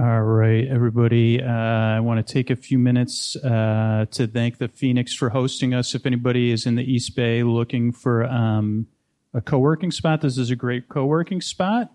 All 0.00 0.22
right, 0.22 0.64
everybody. 0.68 1.42
Uh, 1.42 1.50
I 1.50 1.98
want 1.98 2.24
to 2.24 2.32
take 2.32 2.50
a 2.50 2.54
few 2.54 2.78
minutes 2.78 3.34
uh, 3.34 4.06
to 4.12 4.28
thank 4.28 4.58
the 4.58 4.68
Phoenix 4.68 5.12
for 5.12 5.30
hosting 5.30 5.74
us. 5.74 5.92
If 5.92 6.06
anybody 6.06 6.52
is 6.52 6.66
in 6.66 6.76
the 6.76 6.84
East 6.84 7.16
Bay 7.16 7.42
looking 7.42 7.90
for 7.90 8.22
um, 8.24 8.86
a 9.34 9.40
co 9.40 9.58
working 9.58 9.90
spot, 9.90 10.20
this 10.20 10.38
is 10.38 10.52
a 10.52 10.54
great 10.54 10.88
co 10.88 11.04
working 11.04 11.40
spot. 11.40 11.90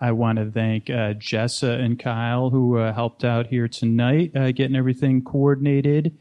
I 0.00 0.10
want 0.10 0.38
to 0.38 0.50
thank 0.50 0.90
uh, 0.90 1.14
Jessa 1.14 1.78
and 1.78 1.96
Kyle 1.96 2.50
who 2.50 2.78
uh, 2.78 2.92
helped 2.92 3.22
out 3.22 3.46
here 3.46 3.68
tonight, 3.68 4.32
uh, 4.34 4.50
getting 4.50 4.74
everything 4.74 5.22
coordinated. 5.22 6.18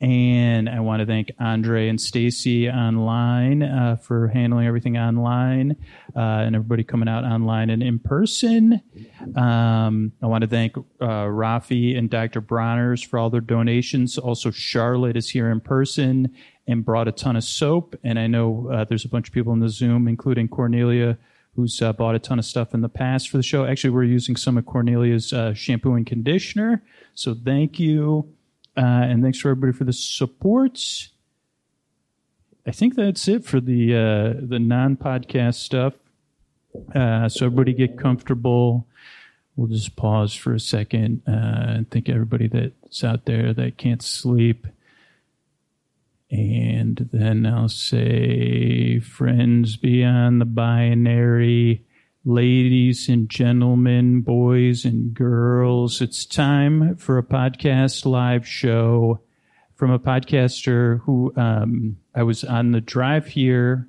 And 0.00 0.68
I 0.68 0.80
want 0.80 1.00
to 1.00 1.06
thank 1.06 1.32
Andre 1.40 1.88
and 1.88 1.98
Stacy 1.98 2.68
online 2.68 3.62
uh, 3.62 3.96
for 3.96 4.28
handling 4.28 4.66
everything 4.66 4.98
online 4.98 5.76
uh, 6.14 6.20
and 6.20 6.54
everybody 6.54 6.84
coming 6.84 7.08
out 7.08 7.24
online 7.24 7.70
and 7.70 7.82
in 7.82 7.98
person. 7.98 8.82
Um, 9.34 10.12
I 10.22 10.26
want 10.26 10.42
to 10.42 10.48
thank 10.48 10.76
uh, 10.76 10.82
Rafi 11.00 11.96
and 11.96 12.10
Dr. 12.10 12.42
Bronner's 12.42 13.02
for 13.02 13.18
all 13.18 13.30
their 13.30 13.40
donations. 13.40 14.18
Also, 14.18 14.50
Charlotte 14.50 15.16
is 15.16 15.30
here 15.30 15.50
in 15.50 15.60
person 15.60 16.34
and 16.66 16.84
brought 16.84 17.08
a 17.08 17.12
ton 17.12 17.36
of 17.36 17.44
soap. 17.44 17.96
And 18.04 18.18
I 18.18 18.26
know 18.26 18.68
uh, 18.70 18.84
there's 18.84 19.06
a 19.06 19.08
bunch 19.08 19.28
of 19.28 19.34
people 19.34 19.54
in 19.54 19.60
the 19.60 19.70
Zoom, 19.70 20.08
including 20.08 20.48
Cornelia, 20.48 21.16
who's 21.54 21.80
uh, 21.80 21.94
bought 21.94 22.14
a 22.14 22.18
ton 22.18 22.38
of 22.38 22.44
stuff 22.44 22.74
in 22.74 22.82
the 22.82 22.88
past 22.90 23.30
for 23.30 23.38
the 23.38 23.42
show. 23.42 23.64
Actually, 23.64 23.90
we're 23.90 24.04
using 24.04 24.36
some 24.36 24.58
of 24.58 24.66
Cornelia's 24.66 25.32
uh, 25.32 25.54
shampoo 25.54 25.94
and 25.94 26.06
conditioner. 26.06 26.82
So 27.14 27.34
thank 27.34 27.80
you. 27.80 28.35
Uh, 28.76 28.80
and 28.80 29.22
thanks 29.22 29.38
for 29.38 29.50
everybody 29.50 29.72
for 29.72 29.84
the 29.84 29.92
support. 29.92 30.78
I 32.66 32.72
think 32.72 32.96
that's 32.96 33.28
it 33.28 33.44
for 33.44 33.60
the 33.60 33.94
uh, 33.94 34.40
the 34.40 34.58
non 34.58 34.96
podcast 34.96 35.54
stuff. 35.54 35.94
Uh, 36.94 37.28
so 37.28 37.46
everybody 37.46 37.72
get 37.72 37.98
comfortable. 37.98 38.86
We'll 39.54 39.68
just 39.68 39.96
pause 39.96 40.34
for 40.34 40.52
a 40.52 40.60
second 40.60 41.22
uh, 41.26 41.30
and 41.30 41.90
thank 41.90 42.10
everybody 42.10 42.46
that's 42.48 43.02
out 43.02 43.24
there 43.24 43.54
that 43.54 43.78
can't 43.78 44.02
sleep. 44.02 44.66
And 46.30 47.08
then 47.12 47.46
I'll 47.46 47.68
say, 47.68 48.98
friends 48.98 49.76
beyond 49.76 50.40
the 50.40 50.44
binary, 50.44 51.85
ladies 52.26 53.08
and 53.08 53.30
gentlemen, 53.30 54.20
boys 54.20 54.84
and 54.84 55.14
girls, 55.14 56.00
it's 56.00 56.26
time 56.26 56.96
for 56.96 57.18
a 57.18 57.22
podcast 57.22 58.04
live 58.04 58.44
show 58.46 59.20
from 59.76 59.92
a 59.92 59.98
podcaster 59.98 61.00
who 61.02 61.32
um, 61.36 61.96
I 62.16 62.24
was 62.24 62.42
on 62.42 62.72
the 62.72 62.80
drive 62.80 63.28
here. 63.28 63.88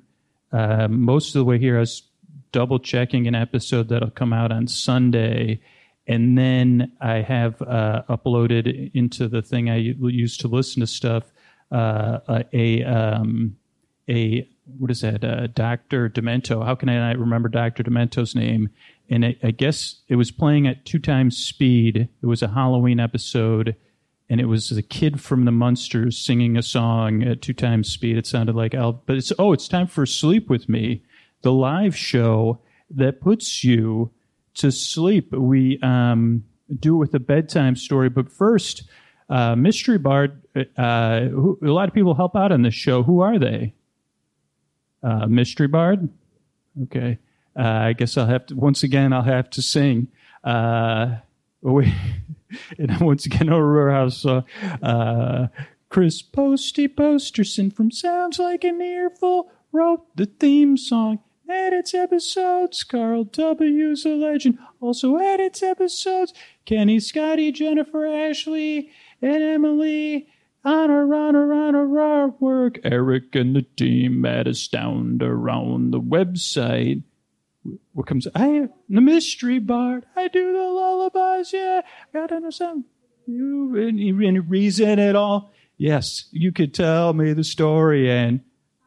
Uh, 0.52 0.86
most 0.86 1.34
of 1.34 1.40
the 1.40 1.44
way 1.44 1.58
here, 1.58 1.78
I 1.78 1.80
was 1.80 2.04
double 2.52 2.78
checking 2.78 3.26
an 3.26 3.34
episode 3.34 3.88
that'll 3.88 4.10
come 4.10 4.32
out 4.32 4.52
on 4.52 4.68
Sunday. 4.68 5.60
And 6.06 6.38
then 6.38 6.92
I 7.00 7.22
have 7.22 7.60
uh, 7.60 8.04
uploaded 8.08 8.92
into 8.94 9.26
the 9.26 9.42
thing 9.42 9.68
I 9.68 9.78
use 9.78 10.36
to 10.38 10.48
listen 10.48 10.78
to 10.80 10.86
stuff 10.86 11.24
uh, 11.72 12.20
a 12.52 12.84
um, 12.84 13.56
a 14.08 14.48
what 14.76 14.90
is 14.90 15.00
that? 15.00 15.24
Uh, 15.24 15.46
Doctor 15.46 16.08
Demento. 16.08 16.64
How 16.64 16.74
can 16.74 16.88
I 16.88 17.12
remember 17.12 17.48
Doctor 17.48 17.82
Demento's 17.82 18.34
name? 18.34 18.68
And 19.10 19.24
it, 19.24 19.38
I 19.42 19.50
guess 19.50 20.02
it 20.08 20.16
was 20.16 20.30
playing 20.30 20.66
at 20.66 20.84
two 20.84 20.98
times 20.98 21.36
speed. 21.38 22.08
It 22.22 22.26
was 22.26 22.42
a 22.42 22.48
Halloween 22.48 23.00
episode, 23.00 23.76
and 24.28 24.40
it 24.40 24.46
was 24.46 24.68
the 24.68 24.82
kid 24.82 25.20
from 25.20 25.44
the 25.44 25.52
Munsters 25.52 26.18
singing 26.18 26.56
a 26.56 26.62
song 26.62 27.22
at 27.22 27.40
two 27.40 27.54
times 27.54 27.88
speed. 27.88 28.18
It 28.18 28.26
sounded 28.26 28.54
like 28.54 28.74
Al, 28.74 28.92
but 29.06 29.16
it's 29.16 29.32
oh, 29.38 29.52
it's 29.52 29.68
time 29.68 29.86
for 29.86 30.04
Sleep 30.04 30.50
with 30.50 30.68
Me, 30.68 31.02
the 31.42 31.52
live 31.52 31.96
show 31.96 32.60
that 32.90 33.20
puts 33.20 33.64
you 33.64 34.10
to 34.54 34.70
sleep. 34.70 35.32
We 35.32 35.78
um, 35.82 36.44
do 36.78 36.96
it 36.96 36.98
with 36.98 37.14
a 37.14 37.20
bedtime 37.20 37.76
story, 37.76 38.08
but 38.08 38.30
first 38.30 38.88
uh, 39.30 39.54
Mystery 39.56 39.98
Bard, 39.98 40.42
uh, 40.76 41.20
who, 41.20 41.58
a 41.62 41.66
lot 41.66 41.88
of 41.88 41.94
people 41.94 42.14
help 42.14 42.34
out 42.36 42.52
on 42.52 42.62
this 42.62 42.74
show. 42.74 43.02
Who 43.02 43.20
are 43.20 43.38
they? 43.38 43.74
Uh, 45.02 45.26
Mystery 45.26 45.68
Bard? 45.68 46.08
Okay. 46.84 47.18
Uh, 47.58 47.62
I 47.62 47.92
guess 47.92 48.16
I'll 48.16 48.26
have 48.26 48.46
to, 48.46 48.56
once 48.56 48.82
again, 48.82 49.12
I'll 49.12 49.22
have 49.22 49.50
to 49.50 49.62
sing. 49.62 50.08
Uh, 50.44 51.16
oh, 51.64 51.72
wait. 51.72 51.92
and 52.78 53.00
once 53.00 53.26
again, 53.26 53.48
over 53.50 53.90
house. 53.90 54.24
Uh, 54.24 55.48
Chris 55.88 56.22
Posty 56.22 56.86
Posterson 56.86 57.74
from 57.74 57.90
Sounds 57.90 58.38
Like 58.38 58.64
an 58.64 58.80
Earful 58.80 59.50
wrote 59.72 60.04
the 60.16 60.26
theme 60.26 60.76
song 60.76 61.20
edits 61.48 61.94
episodes. 61.94 62.84
Carl 62.84 63.24
W's 63.24 64.04
a 64.04 64.10
legend, 64.10 64.58
also 64.80 65.16
edits 65.16 65.62
episodes. 65.62 66.34
Kenny, 66.64 67.00
Scotty, 67.00 67.52
Jennifer, 67.52 68.06
Ashley, 68.06 68.90
and 69.22 69.42
Emily 69.42 70.28
on 70.64 70.90
our 70.90 71.14
on 71.14 71.36
our 71.36 71.52
on 71.52 71.74
our 71.74 72.28
work. 72.28 72.78
Eric 72.84 73.34
and 73.34 73.56
the 73.56 73.62
team 73.62 74.24
at 74.24 74.46
Astound 74.46 75.22
around 75.22 75.92
the 75.92 76.00
website. 76.00 77.02
What 77.92 78.06
comes? 78.06 78.26
I 78.34 78.68
the 78.88 79.00
mystery 79.00 79.58
bard. 79.58 80.06
I 80.16 80.28
do 80.28 80.52
the 80.52 80.58
lullabies. 80.58 81.52
Yeah, 81.52 81.82
I 81.84 82.18
gotta 82.18 82.36
understand 82.36 82.84
you 83.26 83.76
any, 83.76 84.08
any 84.08 84.38
reason 84.38 84.98
at 84.98 85.16
all. 85.16 85.52
Yes, 85.76 86.28
you 86.32 86.50
could 86.50 86.74
tell 86.74 87.12
me 87.12 87.32
the 87.32 87.44
story 87.44 88.10
and 88.10 88.40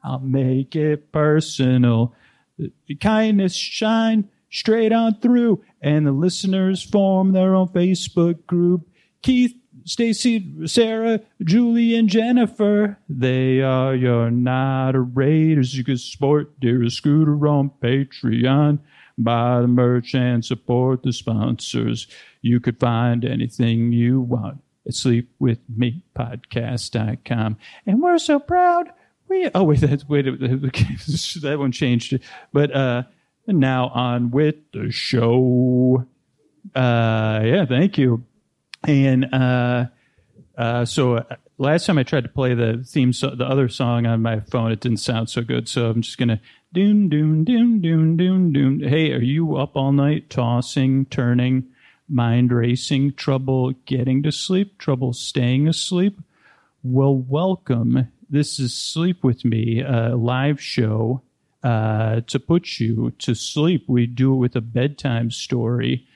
I'll 0.03 0.19
make 0.19 0.75
it 0.75 1.11
personal. 1.11 2.15
The 2.57 2.95
kindness 2.95 3.55
shine 3.55 4.29
straight 4.51 4.91
on 4.91 5.19
through, 5.19 5.63
and 5.81 6.05
the 6.05 6.11
listeners 6.11 6.83
form 6.83 7.31
their 7.31 7.55
own 7.55 7.69
Facebook 7.69 8.45
group. 8.45 8.87
Keith 9.21 9.55
Stacy, 9.85 10.67
Sarah, 10.67 11.21
Julie, 11.43 11.95
and 11.95 12.09
Jennifer. 12.09 12.97
They 13.09 13.61
are 13.61 13.95
your 13.95 14.31
moderators. 14.31 15.77
You 15.77 15.83
can 15.83 15.97
sport 15.97 16.59
dear 16.59 16.89
scooter 16.89 17.47
on 17.47 17.71
Patreon. 17.81 18.79
Buy 19.17 19.61
the 19.61 19.67
merch 19.67 20.15
and 20.15 20.43
support 20.43 21.03
the 21.03 21.13
sponsors. 21.13 22.07
You 22.41 22.59
could 22.59 22.79
find 22.79 23.23
anything 23.23 23.91
you 23.91 24.19
want 24.21 24.63
at 24.87 24.93
sleepwithmepodcast.com. 24.93 27.57
And 27.85 28.01
we're 28.01 28.17
so 28.17 28.39
proud. 28.39 28.89
We 29.27 29.47
oh 29.53 29.63
wait, 29.63 29.81
that's 29.81 30.09
wait 30.09 30.23
that 30.23 31.55
one 31.59 31.71
changed. 31.71 32.19
But 32.51 32.75
uh 32.75 33.03
now 33.47 33.89
on 33.89 34.31
with 34.31 34.55
the 34.73 34.89
show. 34.91 36.07
Uh 36.75 37.41
yeah, 37.43 37.65
thank 37.65 37.97
you. 37.97 38.25
And 38.83 39.33
uh, 39.33 39.85
uh, 40.57 40.85
so 40.85 41.17
uh, 41.17 41.35
last 41.57 41.85
time 41.85 41.97
I 41.97 42.03
tried 42.03 42.23
to 42.23 42.29
play 42.29 42.53
the 42.53 42.83
theme, 42.85 43.13
so- 43.13 43.35
the 43.35 43.45
other 43.45 43.69
song 43.69 44.05
on 44.05 44.21
my 44.21 44.39
phone, 44.39 44.71
it 44.71 44.79
didn't 44.79 44.99
sound 44.99 45.29
so 45.29 45.41
good. 45.41 45.67
So 45.67 45.89
I'm 45.89 46.01
just 46.01 46.17
gonna 46.17 46.41
doom 46.73 47.09
doom 47.09 47.43
doom 47.43 47.81
doom 47.81 48.17
doom 48.17 48.53
doom. 48.53 48.79
Hey, 48.79 49.11
are 49.13 49.21
you 49.21 49.57
up 49.57 49.75
all 49.75 49.91
night 49.91 50.29
tossing, 50.29 51.05
turning, 51.05 51.67
mind 52.09 52.51
racing, 52.51 53.13
trouble 53.13 53.71
getting 53.85 54.23
to 54.23 54.31
sleep, 54.31 54.77
trouble 54.77 55.13
staying 55.13 55.67
asleep? 55.67 56.19
Well, 56.83 57.15
welcome. 57.15 58.07
This 58.29 58.59
is 58.59 58.73
Sleep 58.73 59.23
with 59.23 59.43
Me, 59.45 59.81
a 59.81 60.15
live 60.15 60.59
show 60.59 61.21
uh, 61.63 62.21
to 62.21 62.39
put 62.39 62.79
you 62.79 63.11
to 63.19 63.35
sleep. 63.35 63.83
We 63.87 64.07
do 64.07 64.33
it 64.33 64.37
with 64.37 64.55
a 64.55 64.61
bedtime 64.61 65.29
story 65.31 66.07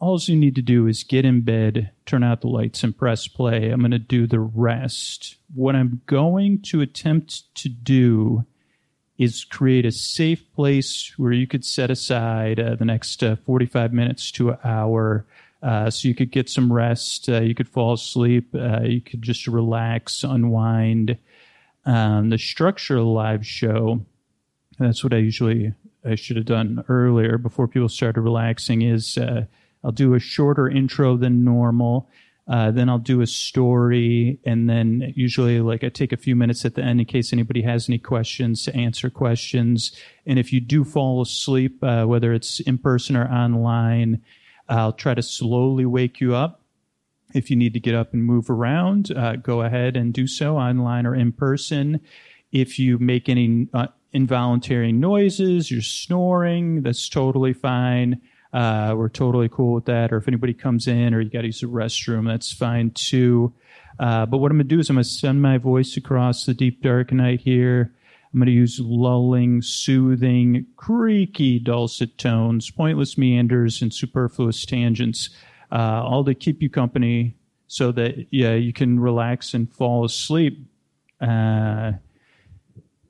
all 0.00 0.18
you 0.18 0.36
need 0.36 0.54
to 0.54 0.62
do 0.62 0.86
is 0.86 1.04
get 1.04 1.26
in 1.26 1.42
bed, 1.42 1.90
turn 2.06 2.24
out 2.24 2.40
the 2.40 2.48
lights, 2.48 2.82
and 2.82 2.96
press 2.96 3.28
play. 3.28 3.70
I'm 3.70 3.80
going 3.80 3.90
to 3.90 3.98
do 3.98 4.26
the 4.26 4.40
rest. 4.40 5.36
What 5.54 5.76
I'm 5.76 6.00
going 6.06 6.62
to 6.62 6.80
attempt 6.80 7.54
to 7.56 7.68
do 7.68 8.46
is 9.18 9.44
create 9.44 9.84
a 9.84 9.92
safe 9.92 10.42
place 10.54 11.12
where 11.18 11.32
you 11.32 11.46
could 11.46 11.66
set 11.66 11.90
aside 11.90 12.58
uh, 12.58 12.74
the 12.76 12.86
next 12.86 13.22
uh, 13.22 13.36
45 13.44 13.92
minutes 13.92 14.30
to 14.32 14.50
an 14.50 14.58
hour 14.64 15.26
uh, 15.62 15.90
so 15.90 16.08
you 16.08 16.14
could 16.14 16.30
get 16.30 16.48
some 16.48 16.72
rest. 16.72 17.28
Uh, 17.28 17.42
you 17.42 17.54
could 17.54 17.68
fall 17.68 17.92
asleep. 17.92 18.54
Uh, 18.54 18.80
you 18.80 19.02
could 19.02 19.20
just 19.20 19.46
relax, 19.46 20.24
unwind. 20.24 21.18
Um, 21.84 22.30
the 22.30 22.38
structure 22.38 22.96
of 22.96 23.04
the 23.04 23.10
live 23.10 23.46
show, 23.46 24.00
that's 24.78 25.04
what 25.04 25.12
I 25.12 25.18
usually 25.18 25.74
I 26.02 26.14
should 26.14 26.36
have 26.36 26.46
done 26.46 26.82
earlier 26.88 27.36
before 27.36 27.68
people 27.68 27.90
started 27.90 28.22
relaxing, 28.22 28.80
is 28.80 29.18
uh, 29.18 29.44
I'll 29.82 29.92
do 29.92 30.14
a 30.14 30.20
shorter 30.20 30.68
intro 30.68 31.16
than 31.16 31.44
normal. 31.44 32.08
Uh, 32.48 32.72
then 32.72 32.88
I'll 32.88 32.98
do 32.98 33.20
a 33.20 33.26
story, 33.28 34.40
and 34.44 34.68
then 34.68 35.12
usually, 35.14 35.60
like, 35.60 35.84
I 35.84 35.88
take 35.88 36.12
a 36.12 36.16
few 36.16 36.34
minutes 36.34 36.64
at 36.64 36.74
the 36.74 36.82
end 36.82 36.98
in 36.98 37.06
case 37.06 37.32
anybody 37.32 37.62
has 37.62 37.88
any 37.88 37.98
questions 37.98 38.64
to 38.64 38.74
answer 38.74 39.08
questions. 39.08 39.92
And 40.26 40.36
if 40.36 40.52
you 40.52 40.60
do 40.60 40.82
fall 40.82 41.22
asleep, 41.22 41.82
uh, 41.84 42.06
whether 42.06 42.32
it's 42.32 42.58
in 42.58 42.78
person 42.78 43.16
or 43.16 43.28
online, 43.28 44.22
I'll 44.68 44.92
try 44.92 45.14
to 45.14 45.22
slowly 45.22 45.86
wake 45.86 46.20
you 46.20 46.34
up. 46.34 46.62
If 47.34 47.50
you 47.50 47.56
need 47.56 47.72
to 47.74 47.80
get 47.80 47.94
up 47.94 48.12
and 48.12 48.24
move 48.24 48.50
around, 48.50 49.12
uh, 49.12 49.36
go 49.36 49.62
ahead 49.62 49.96
and 49.96 50.12
do 50.12 50.26
so 50.26 50.56
online 50.56 51.06
or 51.06 51.14
in 51.14 51.30
person. 51.30 52.00
If 52.50 52.80
you 52.80 52.98
make 52.98 53.28
any 53.28 53.68
uh, 53.72 53.88
involuntary 54.12 54.90
noises, 54.90 55.70
you're 55.70 55.82
snoring, 55.82 56.82
that's 56.82 57.08
totally 57.08 57.52
fine. 57.52 58.20
Uh, 58.52 58.94
we're 58.96 59.08
totally 59.08 59.48
cool 59.48 59.74
with 59.74 59.84
that. 59.86 60.12
Or 60.12 60.16
if 60.16 60.28
anybody 60.28 60.54
comes 60.54 60.86
in 60.86 61.14
or 61.14 61.20
you 61.20 61.30
got 61.30 61.42
to 61.42 61.48
use 61.48 61.60
the 61.60 61.66
restroom, 61.66 62.26
that's 62.26 62.52
fine 62.52 62.90
too. 62.90 63.52
Uh, 63.98 64.26
but 64.26 64.38
what 64.38 64.50
I'm 64.50 64.56
going 64.56 64.68
to 64.68 64.74
do 64.74 64.80
is 64.80 64.88
I'm 64.88 64.96
going 64.96 65.04
to 65.04 65.10
send 65.10 65.42
my 65.42 65.58
voice 65.58 65.96
across 65.96 66.46
the 66.46 66.54
deep 66.54 66.82
dark 66.82 67.12
night 67.12 67.40
here. 67.42 67.92
I'm 68.32 68.38
going 68.38 68.46
to 68.46 68.52
use 68.52 68.80
lulling, 68.80 69.60
soothing, 69.60 70.66
creaky, 70.76 71.58
dulcet 71.58 72.16
tones, 72.16 72.70
pointless 72.70 73.18
meanders, 73.18 73.82
and 73.82 73.92
superfluous 73.92 74.64
tangents, 74.64 75.30
uh, 75.72 76.02
all 76.04 76.24
to 76.24 76.34
keep 76.34 76.62
you 76.62 76.70
company 76.70 77.34
so 77.66 77.92
that 77.92 78.26
yeah 78.30 78.54
you 78.54 78.72
can 78.72 78.98
relax 78.98 79.54
and 79.54 79.72
fall 79.72 80.04
asleep. 80.04 80.66
Uh, 81.20 81.92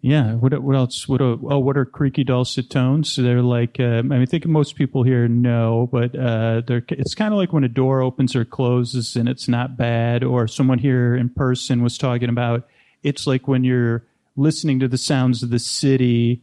yeah. 0.00 0.35
What 0.35 0.58
what 0.62 0.76
else? 0.76 1.08
What 1.08 1.20
are, 1.20 1.37
oh 1.43 1.58
what 1.58 1.76
are 1.76 1.85
creaky 1.85 2.25
dulcet 2.25 2.70
tones? 2.70 3.17
They're 3.17 3.43
like 3.43 3.76
uh, 3.79 3.99
I 3.99 4.02
mean 4.02 4.23
I 4.23 4.26
think 4.26 4.47
most 4.47 4.76
people 4.76 5.02
here 5.02 5.29
know, 5.29 5.88
but 5.93 6.14
uh, 6.19 6.62
they're 6.67 6.85
it's 6.88 7.14
kind 7.14 7.35
of 7.35 7.38
like 7.38 7.52
when 7.52 7.64
a 7.64 7.69
door 7.69 8.00
opens 8.00 8.35
or 8.35 8.44
closes 8.44 9.17
and 9.17 9.29
it's 9.29 9.49
not 9.49 9.76
bad. 9.76 10.25
Or 10.25 10.49
someone 10.49 10.79
here 10.79 11.14
in 11.14 11.29
person 11.29 11.82
was 11.82 11.99
talking 11.99 12.29
about 12.29 12.67
it's 13.02 13.26
like 13.26 13.49
when 13.49 13.64
you're 13.64 14.05
listening 14.37 14.81
to 14.81 14.88
the 14.88 14.99
sounds 14.99 15.43
of 15.43 15.50
the 15.50 15.58
city 15.58 16.43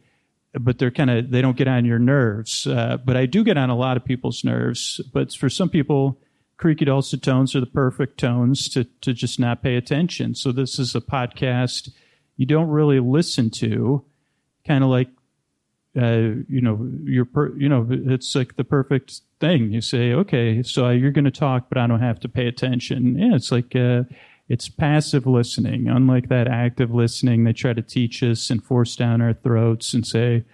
but 0.54 0.78
they're 0.78 0.90
kind 0.90 1.10
of 1.10 1.30
they 1.30 1.42
don't 1.42 1.56
get 1.56 1.68
on 1.68 1.84
your 1.84 1.98
nerves 1.98 2.66
uh, 2.66 2.96
but 3.04 3.16
i 3.16 3.26
do 3.26 3.44
get 3.44 3.58
on 3.58 3.70
a 3.70 3.76
lot 3.76 3.96
of 3.96 4.04
people's 4.04 4.44
nerves 4.44 5.00
but 5.12 5.32
for 5.32 5.48
some 5.48 5.68
people 5.68 6.18
creaky 6.56 6.84
dulcet 6.84 7.22
tones 7.22 7.54
are 7.54 7.60
the 7.60 7.66
perfect 7.66 8.18
tones 8.18 8.68
to, 8.68 8.84
to 9.00 9.12
just 9.12 9.38
not 9.38 9.62
pay 9.62 9.76
attention 9.76 10.34
so 10.34 10.52
this 10.52 10.78
is 10.78 10.94
a 10.94 11.00
podcast 11.00 11.90
you 12.38 12.46
don't 12.46 12.68
really 12.68 13.00
listen 13.00 13.50
to 13.50 14.02
kind 14.66 14.82
of 14.82 14.88
like 14.88 15.08
uh, 16.00 16.40
you 16.48 16.62
know 16.62 16.90
you're 17.04 17.26
per, 17.26 17.54
you 17.56 17.68
know 17.68 17.86
it's 17.90 18.34
like 18.34 18.56
the 18.56 18.64
perfect 18.64 19.20
thing 19.40 19.72
you 19.72 19.82
say 19.82 20.12
okay 20.12 20.62
so 20.62 20.88
you're 20.88 21.10
going 21.10 21.24
to 21.24 21.30
talk 21.30 21.68
but 21.68 21.76
i 21.76 21.86
don't 21.86 22.00
have 22.00 22.20
to 22.20 22.28
pay 22.28 22.46
attention 22.46 23.18
yeah 23.18 23.34
it's 23.34 23.52
like 23.52 23.76
uh, 23.76 24.02
it's 24.48 24.68
passive 24.68 25.26
listening, 25.26 25.88
unlike 25.88 26.28
that 26.28 26.48
active 26.48 26.90
listening 26.92 27.44
they 27.44 27.52
try 27.52 27.74
to 27.74 27.82
teach 27.82 28.22
us 28.22 28.48
and 28.48 28.64
force 28.64 28.96
down 28.96 29.20
our 29.20 29.34
throats 29.34 29.92
and 29.92 30.06
say, 30.06 30.44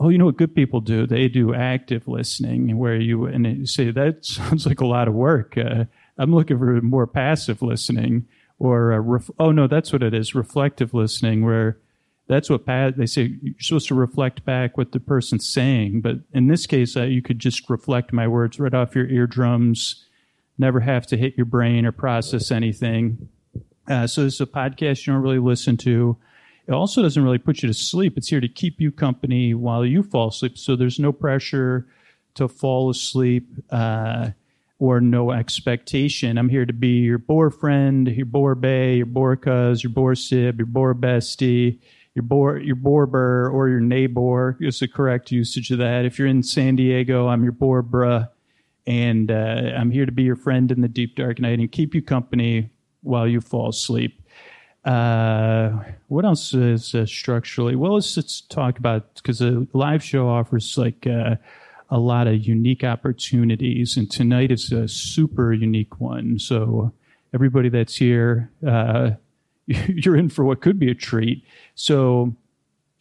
oh, 0.00 0.08
you 0.08 0.18
know 0.18 0.26
what 0.26 0.36
good 0.36 0.54
people 0.54 0.80
do? 0.80 1.06
They 1.06 1.28
do 1.28 1.54
active 1.54 2.08
listening, 2.08 2.76
where 2.78 2.96
you 2.96 3.26
and 3.26 3.46
you 3.46 3.66
say 3.66 3.90
that 3.92 4.24
sounds 4.24 4.66
like 4.66 4.80
a 4.80 4.86
lot 4.86 5.08
of 5.08 5.14
work. 5.14 5.56
Uh, 5.56 5.84
I'm 6.18 6.34
looking 6.34 6.58
for 6.58 6.80
more 6.82 7.06
passive 7.06 7.62
listening, 7.62 8.26
or 8.58 9.00
ref- 9.00 9.30
oh 9.38 9.52
no, 9.52 9.66
that's 9.66 9.92
what 9.92 10.02
it 10.02 10.14
is, 10.14 10.34
reflective 10.34 10.94
listening, 10.94 11.44
where 11.44 11.78
that's 12.26 12.50
what 12.50 12.66
pa- 12.66 12.90
they 12.96 13.06
say 13.06 13.34
you're 13.42 13.54
supposed 13.60 13.88
to 13.88 13.94
reflect 13.94 14.44
back 14.44 14.76
what 14.76 14.92
the 14.92 15.00
person's 15.00 15.48
saying. 15.48 16.00
But 16.00 16.16
in 16.32 16.48
this 16.48 16.66
case, 16.66 16.96
uh, 16.96 17.04
you 17.04 17.22
could 17.22 17.38
just 17.38 17.70
reflect 17.70 18.12
my 18.12 18.28
words 18.28 18.58
right 18.60 18.74
off 18.74 18.94
your 18.94 19.06
eardrums 19.06 20.04
never 20.58 20.80
have 20.80 21.06
to 21.06 21.16
hit 21.16 21.36
your 21.36 21.46
brain 21.46 21.86
or 21.86 21.92
process 21.92 22.50
anything. 22.50 23.28
Uh, 23.88 24.06
so 24.06 24.24
this 24.24 24.34
is 24.34 24.40
a 24.40 24.46
podcast 24.46 25.06
you 25.06 25.12
don't 25.12 25.22
really 25.22 25.38
listen 25.38 25.76
to. 25.78 26.16
It 26.66 26.72
also 26.72 27.00
doesn't 27.00 27.22
really 27.22 27.38
put 27.38 27.62
you 27.62 27.68
to 27.68 27.74
sleep. 27.74 28.18
It's 28.18 28.28
here 28.28 28.40
to 28.40 28.48
keep 28.48 28.80
you 28.80 28.92
company 28.92 29.54
while 29.54 29.86
you 29.86 30.02
fall 30.02 30.28
asleep. 30.28 30.58
So 30.58 30.76
there's 30.76 30.98
no 30.98 31.12
pressure 31.12 31.86
to 32.34 32.48
fall 32.48 32.90
asleep 32.90 33.48
uh, 33.70 34.30
or 34.78 35.00
no 35.00 35.32
expectation. 35.32 36.38
I'm 36.38 36.48
here 36.48 36.66
to 36.66 36.72
be 36.72 37.00
your 37.00 37.18
bore 37.18 37.50
friend, 37.50 38.06
your 38.08 38.26
bore 38.26 38.54
bay, 38.54 38.96
your 38.96 39.06
bore 39.06 39.36
cuz, 39.36 39.82
your 39.82 39.92
bore 39.92 40.14
sib, 40.14 40.58
your 40.58 40.66
bore 40.66 40.94
bestie, 40.94 41.80
your 42.14 42.22
bore 42.22 42.58
your 42.58 42.76
bore 42.76 43.06
or 43.50 43.68
your 43.68 43.80
neighbor 43.80 44.56
is 44.60 44.80
the 44.80 44.88
correct 44.88 45.30
usage 45.30 45.70
of 45.70 45.78
that. 45.78 46.04
If 46.04 46.18
you're 46.18 46.28
in 46.28 46.42
San 46.42 46.76
Diego, 46.76 47.28
I'm 47.28 47.42
your 47.42 47.52
bore 47.52 47.82
bruh 47.82 48.28
and 48.86 49.30
uh, 49.30 49.72
I'm 49.76 49.90
here 49.90 50.06
to 50.06 50.12
be 50.12 50.22
your 50.22 50.36
friend 50.36 50.70
in 50.72 50.80
the 50.80 50.88
deep 50.88 51.16
dark 51.16 51.38
night 51.40 51.58
and 51.58 51.70
keep 51.70 51.94
you 51.94 52.02
company 52.02 52.70
while 53.02 53.28
you 53.28 53.40
fall 53.40 53.68
asleep. 53.68 54.22
Uh, 54.84 55.70
what 56.06 56.24
else 56.24 56.54
is 56.54 56.94
uh, 56.94 57.04
structurally? 57.04 57.76
Well, 57.76 57.94
let's, 57.94 58.16
let's 58.16 58.40
talk 58.40 58.78
about 58.78 59.16
because 59.16 59.42
a 59.42 59.66
live 59.74 60.02
show 60.02 60.28
offers 60.28 60.78
like 60.78 61.06
uh, 61.06 61.36
a 61.90 61.98
lot 61.98 62.26
of 62.26 62.46
unique 62.46 62.84
opportunities, 62.84 63.96
and 63.96 64.10
tonight 64.10 64.50
is 64.50 64.72
a 64.72 64.88
super 64.88 65.52
unique 65.52 66.00
one. 66.00 66.38
So 66.38 66.92
everybody 67.34 67.68
that's 67.68 67.96
here, 67.96 68.50
uh, 68.66 69.12
you're 69.66 70.16
in 70.16 70.28
for 70.28 70.44
what 70.44 70.60
could 70.60 70.78
be 70.78 70.90
a 70.90 70.94
treat. 70.94 71.44
So 71.74 72.34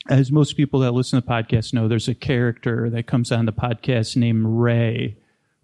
as 0.09 0.31
most 0.31 0.55
people 0.55 0.79
that 0.81 0.91
listen 0.91 1.21
to 1.21 1.25
the 1.25 1.31
podcast 1.31 1.73
know, 1.73 1.87
there's 1.87 2.07
a 2.07 2.15
character 2.15 2.89
that 2.89 3.07
comes 3.07 3.31
on 3.31 3.45
the 3.45 3.53
podcast 3.53 4.15
named 4.15 4.45
Ray 4.45 5.17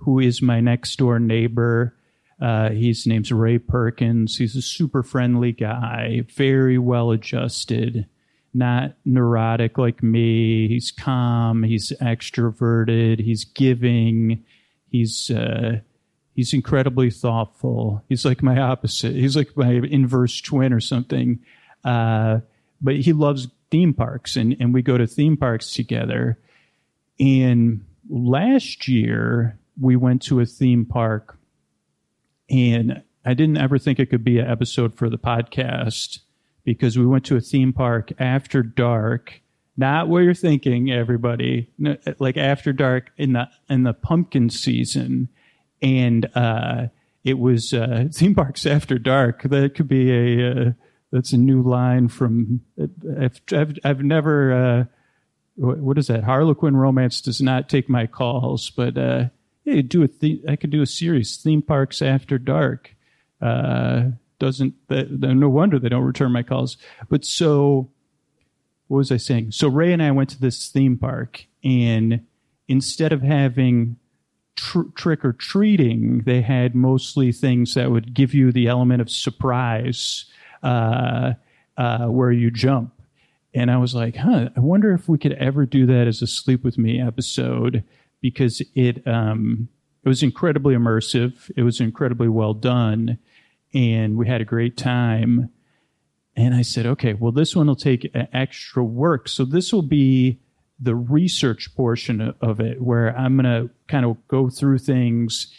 who 0.04 0.20
is 0.20 0.42
my 0.42 0.60
next 0.60 0.98
door 0.98 1.20
neighbor. 1.20 1.96
Uh, 2.42 2.70
his 2.70 3.08
name's 3.08 3.32
Ray 3.32 3.58
Perkins. 3.58 4.38
He's 4.38 4.56
a 4.56 4.62
super 4.62 5.02
friendly 5.02 5.54
guy, 5.54 6.24
very 6.36 6.78
well 6.78 7.12
adjusted, 7.12 8.08
not 8.54 8.96
neurotic 9.06 9.78
like 9.78 10.04
me. 10.04 10.68
He's 10.68 10.92
calm. 10.92 11.64
He's 11.64 11.92
extroverted. 12.02 13.20
He's 13.20 13.46
giving. 13.46 14.44
He's 14.90 15.32
uh, 15.32 15.80
he's 16.36 16.54
incredibly 16.54 17.10
thoughtful. 17.10 18.04
He's 18.10 18.26
like 18.26 18.44
my 18.44 18.60
opposite. 18.60 19.14
He's 19.14 19.36
like 19.36 19.56
my 19.56 19.72
inverse 19.72 20.40
twin 20.42 20.74
or 20.74 20.80
something. 20.80 21.40
Uh, 21.84 22.40
but 22.82 22.98
he 22.98 23.14
loves 23.14 23.48
theme 23.72 23.94
parks, 23.94 24.36
and 24.36 24.56
and 24.60 24.74
we 24.74 24.82
go 24.82 24.98
to 24.98 25.08
theme 25.08 25.38
parks 25.38 25.74
together. 25.74 26.40
And 27.20 27.86
last 28.10 28.88
year 28.88 29.58
we 29.80 29.96
went 29.96 30.22
to 30.24 30.40
a 30.40 30.46
theme 30.46 30.86
park 30.86 31.38
and 32.50 33.02
I 33.26 33.34
didn't 33.34 33.58
ever 33.58 33.78
think 33.78 34.00
it 34.00 34.10
could 34.10 34.24
be 34.24 34.40
an 34.40 34.50
episode 34.50 34.96
for 34.96 35.10
the 35.10 35.18
podcast 35.18 36.20
because 36.64 36.98
we 36.98 37.06
went 37.06 37.26
to 37.26 37.36
a 37.36 37.42
theme 37.42 37.74
park 37.74 38.12
after 38.20 38.64
dark. 38.64 39.42
Not 39.76 40.08
what 40.08 40.20
you're 40.20 40.34
thinking, 40.36 40.92
everybody. 40.92 41.70
like 42.20 42.38
after 42.38 42.74
dark 42.74 43.12
in 43.18 43.34
the 43.34 43.50
in 43.70 43.84
the 43.84 43.94
pumpkin 43.94 44.50
season, 44.50 45.30
and 45.82 46.30
uh, 46.36 46.88
it 47.24 47.40
was 47.40 47.74
uh, 47.74 48.06
theme 48.14 48.36
parks 48.36 48.66
after 48.66 48.98
dark. 49.00 49.44
That 49.44 49.74
could 49.76 49.88
be 49.88 50.12
a 50.12 50.52
uh, 50.52 50.72
that's 51.12 51.34
a 51.34 51.38
new 51.38 51.62
line 51.64 52.08
from. 52.08 52.62
I've 53.20 53.42
I've, 53.52 53.78
I've 53.84 54.04
never. 54.04 54.54
Uh, 54.54 54.86
what 55.56 55.98
is 56.00 56.08
that? 56.08 56.24
Harlequin 56.24 56.76
romance 56.76 57.22
does 57.22 57.40
not 57.42 57.70
take 57.70 57.88
my 57.88 58.08
calls, 58.08 58.72
but 58.72 58.98
uh, 58.98 59.26
yeah, 59.66 59.82
do 59.82 60.04
a 60.04 60.08
the- 60.08 60.42
I 60.48 60.56
could 60.56 60.72
do 60.72 60.82
a 60.82 60.88
series, 60.88 61.38
theme 61.38 61.62
parks 61.62 62.02
after 62.02 62.38
dark. 62.38 62.96
Doesn't 64.44 64.76
no 64.90 65.48
wonder 65.48 65.80
they 65.80 65.88
don't 65.88 66.04
return 66.04 66.34
my 66.34 66.44
calls. 66.44 66.76
But 67.08 67.24
so, 67.24 67.90
what 68.90 68.98
was 68.98 69.10
I 69.10 69.16
saying? 69.16 69.52
So 69.52 69.70
Ray 69.70 69.94
and 69.94 70.04
I 70.04 70.12
went 70.12 70.30
to 70.32 70.42
this 70.42 70.68
theme 70.68 70.98
park, 70.98 71.46
and 71.64 72.26
instead 72.68 73.14
of 73.14 73.22
having 73.22 73.96
tr- 74.58 74.90
trick 74.96 75.24
or 75.24 75.32
treating, 75.32 76.24
they 76.26 76.42
had 76.42 76.76
mostly 76.76 77.32
things 77.32 77.74
that 77.76 77.90
would 77.90 78.14
give 78.14 78.34
you 78.34 78.52
the 78.52 78.68
element 78.68 79.02
of 79.02 79.10
surprise, 79.10 80.26
uh, 80.62 81.36
uh, 81.78 82.08
where 82.08 82.34
you 82.34 82.52
jump. 82.52 82.92
And 83.54 83.72
I 83.72 83.78
was 83.78 83.96
like, 83.96 84.18
huh, 84.18 84.50
I 84.58 84.60
wonder 84.60 84.92
if 84.92 85.08
we 85.08 85.18
could 85.18 85.34
ever 85.34 85.66
do 85.66 85.86
that 85.86 86.06
as 86.06 86.22
a 86.22 86.28
Sleep 86.28 86.66
With 86.66 86.78
Me 86.78 87.00
episode 87.00 87.86
because 88.20 88.62
it 88.76 89.08
um, 89.08 89.70
it 90.04 90.10
was 90.10 90.22
incredibly 90.22 90.76
immersive. 90.76 91.50
It 91.56 91.64
was 91.64 91.80
incredibly 91.80 92.28
well 92.28 92.54
done, 92.54 93.20
and 93.74 94.18
we 94.18 94.28
had 94.28 94.42
a 94.42 94.46
great 94.46 94.78
time. 94.78 95.50
And 96.36 96.56
I 96.56 96.62
said, 96.64 96.86
okay, 96.86 97.14
well, 97.14 97.32
this 97.32 97.56
one 97.56 97.68
will 97.68 97.76
take 97.76 98.12
extra 98.14 98.84
work. 98.84 99.28
So 99.28 99.46
this 99.46 99.72
will 99.72 99.84
be 99.84 100.40
the 100.80 100.96
research 100.96 101.76
portion 101.76 102.34
of 102.42 102.60
it, 102.60 102.82
where 102.82 103.16
I'm 103.18 103.38
going 103.38 103.46
to 103.46 103.74
kind 103.88 104.06
of 104.06 104.18
go 104.28 104.50
through 104.50 104.80
things 104.80 105.54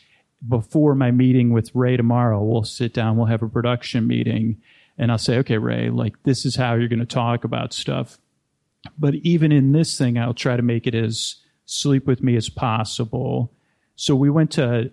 before 0.46 0.94
my 0.94 1.10
meeting 1.10 1.52
with 1.52 1.74
Ray 1.74 1.96
tomorrow. 1.96 2.42
We'll 2.42 2.64
sit 2.64 2.92
down, 2.92 3.16
we'll 3.16 3.26
have 3.26 3.42
a 3.42 3.48
production 3.48 4.06
meeting, 4.06 4.60
and 4.98 5.10
I'll 5.10 5.18
say, 5.18 5.38
okay, 5.38 5.58
Ray, 5.58 5.88
like 5.90 6.22
this 6.24 6.44
is 6.44 6.56
how 6.56 6.74
you're 6.74 6.88
going 6.88 6.98
to 6.98 7.06
talk 7.06 7.44
about 7.44 7.72
stuff. 7.72 8.18
But 8.98 9.14
even 9.14 9.52
in 9.52 9.72
this 9.72 9.96
thing, 9.96 10.18
I'll 10.18 10.34
try 10.34 10.56
to 10.56 10.62
make 10.62 10.86
it 10.86 10.94
as 10.94 11.36
sleep 11.64 12.06
with 12.06 12.22
me 12.22 12.36
as 12.36 12.50
possible. 12.50 13.52
So 13.96 14.14
we 14.14 14.28
went 14.28 14.50
to, 14.52 14.90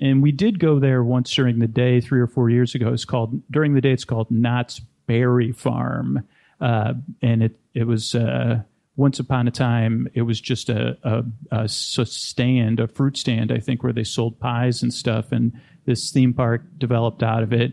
and 0.00 0.22
we 0.22 0.32
did 0.32 0.58
go 0.58 0.78
there 0.78 1.02
once 1.02 1.34
during 1.34 1.58
the 1.58 1.66
day, 1.66 2.00
three 2.00 2.20
or 2.20 2.26
four 2.26 2.50
years 2.50 2.74
ago. 2.74 2.92
It's 2.92 3.04
called 3.04 3.42
during 3.50 3.74
the 3.74 3.80
day. 3.80 3.92
It's 3.92 4.04
called 4.04 4.30
Knott's 4.30 4.80
Berry 5.06 5.52
Farm, 5.52 6.26
uh, 6.60 6.94
and 7.22 7.42
it 7.42 7.58
it 7.74 7.86
was 7.86 8.14
uh, 8.14 8.62
once 8.96 9.18
upon 9.18 9.48
a 9.48 9.50
time. 9.50 10.08
It 10.14 10.22
was 10.22 10.40
just 10.40 10.68
a, 10.68 10.96
a, 11.02 11.24
a 11.50 11.68
stand, 11.68 12.80
a 12.80 12.88
fruit 12.88 13.16
stand, 13.16 13.50
I 13.50 13.58
think, 13.58 13.82
where 13.82 13.92
they 13.92 14.04
sold 14.04 14.38
pies 14.38 14.82
and 14.82 14.92
stuff. 14.92 15.32
And 15.32 15.52
this 15.84 16.10
theme 16.10 16.32
park 16.32 16.62
developed 16.78 17.22
out 17.22 17.42
of 17.42 17.52
it. 17.52 17.72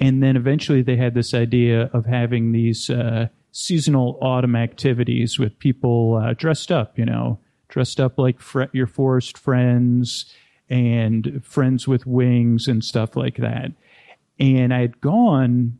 And 0.00 0.22
then 0.22 0.36
eventually 0.36 0.82
they 0.82 0.96
had 0.96 1.14
this 1.14 1.34
idea 1.34 1.88
of 1.92 2.04
having 2.04 2.52
these 2.52 2.90
uh, 2.90 3.28
seasonal 3.52 4.18
autumn 4.20 4.56
activities 4.56 5.38
with 5.38 5.58
people 5.58 6.20
uh, 6.22 6.34
dressed 6.34 6.70
up, 6.70 6.98
you 6.98 7.06
know, 7.06 7.38
dressed 7.68 8.00
up 8.00 8.18
like 8.18 8.40
fr- 8.40 8.64
your 8.72 8.86
forest 8.86 9.38
friends 9.38 10.26
and 10.68 11.42
friends 11.44 11.86
with 11.86 12.06
wings 12.06 12.66
and 12.66 12.84
stuff 12.84 13.16
like 13.16 13.36
that. 13.36 13.72
And 14.38 14.74
I 14.74 14.80
had 14.80 15.00
gone 15.00 15.78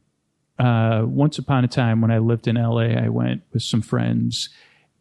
uh, 0.58 1.02
once 1.06 1.38
upon 1.38 1.64
a 1.64 1.68
time 1.68 2.00
when 2.00 2.10
I 2.10 2.18
lived 2.18 2.46
in 2.46 2.56
LA. 2.56 2.94
I 2.96 3.08
went 3.08 3.42
with 3.52 3.62
some 3.62 3.82
friends, 3.82 4.50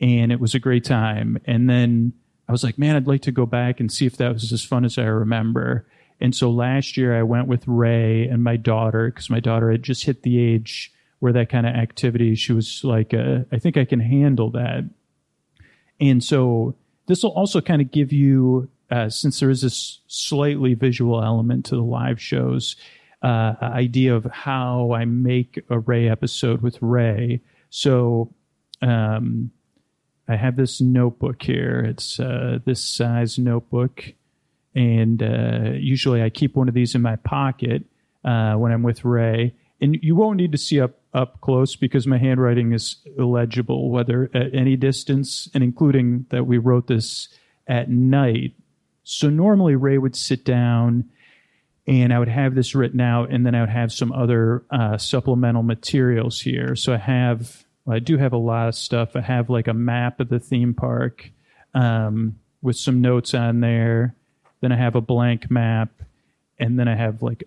and 0.01 0.31
it 0.31 0.39
was 0.39 0.55
a 0.55 0.59
great 0.59 0.83
time. 0.83 1.37
And 1.45 1.69
then 1.69 2.13
I 2.47 2.51
was 2.51 2.63
like, 2.63 2.77
man, 2.77 2.95
I'd 2.95 3.07
like 3.07 3.21
to 3.23 3.31
go 3.31 3.45
back 3.45 3.79
and 3.79 3.91
see 3.91 4.05
if 4.05 4.17
that 4.17 4.33
was 4.33 4.51
as 4.51 4.63
fun 4.63 4.85
as 4.85 4.97
I 4.97 5.03
remember. 5.03 5.87
And 6.19 6.35
so 6.35 6.49
last 6.49 6.97
year 6.97 7.17
I 7.17 7.23
went 7.23 7.47
with 7.47 7.67
Ray 7.67 8.27
and 8.27 8.43
my 8.43 8.55
daughter 8.55 9.09
because 9.09 9.29
my 9.29 9.39
daughter 9.39 9.71
had 9.71 9.83
just 9.83 10.05
hit 10.05 10.23
the 10.23 10.39
age 10.39 10.91
where 11.19 11.33
that 11.33 11.49
kind 11.49 11.65
of 11.65 11.73
activity, 11.73 12.35
she 12.35 12.53
was 12.53 12.83
like, 12.83 13.13
uh, 13.13 13.39
I 13.51 13.57
think 13.57 13.77
I 13.77 13.85
can 13.85 13.99
handle 13.99 14.49
that. 14.51 14.89
And 15.99 16.23
so 16.23 16.75
this 17.07 17.23
will 17.23 17.31
also 17.31 17.61
kind 17.61 17.81
of 17.81 17.91
give 17.91 18.11
you, 18.11 18.69
uh, 18.93 19.09
since 19.09 19.39
there 19.39 19.49
is 19.49 19.61
this 19.61 20.01
slightly 20.07 20.75
visual 20.75 21.23
element 21.23 21.65
to 21.65 21.75
the 21.75 21.81
live 21.81 22.21
shows, 22.21 22.75
uh, 23.23 23.55
idea 23.61 24.15
of 24.15 24.25
how 24.25 24.91
I 24.93 25.05
make 25.05 25.59
a 25.69 25.79
Ray 25.79 26.07
episode 26.07 26.61
with 26.61 26.77
Ray. 26.79 27.41
So, 27.71 28.33
um, 28.83 29.51
I 30.27 30.35
have 30.35 30.55
this 30.55 30.79
notebook 30.79 31.41
here. 31.41 31.79
It's 31.79 32.19
uh, 32.19 32.59
this 32.65 32.83
size 32.83 33.39
notebook, 33.39 34.03
and 34.75 35.21
uh, 35.21 35.71
usually 35.73 36.21
I 36.21 36.29
keep 36.29 36.55
one 36.55 36.69
of 36.69 36.75
these 36.75 36.95
in 36.95 37.01
my 37.01 37.15
pocket 37.15 37.83
uh, 38.23 38.53
when 38.53 38.71
I'm 38.71 38.83
with 38.83 39.03
Ray. 39.03 39.53
And 39.81 39.97
you 40.01 40.15
won't 40.15 40.37
need 40.37 40.51
to 40.51 40.57
see 40.57 40.79
up 40.79 40.99
up 41.13 41.41
close 41.41 41.75
because 41.75 42.07
my 42.07 42.17
handwriting 42.17 42.73
is 42.73 42.97
illegible, 43.17 43.89
whether 43.89 44.29
at 44.33 44.53
any 44.53 44.75
distance, 44.75 45.49
and 45.53 45.63
including 45.63 46.25
that 46.29 46.45
we 46.45 46.57
wrote 46.57 46.87
this 46.87 47.27
at 47.67 47.89
night. 47.89 48.53
So 49.03 49.29
normally 49.29 49.75
Ray 49.75 49.97
would 49.97 50.15
sit 50.15 50.45
down 50.45 51.09
and 51.85 52.13
I 52.13 52.19
would 52.19 52.29
have 52.29 52.55
this 52.55 52.75
written 52.75 53.01
out, 53.01 53.29
and 53.29 53.45
then 53.45 53.55
I 53.55 53.59
would 53.59 53.69
have 53.69 53.91
some 53.91 54.13
other 54.13 54.63
uh, 54.71 54.97
supplemental 54.97 55.63
materials 55.63 56.39
here. 56.39 56.75
So 56.75 56.93
I 56.93 56.97
have 56.97 57.65
I 57.87 57.99
do 57.99 58.17
have 58.17 58.31
a 58.31 58.37
lot 58.37 58.69
of 58.69 58.75
stuff. 58.75 59.15
I 59.15 59.21
have 59.21 59.49
like 59.49 59.67
a 59.67 59.73
map 59.73 60.19
of 60.19 60.29
the 60.29 60.39
theme 60.39 60.73
park 60.73 61.29
um, 61.73 62.39
with 62.61 62.77
some 62.77 63.01
notes 63.01 63.33
on 63.33 63.59
there. 63.59 64.15
Then 64.61 64.71
I 64.71 64.77
have 64.77 64.95
a 64.95 65.01
blank 65.01 65.51
map, 65.51 65.89
and 66.57 66.79
then 66.79 66.87
I 66.87 66.95
have 66.95 67.21
like 67.21 67.43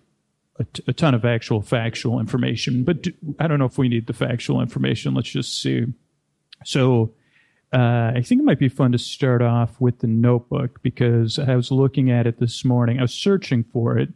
a, 0.59 0.63
t- 0.65 0.83
a 0.87 0.93
ton 0.93 1.15
of 1.15 1.25
actual 1.25 1.63
factual 1.63 2.19
information. 2.19 2.83
But 2.83 3.01
do, 3.01 3.13
I 3.39 3.47
don't 3.47 3.57
know 3.57 3.65
if 3.65 3.79
we 3.79 3.89
need 3.89 4.05
the 4.05 4.13
factual 4.13 4.61
information. 4.61 5.15
Let's 5.15 5.29
just 5.29 5.59
see. 5.59 5.85
So 6.63 7.11
uh, 7.73 8.13
I 8.15 8.21
think 8.23 8.41
it 8.41 8.45
might 8.45 8.59
be 8.59 8.69
fun 8.69 8.93
to 8.93 8.97
start 8.97 9.41
off 9.41 9.79
with 9.79 9.99
the 9.99 10.07
notebook 10.07 10.81
because 10.81 11.37
I 11.37 11.55
was 11.55 11.69
looking 11.69 12.09
at 12.09 12.25
it 12.25 12.39
this 12.39 12.63
morning. 12.63 12.99
I 12.99 13.01
was 13.01 13.13
searching 13.13 13.65
for 13.65 13.97
it. 13.97 14.09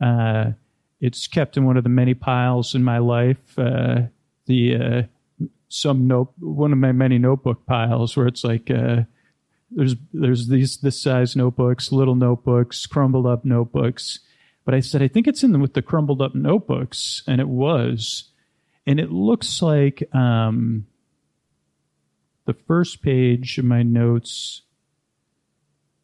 Uh, 0.00 0.52
it's 1.00 1.26
kept 1.26 1.56
in 1.56 1.64
one 1.64 1.76
of 1.76 1.84
the 1.84 1.88
many 1.88 2.14
piles 2.14 2.74
in 2.74 2.84
my 2.84 2.98
life. 2.98 3.58
Uh, 3.58 4.02
the 4.46 4.76
uh, 4.76 5.46
some 5.68 6.06
note 6.06 6.32
one 6.38 6.72
of 6.72 6.78
my 6.78 6.92
many 6.92 7.18
notebook 7.18 7.64
piles 7.64 8.14
where 8.16 8.26
it's 8.26 8.44
like 8.44 8.70
uh, 8.70 9.02
there's 9.70 9.96
there's 10.12 10.48
these 10.48 10.76
this 10.78 11.00
size 11.00 11.34
notebooks, 11.34 11.92
little 11.92 12.14
notebooks, 12.14 12.86
crumbled 12.86 13.26
up 13.26 13.44
notebooks. 13.44 14.20
But 14.64 14.74
I 14.74 14.80
said 14.80 15.02
I 15.02 15.08
think 15.08 15.26
it's 15.26 15.42
in 15.42 15.52
the, 15.52 15.58
with 15.58 15.72
the 15.72 15.82
crumbled 15.82 16.20
up 16.20 16.34
notebooks, 16.34 17.22
and 17.26 17.40
it 17.40 17.48
was, 17.48 18.30
and 18.86 19.00
it 19.00 19.10
looks 19.10 19.62
like 19.62 20.14
um, 20.14 20.86
the 22.44 22.54
first 22.54 23.02
page 23.02 23.58
of 23.58 23.64
my 23.64 23.82
notes. 23.82 24.62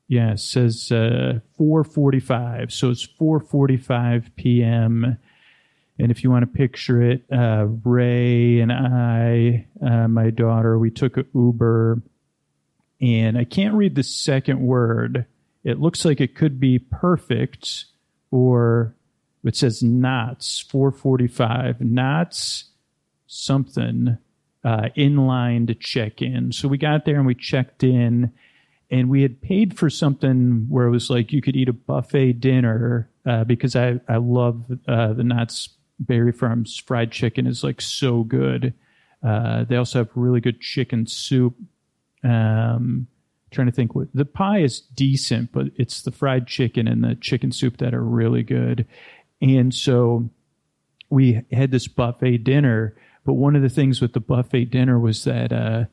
Yeah, 0.07 0.37
says 0.37 0.91
uh, 0.91 1.41
4:45, 1.59 2.73
so 2.73 2.91
it's 2.91 3.07
4:45 3.07 4.35
p.m 4.37 5.19
and 5.99 6.13
if 6.13 6.23
you 6.23 6.31
want 6.31 6.43
to 6.43 6.59
picture 6.59 7.03
it, 7.03 7.25
uh, 7.33 7.67
Ray 7.85 8.61
and 8.61 8.73
I, 8.73 9.67
uh, 9.85 10.07
my 10.07 10.31
daughter, 10.31 10.79
we 10.79 10.91
took 10.91 11.17
an 11.17 11.27
Uber, 11.35 12.01
and 13.01 13.37
I 13.37 13.45
can't 13.45 13.75
read 13.75 13.97
the 13.97 14.05
second 14.05 14.61
word. 14.61 15.27
It 15.65 15.81
looks 15.81 16.05
like 16.05 16.21
it 16.21 16.37
could 16.37 16.61
be 16.61 16.79
perfect, 16.79 17.87
or 18.31 18.95
it 19.43 19.57
says 19.57 19.83
Knott's, 19.83 20.61
445, 20.61 21.81
Knott's 21.81 22.67
something 23.27 24.19
uh, 24.65 24.89
in 24.95 25.17
line 25.17 25.67
to 25.67 25.75
check 25.75 26.21
in. 26.23 26.53
So 26.53 26.69
we 26.69 26.79
got 26.79 27.05
there 27.05 27.17
and 27.17 27.27
we 27.27 27.35
checked 27.35 27.83
in, 27.83 28.33
and 28.91 29.09
we 29.09 29.23
had 29.23 29.41
paid 29.41 29.79
for 29.79 29.91
something 29.91 30.67
where 30.69 30.87
it 30.87 30.91
was 30.91 31.11
like 31.11 31.33
you 31.33 31.43
could 31.43 31.57
eat 31.57 31.69
a 31.69 31.73
buffet 31.73 32.35
dinner 32.35 33.11
uh, 33.27 33.45
because 33.45 33.77
I, 33.77 34.01
I 34.09 34.17
love 34.17 34.65
uh, 34.87 35.13
the 35.13 35.25
Knott's 35.25 35.71
Berry 36.01 36.33
Farm's 36.33 36.77
fried 36.79 37.13
chicken 37.13 37.47
is 37.47 37.63
like 37.65 37.81
so 37.81 38.23
good. 38.23 38.75
Uh, 39.23 39.65
they 39.65 39.77
also 39.77 39.99
have 39.99 40.11
really 40.15 40.41
good 40.41 40.61
chicken 40.61 41.07
soup. 41.07 41.57
Um, 42.25 43.09
trying 43.51 43.67
to 43.67 43.73
think 43.73 43.95
what 43.95 44.09
the 44.13 44.25
pie 44.25 44.59
is 44.59 44.81
decent, 44.81 45.53
but 45.53 45.67
it's 45.77 46.03
the 46.03 46.11
fried 46.11 46.47
chicken 46.47 46.87
and 46.87 47.03
the 47.03 47.15
chicken 47.15 47.53
soup 47.53 47.79
that 47.79 47.95
are 47.95 48.05
really 48.05 48.43
good. 48.43 48.87
And 49.41 49.75
so 49.75 50.31
we 51.11 51.43
had 51.53 51.71
this 51.71 51.89
buffet 51.89 52.39
dinner, 52.39 52.95
but 53.29 53.35
one 53.35 53.55
of 53.55 53.61
the 53.61 53.69
things 53.69 54.01
with 54.01 54.15
the 54.15 54.21
buffet 54.21 54.65
dinner 54.71 54.99
was 54.99 55.25
that, 55.25 55.53
uh, 55.53 55.85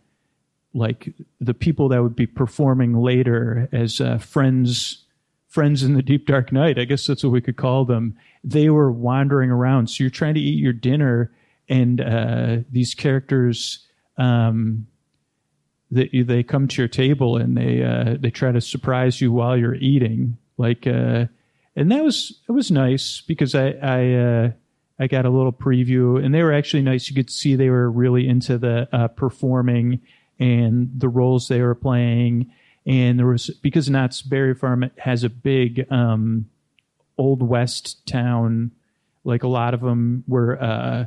like 0.73 1.13
the 1.41 1.53
people 1.53 1.89
that 1.89 2.01
would 2.01 2.15
be 2.15 2.25
performing 2.25 2.97
later 2.97 3.67
as 3.73 3.99
uh, 3.99 4.19
friends 4.19 5.03
friends 5.49 5.83
in 5.83 5.95
the 5.95 6.01
deep 6.01 6.27
dark 6.27 6.53
night. 6.53 6.79
I 6.79 6.85
guess 6.85 7.05
that's 7.05 7.25
what 7.25 7.33
we 7.33 7.41
could 7.41 7.57
call 7.57 7.83
them. 7.83 8.17
They 8.41 8.69
were 8.69 8.89
wandering 8.89 9.51
around. 9.51 9.89
So 9.89 10.05
you're 10.05 10.11
trying 10.11 10.35
to 10.35 10.39
eat 10.39 10.57
your 10.57 10.71
dinner, 10.71 11.29
and 11.67 11.99
uh, 11.99 12.57
these 12.71 12.93
characters, 12.93 13.85
um, 14.17 14.87
they, 15.91 16.07
they 16.07 16.41
come 16.41 16.69
to 16.69 16.81
your 16.81 16.87
table 16.87 17.35
and 17.35 17.57
they 17.57 17.83
uh, 17.83 18.15
they 18.17 18.31
try 18.31 18.53
to 18.53 18.61
surprise 18.61 19.19
you 19.19 19.33
while 19.33 19.57
you're 19.57 19.75
eating. 19.75 20.37
Like, 20.57 20.87
uh, 20.87 21.25
and 21.75 21.91
that 21.91 22.01
was 22.01 22.39
it 22.47 22.53
was 22.53 22.71
nice 22.71 23.19
because 23.27 23.53
I 23.55 23.71
I 23.81 24.13
uh, 24.13 24.51
I 24.97 25.07
got 25.07 25.25
a 25.25 25.29
little 25.29 25.53
preview, 25.53 26.23
and 26.23 26.33
they 26.33 26.41
were 26.41 26.53
actually 26.53 26.83
nice. 26.83 27.09
You 27.09 27.15
could 27.15 27.29
see 27.29 27.55
they 27.55 27.69
were 27.69 27.91
really 27.91 28.27
into 28.27 28.57
the 28.57 28.87
uh, 28.93 29.09
performing 29.09 30.01
and 30.39 30.89
the 30.95 31.09
roles 31.09 31.47
they 31.47 31.61
were 31.61 31.75
playing 31.75 32.51
and 32.85 33.17
there 33.17 33.25
was 33.25 33.49
because 33.61 33.89
Knott's 33.89 34.21
Berry 34.21 34.53
Farm 34.53 34.89
has 34.97 35.23
a 35.23 35.29
big 35.29 35.91
um, 35.91 36.49
old 37.17 37.41
west 37.41 38.05
town. 38.05 38.71
Like 39.23 39.43
a 39.43 39.47
lot 39.47 39.73
of 39.73 39.81
them 39.81 40.23
were 40.27 40.61
uh, 40.61 41.05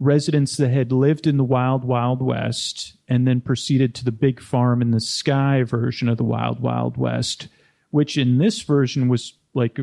residents 0.00 0.56
that 0.56 0.70
had 0.70 0.90
lived 0.90 1.26
in 1.26 1.36
the 1.36 1.44
wild, 1.44 1.84
wild 1.84 2.22
west, 2.22 2.96
and 3.06 3.28
then 3.28 3.42
proceeded 3.42 3.94
to 3.96 4.04
the 4.04 4.12
big 4.12 4.40
farm 4.40 4.80
in 4.80 4.92
the 4.92 5.00
sky 5.00 5.62
version 5.62 6.08
of 6.08 6.16
the 6.16 6.24
wild, 6.24 6.60
wild 6.60 6.96
west, 6.96 7.48
which 7.90 8.16
in 8.16 8.38
this 8.38 8.62
version 8.62 9.08
was 9.08 9.34
like 9.52 9.78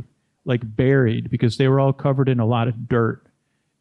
like 0.45 0.61
buried 0.63 1.29
because 1.29 1.57
they 1.57 1.67
were 1.67 1.79
all 1.79 1.93
covered 1.93 2.29
in 2.29 2.39
a 2.39 2.45
lot 2.45 2.67
of 2.67 2.87
dirt. 2.87 3.25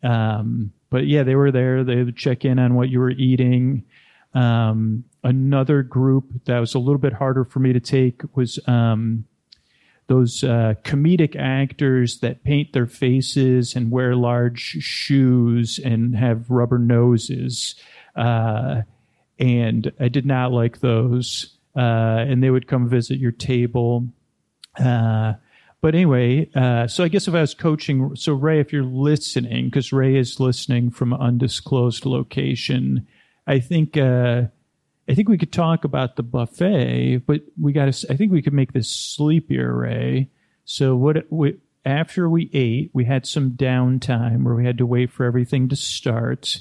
Um, 0.03 0.73
but 0.91 1.07
yeah, 1.07 1.23
they 1.23 1.35
were 1.35 1.53
there. 1.53 1.85
They 1.85 2.03
would 2.03 2.17
check 2.17 2.45
in 2.45 2.59
on 2.59 2.75
what 2.75 2.89
you 2.89 3.01
were 3.01 3.11
eating. 3.11 3.85
Um, 4.35 5.05
another 5.23 5.83
group 5.83 6.27
that 6.47 6.59
was 6.59 6.75
a 6.75 6.79
little 6.79 6.99
bit 6.99 7.13
harder 7.13 7.45
for 7.45 7.61
me 7.61 7.73
to 7.73 7.81
take 7.81 8.23
was 8.35 8.59
um, 8.67 9.25
those 10.07 10.45
uh, 10.45 10.75
comedic 10.83 11.37
actors 11.37 12.19
that 12.21 12.45
paint 12.45 12.73
their 12.73 12.87
faces 12.87 13.75
and 13.75 13.91
wear 13.91 14.15
large 14.15 14.61
shoes 14.61 15.79
and 15.83 16.17
have 16.17 16.51
rubber 16.51 16.79
noses. 16.79 17.75
Uh, 18.15 18.83
and 19.39 19.93
I 19.99 20.09
did 20.09 20.27
not 20.27 20.53
like 20.53 20.81
those. 20.81 21.57
Uh, 21.77 22.25
and 22.29 22.43
they 22.43 22.51
would 22.51 22.69
come 22.69 22.89
visit 22.89 23.19
your 23.19 23.33
table. 23.33 24.07
Uh, 24.79 25.35
but 25.85 25.95
anyway, 25.95 26.49
uh, 26.55 26.87
so 26.87 27.05
I 27.05 27.09
guess 27.09 27.29
if 27.29 27.35
I 27.35 27.43
was 27.43 27.53
coaching, 27.53 28.17
so 28.17 28.33
Ray, 28.33 28.59
if 28.59 28.73
you're 28.73 28.83
listening, 28.83 29.67
because 29.67 29.93
Ray 29.93 30.17
is 30.17 30.41
listening 30.41 30.91
from 30.91 31.13
an 31.13 31.21
undisclosed 31.21 32.07
location, 32.07 33.07
I 33.47 33.61
think 33.61 33.99
uh, 33.99 34.45
I 35.07 35.15
think 35.15 35.29
we 35.29 35.37
could 35.37 35.53
talk 35.53 35.85
about 35.85 36.17
the 36.17 36.23
buffet, 36.23 37.25
but 37.27 37.43
we 37.61 37.75
got. 37.75 37.89
I 38.09 38.17
think 38.17 38.33
we 38.33 38.41
could 38.41 38.55
make 38.55 38.73
this 38.73 38.89
sleepier, 38.89 39.77
Ray. 39.77 40.31
So 40.65 40.97
what? 40.97 41.31
We, 41.31 41.59
after 41.85 42.31
we 42.31 42.49
ate, 42.55 42.91
we 42.95 43.05
had 43.05 43.27
some 43.27 43.51
downtime 43.51 44.43
where 44.43 44.55
we 44.55 44.65
had 44.65 44.79
to 44.79 44.87
wait 44.87 45.13
for 45.13 45.27
everything 45.27 45.69
to 45.69 45.77
start, 45.77 46.61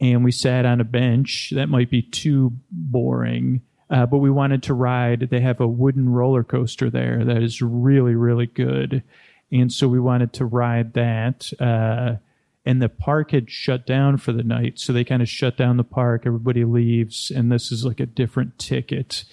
and 0.00 0.24
we 0.24 0.32
sat 0.32 0.66
on 0.66 0.80
a 0.80 0.84
bench. 0.84 1.52
That 1.54 1.68
might 1.68 1.90
be 1.90 2.02
too 2.02 2.54
boring. 2.72 3.62
Uh, 3.90 4.06
but 4.06 4.18
we 4.18 4.30
wanted 4.30 4.62
to 4.64 4.74
ride. 4.74 5.28
They 5.30 5.40
have 5.40 5.60
a 5.60 5.66
wooden 5.66 6.08
roller 6.10 6.44
coaster 6.44 6.90
there 6.90 7.24
that 7.24 7.42
is 7.42 7.62
really, 7.62 8.14
really 8.14 8.46
good. 8.46 9.02
And 9.50 9.72
so 9.72 9.88
we 9.88 9.98
wanted 9.98 10.32
to 10.34 10.44
ride 10.44 10.92
that. 10.94 11.50
Uh, 11.58 12.16
and 12.66 12.82
the 12.82 12.90
park 12.90 13.30
had 13.30 13.50
shut 13.50 13.86
down 13.86 14.18
for 14.18 14.32
the 14.32 14.42
night. 14.42 14.78
So 14.78 14.92
they 14.92 15.04
kind 15.04 15.22
of 15.22 15.28
shut 15.28 15.56
down 15.56 15.78
the 15.78 15.84
park. 15.84 16.24
Everybody 16.26 16.64
leaves, 16.64 17.32
and 17.34 17.50
this 17.50 17.72
is 17.72 17.84
like 17.84 17.98
a 17.98 18.06
different 18.06 18.58
ticket. 18.58 19.24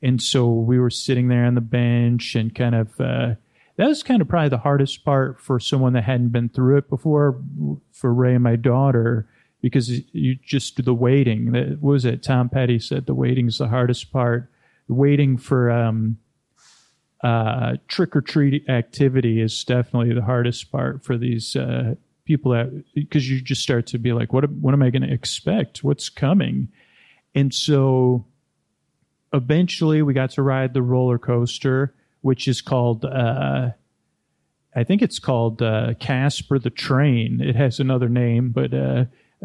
And 0.00 0.22
so 0.22 0.48
we 0.48 0.78
were 0.78 0.90
sitting 0.90 1.26
there 1.26 1.44
on 1.44 1.56
the 1.56 1.60
bench 1.60 2.36
and 2.36 2.54
kind 2.54 2.74
of, 2.76 3.00
uh, 3.00 3.34
that 3.76 3.88
was 3.88 4.04
kind 4.04 4.22
of 4.22 4.28
probably 4.28 4.50
the 4.50 4.58
hardest 4.58 5.04
part 5.04 5.40
for 5.40 5.58
someone 5.58 5.94
that 5.94 6.04
hadn't 6.04 6.28
been 6.28 6.50
through 6.50 6.78
it 6.78 6.88
before 6.88 7.42
for 7.90 8.14
Ray 8.14 8.34
and 8.34 8.44
my 8.44 8.54
daughter 8.54 9.28
because 9.64 9.88
you 10.12 10.34
just 10.34 10.76
do 10.76 10.82
the 10.82 10.92
waiting. 10.92 11.52
That 11.52 11.80
was 11.80 12.04
it? 12.04 12.22
Tom 12.22 12.50
Petty 12.50 12.78
said 12.78 13.06
the 13.06 13.14
waiting 13.14 13.46
is 13.46 13.56
the 13.56 13.68
hardest 13.68 14.12
part. 14.12 14.50
Waiting 14.88 15.38
for 15.38 15.70
um, 15.70 16.18
uh, 17.22 17.76
trick 17.88 18.14
or 18.14 18.20
treat 18.20 18.68
activity 18.68 19.40
is 19.40 19.64
definitely 19.64 20.12
the 20.12 20.20
hardest 20.20 20.70
part 20.70 21.02
for 21.02 21.16
these 21.16 21.56
uh, 21.56 21.94
people 22.26 22.52
that 22.52 22.84
because 22.94 23.30
you 23.30 23.40
just 23.40 23.62
start 23.62 23.86
to 23.86 23.98
be 23.98 24.12
like 24.12 24.34
what 24.34 24.50
what 24.50 24.74
am 24.74 24.82
I 24.82 24.90
going 24.90 25.00
to 25.00 25.10
expect? 25.10 25.82
What's 25.82 26.10
coming? 26.10 26.68
And 27.34 27.54
so 27.54 28.26
eventually 29.32 30.02
we 30.02 30.12
got 30.12 30.32
to 30.32 30.42
ride 30.42 30.74
the 30.74 30.82
roller 30.82 31.18
coaster 31.18 31.94
which 32.20 32.46
is 32.48 32.60
called 32.60 33.06
uh, 33.06 33.70
I 34.76 34.84
think 34.84 35.00
it's 35.00 35.18
called 35.18 35.62
uh, 35.62 35.94
Casper 36.00 36.58
the 36.58 36.68
Train. 36.68 37.40
It 37.40 37.56
has 37.56 37.80
another 37.80 38.10
name, 38.10 38.50
but 38.50 38.74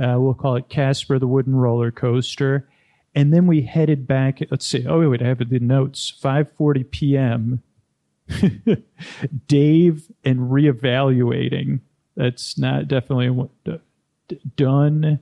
uh, 0.02 0.16
we'll 0.20 0.34
call 0.34 0.56
it 0.56 0.70
Casper 0.70 1.20
the 1.20 1.28
Wooden 1.28 1.56
Roller 1.56 1.92
Coaster. 1.92 2.70
And 3.16 3.34
then 3.34 3.48
we 3.48 3.62
headed 3.64 4.08
back. 4.08 4.40
Let's 4.50 4.66
see. 4.66 4.86
Oh 4.88 5.10
wait, 5.10 5.22
I 5.22 5.28
have 5.28 5.50
the 5.50 5.60
notes. 5.60 6.14
5:40 6.22 6.92
p.m. 6.92 7.64
Dave 9.48 10.12
and 10.24 10.40
reevaluating. 10.52 11.82
That's 12.16 12.58
not 12.58 12.88
definitely 12.88 13.50
done. 14.56 15.20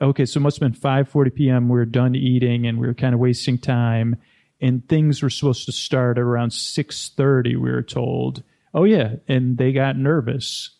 Okay, 0.00 0.24
so 0.24 0.38
it 0.38 0.42
must 0.42 0.60
have 0.60 0.72
been 0.72 0.80
5:40 0.80 1.34
p.m. 1.34 1.68
We 1.68 1.78
were 1.78 1.84
done 1.84 2.14
eating 2.14 2.66
and 2.66 2.78
we 2.78 2.86
were 2.86 2.94
kind 2.94 3.14
of 3.14 3.20
wasting 3.20 3.58
time 3.58 4.16
and 4.60 4.86
things 4.88 5.22
were 5.22 5.30
supposed 5.30 5.66
to 5.66 5.72
start 5.72 6.18
around 6.18 6.50
6.30 6.50 7.60
we 7.60 7.70
were 7.70 7.82
told 7.82 8.42
oh 8.74 8.84
yeah 8.84 9.16
and 9.26 9.58
they 9.58 9.72
got 9.72 9.96
nervous 9.96 10.70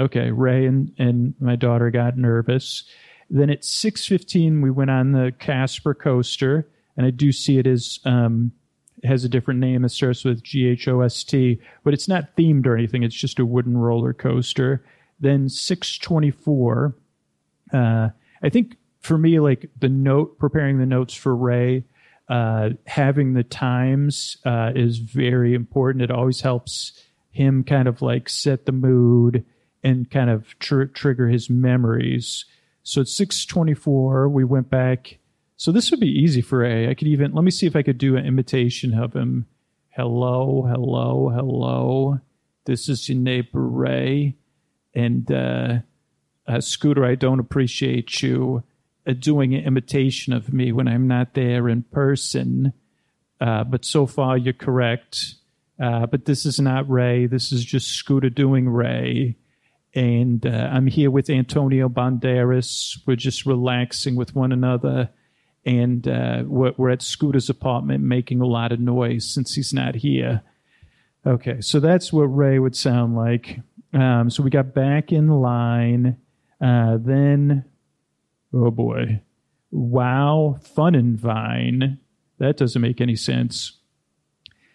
okay 0.00 0.30
ray 0.30 0.66
and, 0.66 0.92
and 0.98 1.34
my 1.40 1.56
daughter 1.56 1.90
got 1.90 2.16
nervous. 2.16 2.84
Then 3.28 3.50
at 3.50 3.62
6.15 3.62 4.62
we 4.62 4.70
went 4.70 4.90
on 4.90 5.12
the 5.12 5.32
casper 5.38 5.94
coaster 5.94 6.68
and 6.96 7.06
i 7.06 7.10
do 7.10 7.32
see 7.32 7.58
it 7.58 7.66
as 7.66 8.00
um, 8.04 8.52
has 9.04 9.24
a 9.24 9.28
different 9.28 9.60
name. 9.60 9.84
It 9.84 9.90
starts 9.90 10.24
with 10.24 10.42
g-h-o-s-t 10.42 11.60
but 11.84 11.94
it's 11.94 12.08
not 12.08 12.36
themed 12.36 12.66
or 12.66 12.76
anything. 12.76 13.02
It's 13.02 13.14
just 13.14 13.38
a 13.38 13.46
wooden 13.46 13.76
roller 13.76 14.12
coaster. 14.12 14.84
Then 15.20 15.46
6.24 15.46 16.94
uh, 17.72 18.08
i 18.42 18.48
think 18.48 18.76
for 19.00 19.16
me 19.16 19.38
like 19.38 19.70
the 19.78 19.88
note 19.88 20.38
preparing 20.38 20.78
the 20.78 20.86
notes 20.86 21.14
for 21.14 21.36
ray 21.36 21.84
uh, 22.30 22.70
having 22.86 23.34
the 23.34 23.42
times 23.42 24.36
uh, 24.46 24.70
is 24.74 24.98
very 24.98 25.52
important. 25.52 26.02
It 26.02 26.12
always 26.12 26.40
helps 26.40 26.92
him 27.32 27.64
kind 27.64 27.88
of 27.88 28.02
like 28.02 28.28
set 28.28 28.66
the 28.66 28.72
mood 28.72 29.44
and 29.82 30.10
kind 30.10 30.30
of 30.30 30.58
tr- 30.58 30.84
trigger 30.84 31.28
his 31.28 31.48
memories. 31.48 32.44
So 32.82 33.02
at 33.02 33.08
624, 33.08 34.28
we 34.28 34.44
went 34.44 34.70
back. 34.70 35.18
So 35.56 35.72
this 35.72 35.90
would 35.90 36.00
be 36.00 36.08
easy 36.08 36.40
for 36.40 36.64
A. 36.64 36.88
I 36.88 36.94
could 36.94 37.08
even, 37.08 37.32
let 37.32 37.44
me 37.44 37.50
see 37.50 37.66
if 37.66 37.76
I 37.76 37.82
could 37.82 37.98
do 37.98 38.16
an 38.16 38.26
imitation 38.26 38.94
of 38.98 39.14
him. 39.14 39.46
Hello, 39.90 40.66
hello, 40.68 41.30
hello. 41.34 42.20
This 42.64 42.88
is 42.88 43.08
your 43.08 43.18
neighbor 43.18 43.66
Ray. 43.66 44.36
And 44.94 45.30
uh, 45.30 45.78
uh, 46.46 46.60
Scooter, 46.60 47.04
I 47.04 47.14
don't 47.14 47.40
appreciate 47.40 48.22
you 48.22 48.62
doing 49.18 49.54
an 49.54 49.64
imitation 49.64 50.32
of 50.32 50.52
me 50.52 50.72
when 50.72 50.88
I'm 50.88 51.08
not 51.08 51.34
there 51.34 51.68
in 51.68 51.82
person. 51.82 52.72
Uh, 53.40 53.64
but 53.64 53.84
so 53.84 54.06
far, 54.06 54.36
you're 54.36 54.52
correct. 54.52 55.34
Uh, 55.82 56.06
but 56.06 56.26
this 56.26 56.44
is 56.44 56.60
not 56.60 56.88
Ray. 56.88 57.26
This 57.26 57.52
is 57.52 57.64
just 57.64 57.88
Scooter 57.88 58.30
doing 58.30 58.68
Ray. 58.68 59.36
And 59.94 60.46
uh, 60.46 60.70
I'm 60.72 60.86
here 60.86 61.10
with 61.10 61.28
Antonio 61.28 61.88
Banderas. 61.88 62.98
We're 63.06 63.16
just 63.16 63.44
relaxing 63.44 64.16
with 64.16 64.34
one 64.34 64.52
another. 64.52 65.10
And 65.64 66.06
uh, 66.06 66.44
we're, 66.46 66.72
we're 66.76 66.90
at 66.90 67.02
Scooter's 67.02 67.50
apartment 67.50 68.02
making 68.04 68.40
a 68.40 68.46
lot 68.46 68.72
of 68.72 68.80
noise 68.80 69.28
since 69.32 69.54
he's 69.54 69.72
not 69.72 69.96
here. 69.96 70.42
Okay, 71.26 71.60
so 71.60 71.80
that's 71.80 72.12
what 72.12 72.24
Ray 72.24 72.58
would 72.58 72.76
sound 72.76 73.16
like. 73.16 73.60
Um, 73.92 74.30
so 74.30 74.42
we 74.42 74.50
got 74.50 74.72
back 74.72 75.12
in 75.12 75.28
line. 75.28 76.16
Uh, 76.60 76.98
then 76.98 77.64
Oh 78.52 78.70
boy. 78.70 79.22
Wow, 79.70 80.58
Fun 80.62 80.94
and 80.94 81.18
Vine. 81.18 81.98
That 82.38 82.56
doesn't 82.56 82.82
make 82.82 83.00
any 83.00 83.16
sense. 83.16 83.78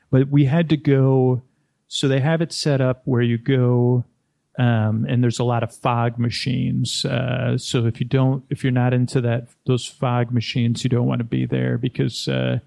But 0.09 0.29
we 0.29 0.45
had 0.45 0.69
to 0.69 0.77
go. 0.77 1.43
So 1.87 2.07
they 2.07 2.21
have 2.21 2.41
it 2.41 2.53
set 2.53 2.81
up 2.81 3.01
where 3.05 3.21
you 3.21 3.37
go, 3.37 4.05
um, 4.57 5.05
and 5.09 5.23
there's 5.23 5.39
a 5.39 5.43
lot 5.43 5.63
of 5.63 5.75
fog 5.75 6.17
machines. 6.17 7.05
Uh, 7.05 7.57
so 7.57 7.85
if 7.85 7.99
you 7.99 8.05
don't, 8.05 8.43
if 8.49 8.63
you're 8.63 8.71
not 8.71 8.93
into 8.93 9.21
that, 9.21 9.47
those 9.65 9.85
fog 9.85 10.31
machines, 10.31 10.83
you 10.83 10.89
don't 10.89 11.07
want 11.07 11.19
to 11.19 11.25
be 11.25 11.45
there 11.45 11.77
because 11.77 12.27
uh, 12.27 12.59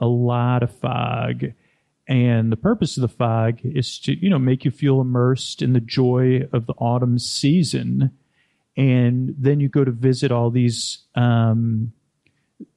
a 0.00 0.06
lot 0.06 0.62
of 0.62 0.74
fog. 0.78 1.44
And 2.08 2.50
the 2.50 2.56
purpose 2.56 2.96
of 2.96 3.02
the 3.02 3.08
fog 3.08 3.60
is 3.64 3.98
to, 4.00 4.14
you 4.14 4.28
know, 4.28 4.38
make 4.38 4.64
you 4.64 4.70
feel 4.70 5.00
immersed 5.00 5.62
in 5.62 5.72
the 5.72 5.80
joy 5.80 6.42
of 6.52 6.66
the 6.66 6.74
autumn 6.74 7.18
season 7.18 8.10
and 8.76 9.34
then 9.38 9.60
you 9.60 9.68
go 9.68 9.84
to 9.84 9.90
visit 9.90 10.32
all 10.32 10.50
these 10.50 11.04
um, 11.14 11.92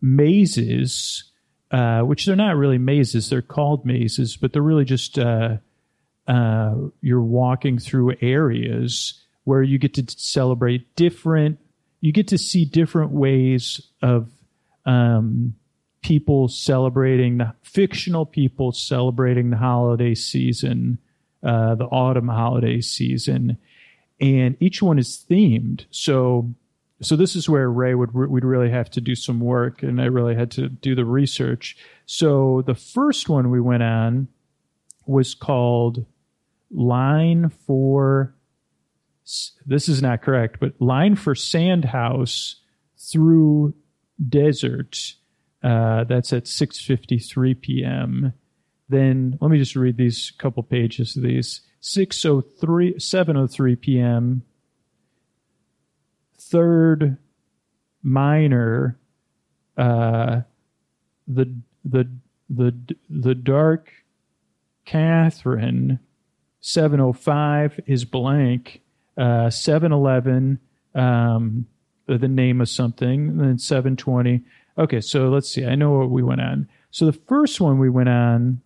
mazes, 0.01 1.31
uh, 1.71 2.01
which 2.01 2.25
they're 2.25 2.35
not 2.35 2.57
really 2.57 2.77
mazes; 2.77 3.29
they're 3.29 3.41
called 3.41 3.85
mazes, 3.85 4.35
but 4.35 4.51
they're 4.51 4.61
really 4.61 4.85
just 4.85 5.17
uh, 6.27 6.75
you're 7.01 7.21
walking 7.21 7.77
through 7.79 8.15
areas 8.21 9.21
where 9.43 9.61
you 9.61 9.77
get 9.77 9.93
to 9.95 10.05
celebrate 10.07 10.95
different. 10.95 11.59
You 12.01 12.11
get 12.11 12.27
to 12.29 12.37
see 12.37 12.65
different 12.65 13.11
ways 13.11 13.81
of 14.01 14.29
um, 14.85 15.55
people 16.01 16.47
celebrating 16.47 17.37
the 17.37 17.53
fictional 17.63 18.25
people 18.25 18.71
celebrating 18.71 19.49
the 19.49 19.57
holiday 19.57 20.15
season, 20.15 20.99
uh, 21.43 21.75
the 21.75 21.85
autumn 21.85 22.27
holiday 22.27 22.81
season 22.81 23.57
and 24.19 24.55
each 24.59 24.81
one 24.81 24.97
is 24.97 25.25
themed. 25.29 25.85
So, 25.91 26.53
so 27.01 27.15
this 27.15 27.35
is 27.35 27.49
where 27.49 27.69
Ray 27.69 27.93
would 27.95 28.13
we'd 28.13 28.45
really 28.45 28.69
have 28.69 28.89
to 28.91 29.01
do 29.01 29.15
some 29.15 29.39
work, 29.39 29.83
and 29.83 30.01
I 30.01 30.05
really 30.05 30.35
had 30.35 30.51
to 30.51 30.69
do 30.69 30.95
the 30.95 31.05
research. 31.05 31.77
So 32.05 32.63
the 32.65 32.75
first 32.75 33.27
one 33.27 33.51
we 33.51 33.61
went 33.61 33.83
on 33.83 34.27
was 35.05 35.35
called 35.35 36.05
Line 36.71 37.49
for. 37.49 38.35
This 39.65 39.89
is 39.89 40.01
not 40.01 40.21
correct, 40.21 40.59
but 40.59 40.79
Line 40.79 41.15
for 41.15 41.33
Sandhouse 41.33 42.55
through 42.97 43.73
Desert. 44.29 45.15
Uh, 45.63 46.03
that's 46.03 46.31
at 46.31 46.45
6:53 46.45 47.59
p.m. 47.59 48.33
Then 48.87 49.37
let 49.41 49.49
me 49.49 49.57
just 49.57 49.75
read 49.75 49.97
these 49.97 50.31
couple 50.37 50.61
pages 50.63 51.15
of 51.17 51.23
these. 51.23 51.61
603 51.81 52.99
703 52.99 53.75
p.m. 53.75 54.43
Third 56.37 57.17
minor 58.03 58.99
uh, 59.77 60.41
the 61.27 61.53
the 61.83 62.09
the 62.49 62.95
the 63.09 63.35
dark 63.35 63.91
Catherine 64.85 65.99
705 66.65 67.79
is 67.85 68.05
blank 68.05 68.81
uh 69.17 69.49
711 69.49 70.59
um 70.95 71.67
the 72.07 72.27
name 72.27 72.59
of 72.61 72.69
something 72.69 73.29
and 73.29 73.39
then 73.39 73.57
720 73.57 74.41
okay 74.77 74.99
so 74.99 75.29
let's 75.29 75.49
see 75.49 75.65
i 75.65 75.75
know 75.75 75.91
what 75.91 76.09
we 76.09 76.23
went 76.23 76.41
on 76.41 76.67
so 76.91 77.05
the 77.05 77.13
first 77.13 77.61
one 77.61 77.77
we 77.77 77.89
went 77.89 78.09
on 78.09 78.61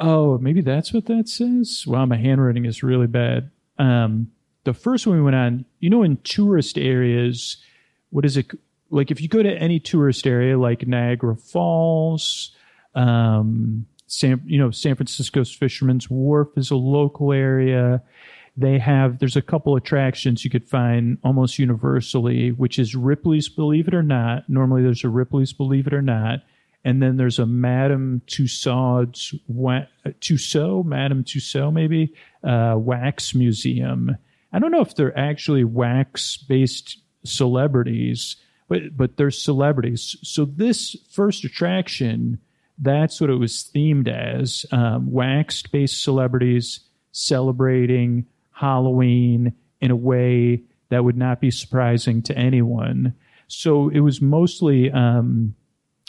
Oh, 0.00 0.38
maybe 0.38 0.60
that's 0.60 0.92
what 0.92 1.06
that 1.06 1.28
says. 1.28 1.84
Wow, 1.86 2.06
my 2.06 2.16
handwriting 2.16 2.64
is 2.64 2.82
really 2.82 3.08
bad. 3.08 3.50
Um, 3.78 4.30
the 4.64 4.74
first 4.74 5.06
one 5.06 5.16
we 5.16 5.22
went 5.22 5.36
on, 5.36 5.64
you 5.80 5.90
know, 5.90 6.02
in 6.02 6.18
tourist 6.18 6.78
areas, 6.78 7.56
what 8.10 8.24
is 8.24 8.36
it 8.36 8.46
like? 8.90 9.10
If 9.10 9.20
you 9.20 9.28
go 9.28 9.42
to 9.42 9.50
any 9.50 9.80
tourist 9.80 10.26
area 10.26 10.58
like 10.58 10.86
Niagara 10.86 11.36
Falls, 11.36 12.52
um, 12.94 13.86
San, 14.08 14.42
you 14.44 14.58
know, 14.58 14.70
San 14.70 14.96
Francisco's 14.96 15.52
Fisherman's 15.52 16.10
Wharf 16.10 16.48
is 16.56 16.70
a 16.70 16.76
local 16.76 17.32
area. 17.32 18.02
They 18.56 18.78
have 18.78 19.20
there's 19.20 19.36
a 19.36 19.42
couple 19.42 19.76
attractions 19.76 20.44
you 20.44 20.50
could 20.50 20.68
find 20.68 21.18
almost 21.22 21.58
universally, 21.58 22.50
which 22.50 22.78
is 22.78 22.96
Ripley's 22.96 23.48
Believe 23.48 23.86
It 23.86 23.94
or 23.94 24.02
Not. 24.02 24.48
Normally, 24.48 24.82
there's 24.82 25.04
a 25.04 25.08
Ripley's 25.08 25.52
Believe 25.52 25.86
It 25.86 25.94
or 25.94 26.02
Not 26.02 26.40
and 26.84 27.02
then 27.02 27.16
there's 27.16 27.38
a 27.38 27.46
Madame 27.46 28.22
Tussauds 28.26 29.34
Tussaud, 30.20 30.84
Madame 30.84 31.24
Tussaud, 31.24 31.70
maybe 31.70 32.14
uh, 32.44 32.76
wax 32.78 33.34
museum. 33.34 34.16
I 34.52 34.58
don't 34.58 34.70
know 34.70 34.80
if 34.80 34.94
they're 34.94 35.16
actually 35.18 35.64
wax 35.64 36.36
based 36.36 36.98
celebrities, 37.24 38.36
but 38.68 38.96
but 38.96 39.16
they're 39.16 39.30
celebrities. 39.30 40.16
So 40.22 40.44
this 40.44 40.96
first 41.10 41.44
attraction, 41.44 42.38
that's 42.80 43.20
what 43.20 43.30
it 43.30 43.36
was 43.36 43.70
themed 43.74 44.08
as 44.08 44.64
um, 44.72 45.10
waxed 45.10 45.72
based 45.72 46.02
celebrities 46.02 46.80
celebrating 47.12 48.26
Halloween 48.52 49.52
in 49.80 49.90
a 49.90 49.96
way 49.96 50.62
that 50.90 51.04
would 51.04 51.16
not 51.16 51.40
be 51.40 51.50
surprising 51.50 52.22
to 52.22 52.36
anyone. 52.36 53.14
So 53.48 53.88
it 53.88 54.00
was 54.00 54.20
mostly 54.20 54.90
um, 54.90 55.54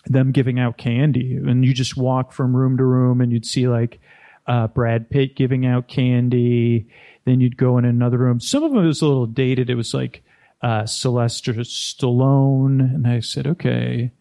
them 0.05 0.31
giving 0.31 0.59
out 0.59 0.77
candy, 0.77 1.35
and 1.35 1.65
you 1.65 1.73
just 1.73 1.97
walk 1.97 2.31
from 2.31 2.55
room 2.55 2.77
to 2.77 2.83
room, 2.83 3.21
and 3.21 3.31
you'd 3.31 3.45
see 3.45 3.67
like 3.67 3.99
uh, 4.47 4.67
Brad 4.67 5.09
Pitt 5.09 5.35
giving 5.35 5.65
out 5.65 5.87
candy. 5.87 6.87
Then 7.25 7.41
you'd 7.41 7.57
go 7.57 7.77
in 7.77 7.85
another 7.85 8.17
room. 8.17 8.39
Some 8.39 8.63
of 8.63 8.71
them 8.71 8.85
was 8.85 9.01
a 9.01 9.07
little 9.07 9.25
dated. 9.25 9.69
It 9.69 9.75
was 9.75 9.93
like 9.93 10.23
uh, 10.61 10.85
Sylvester 10.85 11.53
Stallone, 11.53 12.79
and 12.79 13.07
I 13.07 13.19
said, 13.19 13.47
okay. 13.47 14.11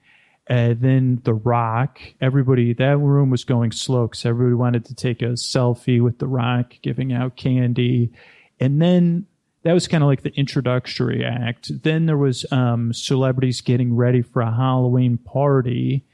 And 0.49 0.81
then 0.81 1.21
The 1.25 1.35
Rock. 1.35 2.01
Everybody, 2.21 2.73
that 2.75 2.99
room 2.99 3.31
was 3.31 3.45
going 3.45 3.71
slow 3.71 4.07
because 4.07 4.25
everybody 4.25 4.55
wanted 4.55 4.87
to 4.87 4.95
take 4.95 5.21
a 5.21 5.33
selfie 5.33 6.03
with 6.03 6.19
The 6.19 6.27
Rock 6.27 6.75
giving 6.81 7.13
out 7.13 7.37
candy. 7.37 8.13
And 8.59 8.81
then 8.81 9.27
that 9.63 9.75
was 9.75 9.87
kind 9.87 10.03
of 10.03 10.09
like 10.09 10.23
the 10.23 10.35
introductory 10.35 11.25
act. 11.25 11.71
Then 11.83 12.07
there 12.07 12.17
was 12.17 12.47
um, 12.51 12.95
celebrities 12.95 13.61
getting 13.61 13.95
ready 13.95 14.23
for 14.23 14.41
a 14.41 14.55
Halloween 14.55 15.19
party 15.19 16.07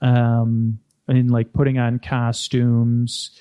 um, 0.00 0.78
and 1.06 1.30
like 1.30 1.52
putting 1.52 1.78
on 1.78 1.98
costumes. 1.98 3.38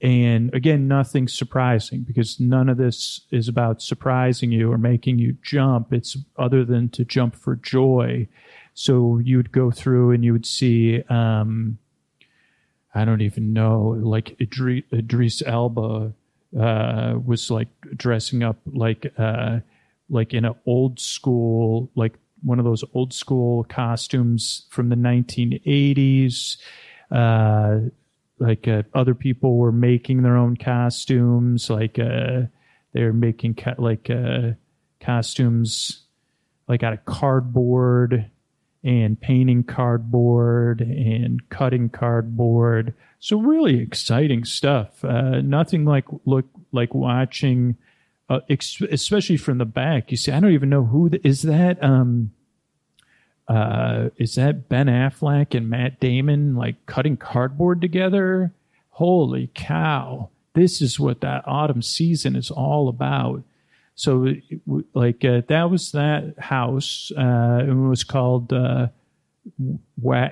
And 0.00 0.52
again, 0.52 0.88
nothing 0.88 1.28
surprising 1.28 2.02
because 2.02 2.40
none 2.40 2.68
of 2.68 2.76
this 2.76 3.20
is 3.30 3.46
about 3.46 3.80
surprising 3.80 4.50
you 4.50 4.72
or 4.72 4.78
making 4.78 5.20
you 5.20 5.36
jump. 5.42 5.92
It's 5.92 6.16
other 6.36 6.64
than 6.64 6.88
to 6.90 7.04
jump 7.04 7.36
for 7.36 7.54
joy. 7.54 8.26
So 8.74 9.18
you 9.18 9.36
would 9.36 9.52
go 9.52 9.70
through 9.70 10.12
and 10.12 10.24
you 10.24 10.32
would 10.32 10.46
see, 10.46 11.02
um, 11.08 11.78
I 12.94 13.04
don't 13.04 13.20
even 13.20 13.52
know, 13.52 13.98
like 14.00 14.40
Idris, 14.40 14.84
Idris 14.92 15.42
uh, 15.42 16.12
was 17.24 17.50
like 17.50 17.68
dressing 17.96 18.42
up 18.42 18.58
like 18.66 19.12
uh, 19.18 19.60
like 20.10 20.34
in 20.34 20.44
an 20.44 20.54
old 20.66 21.00
school 21.00 21.90
like 21.94 22.14
one 22.42 22.58
of 22.58 22.64
those 22.64 22.84
old 22.92 23.12
school 23.12 23.64
costumes 23.64 24.66
from 24.70 24.88
the 24.88 24.96
1980s. 24.96 26.56
Uh, 27.10 27.90
like 28.38 28.66
uh, 28.66 28.82
other 28.94 29.14
people 29.14 29.56
were 29.56 29.72
making 29.72 30.22
their 30.22 30.36
own 30.36 30.56
costumes, 30.56 31.70
like 31.70 31.98
uh, 31.98 32.42
they're 32.92 33.12
making 33.12 33.54
ca- 33.54 33.76
like 33.78 34.10
uh, 34.10 34.50
costumes 35.00 36.02
like 36.68 36.82
out 36.82 36.92
of 36.92 37.04
cardboard 37.04 38.30
and 38.84 39.20
painting 39.20 39.62
cardboard 39.62 40.80
and 40.80 41.48
cutting 41.48 41.88
cardboard. 41.88 42.94
So 43.20 43.38
really 43.38 43.80
exciting 43.80 44.44
stuff. 44.44 45.04
Uh, 45.04 45.40
nothing 45.40 45.84
like 45.84 46.06
look 46.24 46.46
like 46.72 46.94
watching, 46.94 47.76
uh, 48.28 48.40
ex- 48.50 48.80
especially 48.80 49.36
from 49.36 49.58
the 49.58 49.64
back. 49.64 50.10
You 50.10 50.16
see, 50.16 50.32
I 50.32 50.40
don't 50.40 50.52
even 50.52 50.68
know 50.68 50.84
who 50.84 51.10
the, 51.10 51.26
is 51.26 51.42
that. 51.42 51.82
Um, 51.82 52.32
uh, 53.48 54.10
is 54.16 54.36
that 54.36 54.68
Ben 54.68 54.86
Affleck 54.86 55.54
and 55.54 55.68
Matt 55.68 56.00
Damon 56.00 56.56
like 56.56 56.86
cutting 56.86 57.16
cardboard 57.16 57.80
together? 57.80 58.52
Holy 58.90 59.50
cow! 59.54 60.30
This 60.54 60.82
is 60.82 60.98
what 60.98 61.20
that 61.20 61.44
autumn 61.46 61.82
season 61.82 62.36
is 62.36 62.50
all 62.50 62.88
about. 62.88 63.42
So, 63.94 64.34
like, 64.94 65.24
uh, 65.24 65.42
that 65.48 65.70
was 65.70 65.92
that 65.92 66.34
house. 66.38 67.12
Uh, 67.16 67.64
it 67.68 67.72
was 67.74 68.04
called 68.04 68.52
uh, 68.52 68.88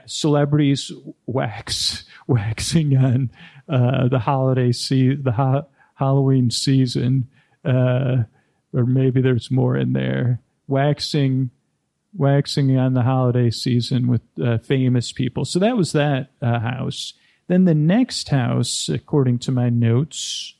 Celebrities 0.06 0.92
Wax, 1.26 2.04
waxing 2.26 2.96
on 2.96 3.30
uh, 3.68 4.08
the 4.08 4.18
holiday 4.18 4.72
se- 4.72 5.16
the 5.16 5.32
ha- 5.32 5.66
Halloween 5.94 6.50
season, 6.50 7.28
uh, 7.64 8.24
or 8.72 8.86
maybe 8.86 9.20
there's 9.20 9.50
more 9.50 9.76
in 9.76 9.92
there. 9.92 10.40
Waxing, 10.66 11.50
waxing 12.16 12.78
on 12.78 12.94
the 12.94 13.02
holiday 13.02 13.50
season 13.50 14.06
with 14.06 14.22
uh, 14.42 14.58
famous 14.58 15.12
people. 15.12 15.44
So 15.44 15.58
that 15.58 15.76
was 15.76 15.92
that 15.92 16.30
house. 16.40 17.12
Then 17.48 17.64
the 17.64 17.74
next 17.74 18.28
house, 18.28 18.88
according 18.88 19.40
to 19.40 19.52
my 19.52 19.70
notes, 19.70 20.54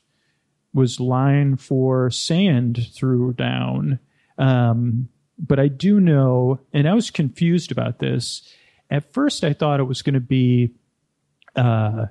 was 0.73 0.99
line 0.99 1.57
for 1.57 2.09
sand 2.09 2.87
threw 2.93 3.33
down. 3.33 3.99
Um, 4.37 5.09
but 5.37 5.59
I 5.59 5.67
do 5.67 5.99
know, 5.99 6.59
and 6.71 6.87
I 6.87 6.93
was 6.93 7.09
confused 7.09 7.71
about 7.71 7.99
this. 7.99 8.47
At 8.89 9.13
first, 9.13 9.43
I 9.43 9.53
thought 9.53 9.79
it 9.79 9.83
was 9.83 10.01
going 10.01 10.13
to 10.13 10.19
be 10.19 10.75
uh, 11.55 12.05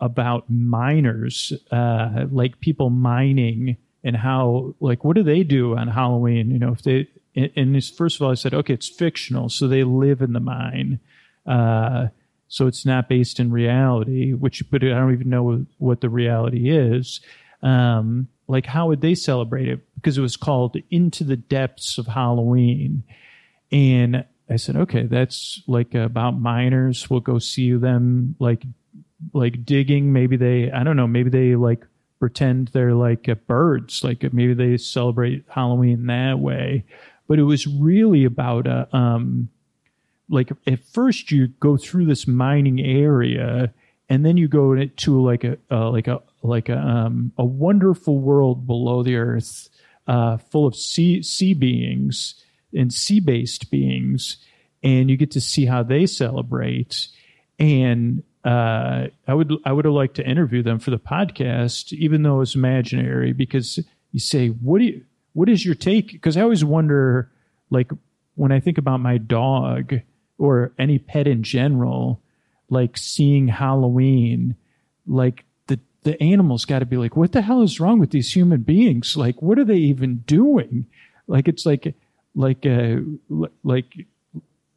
about 0.00 0.50
miners, 0.50 1.52
uh, 1.70 2.26
like 2.30 2.60
people 2.60 2.90
mining 2.90 3.76
and 4.04 4.16
how, 4.16 4.74
like, 4.80 5.04
what 5.04 5.14
do 5.14 5.22
they 5.22 5.44
do 5.44 5.76
on 5.76 5.88
Halloween? 5.88 6.50
You 6.50 6.58
know, 6.58 6.72
if 6.72 6.82
they, 6.82 7.08
and 7.34 7.74
this, 7.74 7.88
first 7.88 8.16
of 8.16 8.22
all, 8.22 8.32
I 8.32 8.34
said, 8.34 8.52
okay, 8.52 8.74
it's 8.74 8.88
fictional, 8.88 9.48
so 9.48 9.68
they 9.68 9.84
live 9.84 10.20
in 10.20 10.32
the 10.32 10.40
mine. 10.40 10.98
Uh, 11.46 12.08
so 12.48 12.66
it's 12.66 12.84
not 12.84 13.08
based 13.08 13.40
in 13.40 13.52
reality, 13.52 14.32
which, 14.32 14.70
but 14.70 14.82
I 14.82 14.88
don't 14.88 15.14
even 15.14 15.30
know 15.30 15.64
what 15.78 16.00
the 16.00 16.10
reality 16.10 16.68
is 16.70 17.20
um, 17.62 18.28
like 18.48 18.66
how 18.66 18.88
would 18.88 19.00
they 19.00 19.14
celebrate 19.14 19.68
it? 19.68 19.80
Because 19.94 20.18
it 20.18 20.22
was 20.22 20.36
called 20.36 20.76
Into 20.90 21.24
the 21.24 21.36
Depths 21.36 21.98
of 21.98 22.06
Halloween. 22.06 23.04
And 23.70 24.24
I 24.50 24.56
said, 24.56 24.76
okay, 24.76 25.04
that's 25.04 25.62
like 25.66 25.94
about 25.94 26.38
miners. 26.38 27.08
We'll 27.08 27.20
go 27.20 27.38
see 27.38 27.72
them 27.74 28.36
like 28.38 28.64
like 29.32 29.64
digging. 29.64 30.12
Maybe 30.12 30.36
they, 30.36 30.70
I 30.70 30.82
don't 30.82 30.96
know, 30.96 31.06
maybe 31.06 31.30
they 31.30 31.54
like 31.54 31.86
pretend 32.18 32.68
they're 32.68 32.94
like 32.94 33.28
uh, 33.28 33.34
birds. 33.34 34.04
Like 34.04 34.32
maybe 34.32 34.54
they 34.54 34.76
celebrate 34.76 35.44
Halloween 35.48 36.06
that 36.06 36.38
way. 36.38 36.84
But 37.28 37.38
it 37.38 37.44
was 37.44 37.66
really 37.66 38.24
about 38.24 38.66
a, 38.66 38.88
uh, 38.92 38.96
um, 38.96 39.48
like 40.28 40.50
at 40.66 40.84
first 40.84 41.30
you 41.30 41.48
go 41.48 41.76
through 41.76 42.06
this 42.06 42.26
mining 42.26 42.80
area 42.80 43.72
and 44.08 44.26
then 44.26 44.36
you 44.36 44.48
go 44.48 44.74
to 44.74 45.22
like 45.22 45.44
a 45.44 45.56
uh, 45.70 45.90
like 45.90 46.08
a 46.08 46.22
like 46.42 46.68
a 46.68 46.78
um, 46.78 47.32
a 47.38 47.44
wonderful 47.44 48.18
world 48.18 48.66
below 48.66 49.02
the 49.02 49.16
earth, 49.16 49.68
uh, 50.06 50.36
full 50.36 50.66
of 50.66 50.74
sea 50.76 51.22
sea 51.22 51.54
beings 51.54 52.34
and 52.74 52.92
sea 52.92 53.20
based 53.20 53.70
beings, 53.70 54.38
and 54.82 55.10
you 55.10 55.16
get 55.16 55.30
to 55.32 55.40
see 55.40 55.66
how 55.66 55.82
they 55.82 56.06
celebrate. 56.06 57.08
And 57.58 58.22
uh, 58.44 59.08
I 59.26 59.34
would 59.34 59.52
I 59.64 59.72
would 59.72 59.84
have 59.84 59.94
liked 59.94 60.16
to 60.16 60.26
interview 60.26 60.62
them 60.62 60.78
for 60.78 60.90
the 60.90 60.98
podcast, 60.98 61.92
even 61.92 62.22
though 62.22 62.40
it's 62.40 62.54
imaginary, 62.54 63.32
because 63.32 63.78
you 64.10 64.20
say, 64.20 64.48
what 64.48 64.78
do 64.78 64.84
you 64.84 65.04
what 65.32 65.48
is 65.48 65.64
your 65.64 65.74
take? 65.74 66.12
Because 66.12 66.36
I 66.36 66.42
always 66.42 66.64
wonder, 66.64 67.30
like 67.70 67.90
when 68.34 68.52
I 68.52 68.60
think 68.60 68.78
about 68.78 69.00
my 69.00 69.18
dog 69.18 69.94
or 70.38 70.72
any 70.78 70.98
pet 70.98 71.26
in 71.26 71.42
general 71.42 72.22
like 72.72 72.96
seeing 72.96 73.48
Halloween, 73.48 74.56
like 75.06 75.44
the 76.04 76.20
animals 76.22 76.64
got 76.64 76.80
to 76.80 76.86
be 76.86 76.96
like, 76.96 77.16
what 77.16 77.32
the 77.32 77.42
hell 77.42 77.62
is 77.62 77.80
wrong 77.80 77.98
with 77.98 78.10
these 78.10 78.34
human 78.34 78.62
beings? 78.62 79.16
Like, 79.16 79.40
what 79.40 79.58
are 79.58 79.64
they 79.64 79.76
even 79.76 80.18
doing? 80.18 80.86
Like, 81.26 81.48
it's 81.48 81.64
like, 81.64 81.94
like, 82.34 82.66
uh, 82.66 82.96
like, 83.62 84.06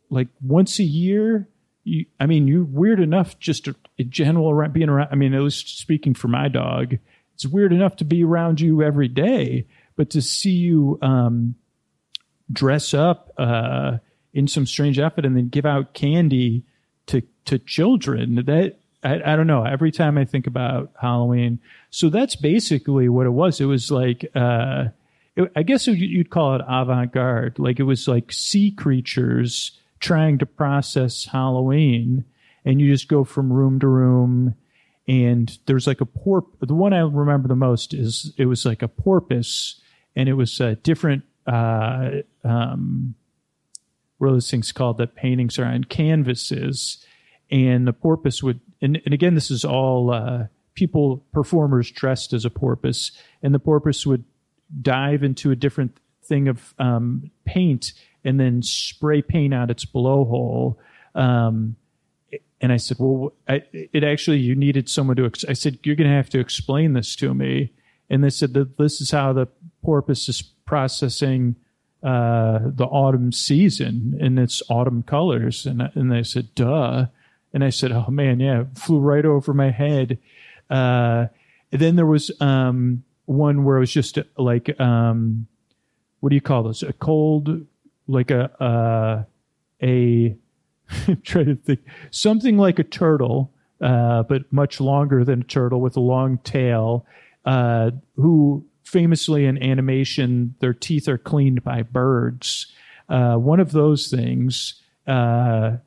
like 0.09 0.27
once 0.41 0.79
a 0.79 0.83
year. 0.83 1.47
You, 1.83 2.05
I 2.19 2.25
mean, 2.25 2.47
you're 2.47 2.63
weird 2.63 2.99
enough 2.99 3.37
just 3.39 3.67
in 3.67 4.09
general 4.09 4.49
around 4.49 4.73
being 4.73 4.89
around. 4.89 5.09
I 5.11 5.15
mean, 5.15 5.33
at 5.33 5.41
least 5.41 5.79
speaking 5.79 6.15
for 6.15 6.27
my 6.27 6.47
dog, 6.47 6.95
it's 7.35 7.45
weird 7.45 7.73
enough 7.73 7.97
to 7.97 8.05
be 8.05 8.23
around 8.23 8.59
you 8.59 8.81
every 8.81 9.07
day, 9.07 9.67
but 9.95 10.09
to 10.11 10.21
see 10.21 10.51
you 10.51 10.97
um, 11.01 11.55
dress 12.51 12.93
up 12.93 13.31
uh, 13.37 13.97
in 14.33 14.47
some 14.47 14.65
strange 14.65 14.99
outfit 14.99 15.25
and 15.25 15.37
then 15.37 15.49
give 15.49 15.65
out 15.65 15.93
candy 15.93 16.63
to 17.07 17.21
to 17.45 17.59
children 17.59 18.35
that 18.45 18.79
I, 19.05 19.33
I, 19.33 19.35
don't 19.35 19.47
know. 19.47 19.63
Every 19.63 19.91
time 19.91 20.17
i 20.17 20.25
think 20.25 20.47
about 20.47 20.91
halloween 20.99 21.59
so 21.89 22.09
that's 22.09 22.35
basically 22.35 23.07
what 23.07 23.25
it 23.25 23.31
was. 23.31 23.61
It 23.61 23.65
was 23.65 23.91
like 23.91 24.29
uh, 24.35 24.85
it, 25.35 25.51
i 25.55 25.63
guess 25.63 25.87
you'd 25.87 26.29
call 26.29 26.55
it 26.55 26.61
avant-garde. 26.67 27.59
Like 27.59 27.79
it 27.79 27.83
was 27.83 28.07
like 28.07 28.31
sea 28.31 28.71
creatures 28.71 29.79
trying 29.99 30.37
to 30.39 30.45
process 30.45 31.25
halloween 31.25 32.25
and 32.65 32.81
you 32.81 32.91
just 32.91 33.07
go 33.07 33.23
from 33.23 33.53
room 33.53 33.79
to 33.79 33.87
room 33.87 34.55
and 35.07 35.57
there's 35.67 35.87
like 35.87 36.01
a 36.01 36.05
porp 36.05 36.45
the 36.59 36.73
one 36.73 36.93
i 36.93 36.99
remember 36.99 37.47
the 37.47 37.55
most 37.55 37.93
is 37.93 38.33
it 38.37 38.45
was 38.45 38.65
like 38.65 38.81
a 38.81 38.87
porpoise 38.87 39.79
and 40.15 40.27
it 40.27 40.33
was 40.33 40.59
a 40.59 40.75
different 40.75 41.23
uh, 41.47 42.09
um, 42.43 43.15
what 44.17 44.29
are 44.29 44.33
those 44.33 44.49
things 44.49 44.71
called 44.71 44.97
that 44.97 45.15
paintings 45.15 45.59
are 45.59 45.65
on? 45.65 45.83
Canvases. 45.83 47.05
And 47.51 47.87
the 47.87 47.93
porpoise 47.93 48.41
would 48.41 48.59
and, 48.85 49.01
and 49.05 49.13
again 49.13 49.35
this 49.35 49.51
is 49.51 49.65
all 49.65 50.11
uh, 50.11 50.45
people 50.75 51.23
performers 51.33 51.91
dressed 51.91 52.33
as 52.33 52.45
a 52.45 52.49
porpoise 52.49 53.11
and 53.43 53.53
the 53.53 53.59
porpoise 53.59 54.05
would 54.05 54.23
dive 54.81 55.23
into 55.23 55.51
a 55.51 55.55
different 55.55 55.97
thing 56.23 56.47
of 56.47 56.73
um, 56.79 57.29
paint 57.45 57.93
and 58.23 58.39
then 58.39 58.61
spray 58.61 59.21
paint 59.21 59.53
out 59.53 59.69
its 59.69 59.85
blowhole 59.85 60.77
um, 61.13 61.75
and 62.61 62.71
I 62.71 62.77
said, 62.77 62.97
well, 62.99 63.33
I, 63.47 63.63
it 63.71 64.03
actually, 64.03 64.39
you 64.39 64.55
needed 64.55 64.89
someone 64.89 65.15
to, 65.17 65.25
ex-. 65.25 65.45
I 65.47 65.53
said, 65.53 65.79
you're 65.83 65.95
going 65.95 66.09
to 66.09 66.15
have 66.15 66.29
to 66.29 66.39
explain 66.39 66.93
this 66.93 67.15
to 67.17 67.33
me. 67.33 67.71
And 68.09 68.23
they 68.23 68.29
said 68.29 68.53
that 68.53 68.77
this 68.77 69.01
is 69.01 69.11
how 69.11 69.33
the 69.33 69.47
porpoise 69.83 70.27
is 70.29 70.41
processing 70.41 71.55
uh, 72.03 72.59
the 72.63 72.85
autumn 72.85 73.31
season 73.31 74.17
in 74.19 74.37
its 74.37 74.61
autumn 74.69 75.03
colors. 75.03 75.65
And, 75.65 75.91
and 75.95 76.11
they 76.11 76.23
said, 76.23 76.55
duh. 76.55 77.07
And 77.55 77.63
I 77.63 77.69
said, 77.69 77.93
oh 77.93 78.07
man, 78.09 78.41
yeah, 78.41 78.65
flew 78.75 78.99
right 78.99 79.23
over 79.25 79.53
my 79.53 79.71
head. 79.71 80.19
Uh, 80.69 81.27
then 81.71 81.95
there 81.95 82.05
was 82.05 82.29
um, 82.41 83.05
one 83.27 83.63
where 83.63 83.77
it 83.77 83.79
was 83.79 83.93
just 83.93 84.19
like, 84.37 84.77
um, 84.77 85.47
what 86.19 86.31
do 86.31 86.35
you 86.35 86.41
call 86.41 86.63
this? 86.63 86.83
A 86.83 86.91
cold, 86.91 87.65
like 88.07 88.29
a, 88.29 88.51
uh, 88.61 89.23
a, 89.81 90.35
I'm 91.07 91.21
trying 91.21 91.45
to 91.45 91.55
think, 91.55 91.79
something 92.11 92.57
like 92.57 92.77
a 92.77 92.83
turtle, 92.83 93.53
uh, 93.79 94.23
but 94.23 94.51
much 94.51 94.81
longer 94.81 95.23
than 95.23 95.39
a 95.39 95.45
turtle 95.45 95.79
with 95.79 95.95
a 95.95 96.01
long 96.01 96.39
tail, 96.39 97.05
uh, 97.45 97.91
who 98.17 98.65
famously 98.83 99.45
in 99.45 99.63
animation, 99.63 100.55
their 100.59 100.73
teeth 100.73 101.07
are 101.07 101.17
cleaned 101.17 101.63
by 101.63 101.83
birds. 101.83 102.67
Uh, 103.07 103.35
one 103.35 103.61
of 103.61 103.71
those 103.71 104.09
things 104.09 104.81
uh, 105.07 105.77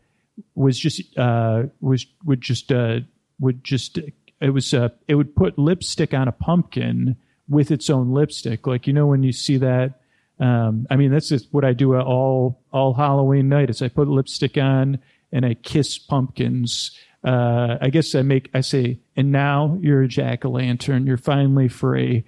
was 0.54 0.78
just 0.78 1.16
uh, 1.18 1.64
was 1.80 2.06
would 2.24 2.40
just 2.40 2.72
uh, 2.72 3.00
would 3.40 3.64
just 3.64 3.98
it 4.40 4.50
was 4.50 4.72
uh, 4.74 4.88
it 5.06 5.14
would 5.14 5.34
put 5.34 5.58
lipstick 5.58 6.14
on 6.14 6.28
a 6.28 6.32
pumpkin 6.32 7.16
with 7.48 7.70
its 7.70 7.90
own 7.90 8.12
lipstick. 8.12 8.66
Like 8.66 8.86
you 8.86 8.92
know 8.92 9.06
when 9.06 9.22
you 9.22 9.32
see 9.32 9.56
that. 9.58 10.00
Um, 10.40 10.86
I 10.88 10.94
mean 10.94 11.10
that's 11.10 11.30
just 11.30 11.52
what 11.52 11.64
I 11.64 11.72
do 11.72 11.96
all 11.96 12.60
all 12.72 12.94
Halloween 12.94 13.48
night 13.48 13.70
is 13.70 13.82
I 13.82 13.88
put 13.88 14.06
lipstick 14.06 14.56
on 14.56 15.00
and 15.32 15.44
I 15.44 15.54
kiss 15.54 15.98
pumpkins. 15.98 16.92
Uh, 17.24 17.76
I 17.80 17.90
guess 17.90 18.14
I 18.14 18.22
make 18.22 18.48
I 18.54 18.60
say, 18.60 19.00
and 19.16 19.32
now 19.32 19.76
you're 19.80 20.02
a 20.02 20.08
jack 20.08 20.44
o' 20.44 20.50
lantern. 20.50 21.06
You're 21.06 21.16
finally 21.16 21.68
free. 21.68 22.24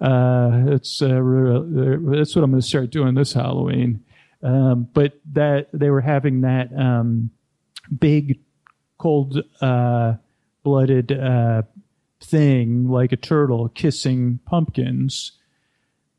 Uh, 0.00 0.64
it's 0.66 1.00
uh, 1.00 1.06
that's 1.08 2.34
what 2.34 2.42
I'm 2.42 2.50
going 2.50 2.60
to 2.60 2.62
start 2.62 2.90
doing 2.90 3.14
this 3.14 3.32
Halloween. 3.32 4.04
Um, 4.42 4.88
but 4.92 5.20
that 5.32 5.68
they 5.72 5.90
were 5.90 6.00
having 6.00 6.40
that 6.40 6.76
um, 6.76 7.30
big, 7.98 8.40
cold 8.98 9.38
uh, 9.60 10.14
blooded 10.62 11.12
uh, 11.12 11.62
thing 12.20 12.88
like 12.88 13.12
a 13.12 13.16
turtle 13.16 13.68
kissing 13.68 14.40
pumpkins, 14.46 15.32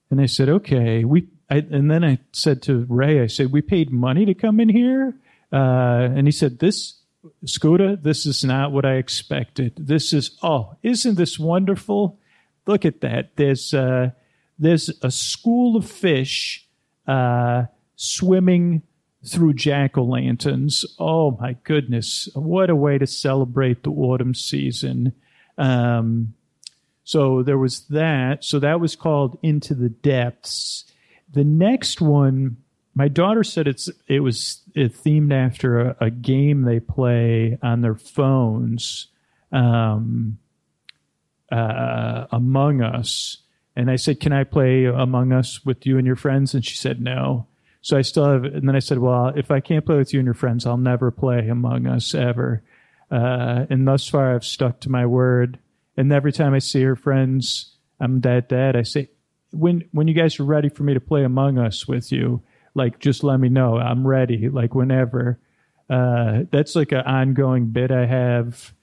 and 0.10 0.22
I 0.22 0.26
said, 0.26 0.50
"Okay." 0.50 1.04
We 1.04 1.28
I, 1.50 1.58
and 1.58 1.90
then 1.90 2.04
I 2.04 2.20
said 2.32 2.62
to 2.64 2.86
Ray, 2.90 3.22
I 3.22 3.28
said, 3.28 3.52
"We 3.52 3.62
paid 3.62 3.92
money 3.92 4.26
to 4.26 4.34
come 4.34 4.60
in 4.60 4.70
here," 4.70 5.16
uh, 5.52 6.10
and 6.16 6.28
he 6.28 6.32
said, 6.32 6.60
"This." 6.60 7.00
Scooter, 7.46 7.96
this 7.96 8.26
is 8.26 8.44
not 8.44 8.74
what 8.74 8.84
I 8.84 8.96
expected. 8.96 9.76
This 9.78 10.12
is, 10.12 10.38
oh, 10.44 10.76
isn't 10.84 11.16
this 11.16 11.40
wonderful? 11.40 12.20
look 12.66 12.86
at 12.86 13.02
that. 13.02 13.36
There's 13.36 13.74
uh, 13.74 14.12
there's 14.58 14.90
a 15.02 15.12
school 15.12 15.76
of 15.76 15.90
fish 15.90 16.68
uh, 17.08 17.66
swimming 17.96 18.84
through 19.26 19.54
jack 19.54 19.98
o' 19.98 20.04
lanterns. 20.04 20.86
Oh 21.00 21.38
my 21.40 21.58
goodness! 21.64 22.30
What 22.34 22.70
a 22.70 22.76
way 22.76 22.98
to 22.98 23.08
celebrate 23.08 23.84
the 23.84 23.92
autumn 23.92 24.34
season. 24.34 25.14
Um, 25.58 26.34
so 27.04 27.44
there 27.44 27.58
was 27.58 27.82
that. 27.88 28.44
So 28.44 28.60
that 28.60 28.80
was 28.80 28.96
called 28.96 29.38
Into 29.44 29.74
the 29.74 29.90
Depths. 29.90 30.86
The 31.32 31.44
next 31.44 32.00
one, 32.02 32.58
my 32.96 33.08
daughter 33.08 33.44
said 33.44 33.68
it's 33.68 33.90
it 34.08 34.22
was 34.22 34.62
it 34.76 34.94
themed 34.94 35.34
after 35.34 35.80
a, 35.80 35.96
a 36.02 36.10
game 36.10 36.62
they 36.62 36.80
play 36.80 37.58
on 37.62 37.82
their 37.82 37.96
phones. 37.96 39.08
Um, 39.52 40.40
uh, 41.54 42.26
Among 42.32 42.82
Us. 42.82 43.38
And 43.76 43.90
I 43.90 43.96
said, 43.96 44.20
Can 44.20 44.34
I 44.34 44.44
play 44.44 44.86
Among 44.86 45.32
Us 45.32 45.66
with 45.66 45.86
you 45.86 45.98
and 45.98 46.08
your 46.08 46.16
friends? 46.16 46.54
And 46.54 46.66
she 46.66 46.76
said, 46.76 47.00
No. 47.00 47.48
So 47.84 47.98
I 47.98 48.02
still 48.02 48.26
have, 48.26 48.46
and 48.46 48.68
then 48.68 48.76
I 48.76 48.80
said, 48.80 48.98
Well, 48.98 49.28
if 49.36 49.52
I 49.52 49.60
can't 49.60 49.86
play 49.86 49.98
with 49.98 50.14
you 50.14 50.20
and 50.20 50.26
your 50.26 50.34
friends, 50.34 50.66
I'll 50.66 50.78
never 50.78 51.12
play 51.12 51.48
Among 51.48 51.86
Us 51.86 52.16
ever. 52.16 52.64
Uh, 53.12 53.66
and 53.70 53.88
thus 53.88 54.08
far, 54.08 54.34
I've 54.34 54.46
stuck 54.46 54.80
to 54.82 54.90
my 54.90 55.06
word. 55.06 55.60
And 55.96 56.12
every 56.12 56.32
time 56.32 56.56
I 56.56 56.60
see 56.60 56.82
her 56.82 56.96
friends, 56.96 57.76
I'm 58.00 58.20
dead, 58.20 58.48
dead. 58.48 58.76
I 58.76 58.82
say, 58.82 59.10
when 59.52 59.84
when 59.92 60.08
you 60.08 60.16
guys 60.16 60.40
are 60.40 60.46
ready 60.46 60.70
for 60.70 60.82
me 60.82 60.96
to 60.96 61.00
play 61.00 61.24
Among 61.24 61.60
Us 61.60 61.88
with 61.88 62.12
you, 62.12 62.42
like 62.74 62.98
just 62.98 63.24
let 63.24 63.40
me 63.40 63.50
know. 63.50 63.78
I'm 63.78 64.08
ready, 64.08 64.50
like 64.50 64.74
whenever. 64.74 65.40
Uh, 65.90 66.46
that's 66.50 66.76
like 66.76 66.92
an 66.92 67.02
ongoing 67.02 67.68
bit 67.68 67.92
I 67.92 68.08
have 68.08 68.74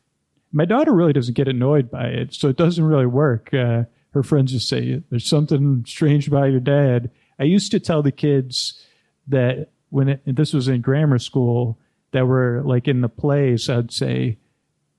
my 0.53 0.65
daughter 0.65 0.93
really 0.93 1.13
doesn't 1.13 1.35
get 1.35 1.49
annoyed 1.49 1.91
by 1.91 2.07
it, 2.07 2.35
so 2.35 2.49
it 2.49 2.57
doesn't 2.57 2.85
really 2.85 3.07
work. 3.07 3.53
Uh, 3.55 3.85
her 4.13 4.23
friends 4.23 4.53
just 4.53 4.69
say, 4.69 5.03
"There's 5.11 5.27
something 5.27 5.85
strange 5.87 6.27
about 6.29 6.51
your 6.51 6.61
dad." 6.61 7.11
I 7.39 7.45
used 7.45 7.71
to 7.73 7.81
tell 7.81 8.03
the 8.03 8.13
kids 8.13 8.85
that 9.31 9.71
when 9.91 10.11
it, 10.11 10.23
this 10.25 10.53
was 10.53 10.69
in 10.69 10.81
grammar 10.81 11.19
school, 11.19 11.79
that 12.13 12.27
were 12.27 12.63
like 12.65 12.89
in 12.89 13.01
the 13.01 13.09
plays, 13.09 13.69
I'd 13.69 13.93
say, 13.93 14.39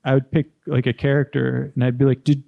I 0.03 0.13
would 0.13 0.31
pick 0.31 0.47
like 0.65 0.87
a 0.87 0.93
character, 0.93 1.71
and 1.75 1.83
I'd 1.83 1.97
be 1.97 2.05
like, 2.05 2.23
"Did 2.23 2.43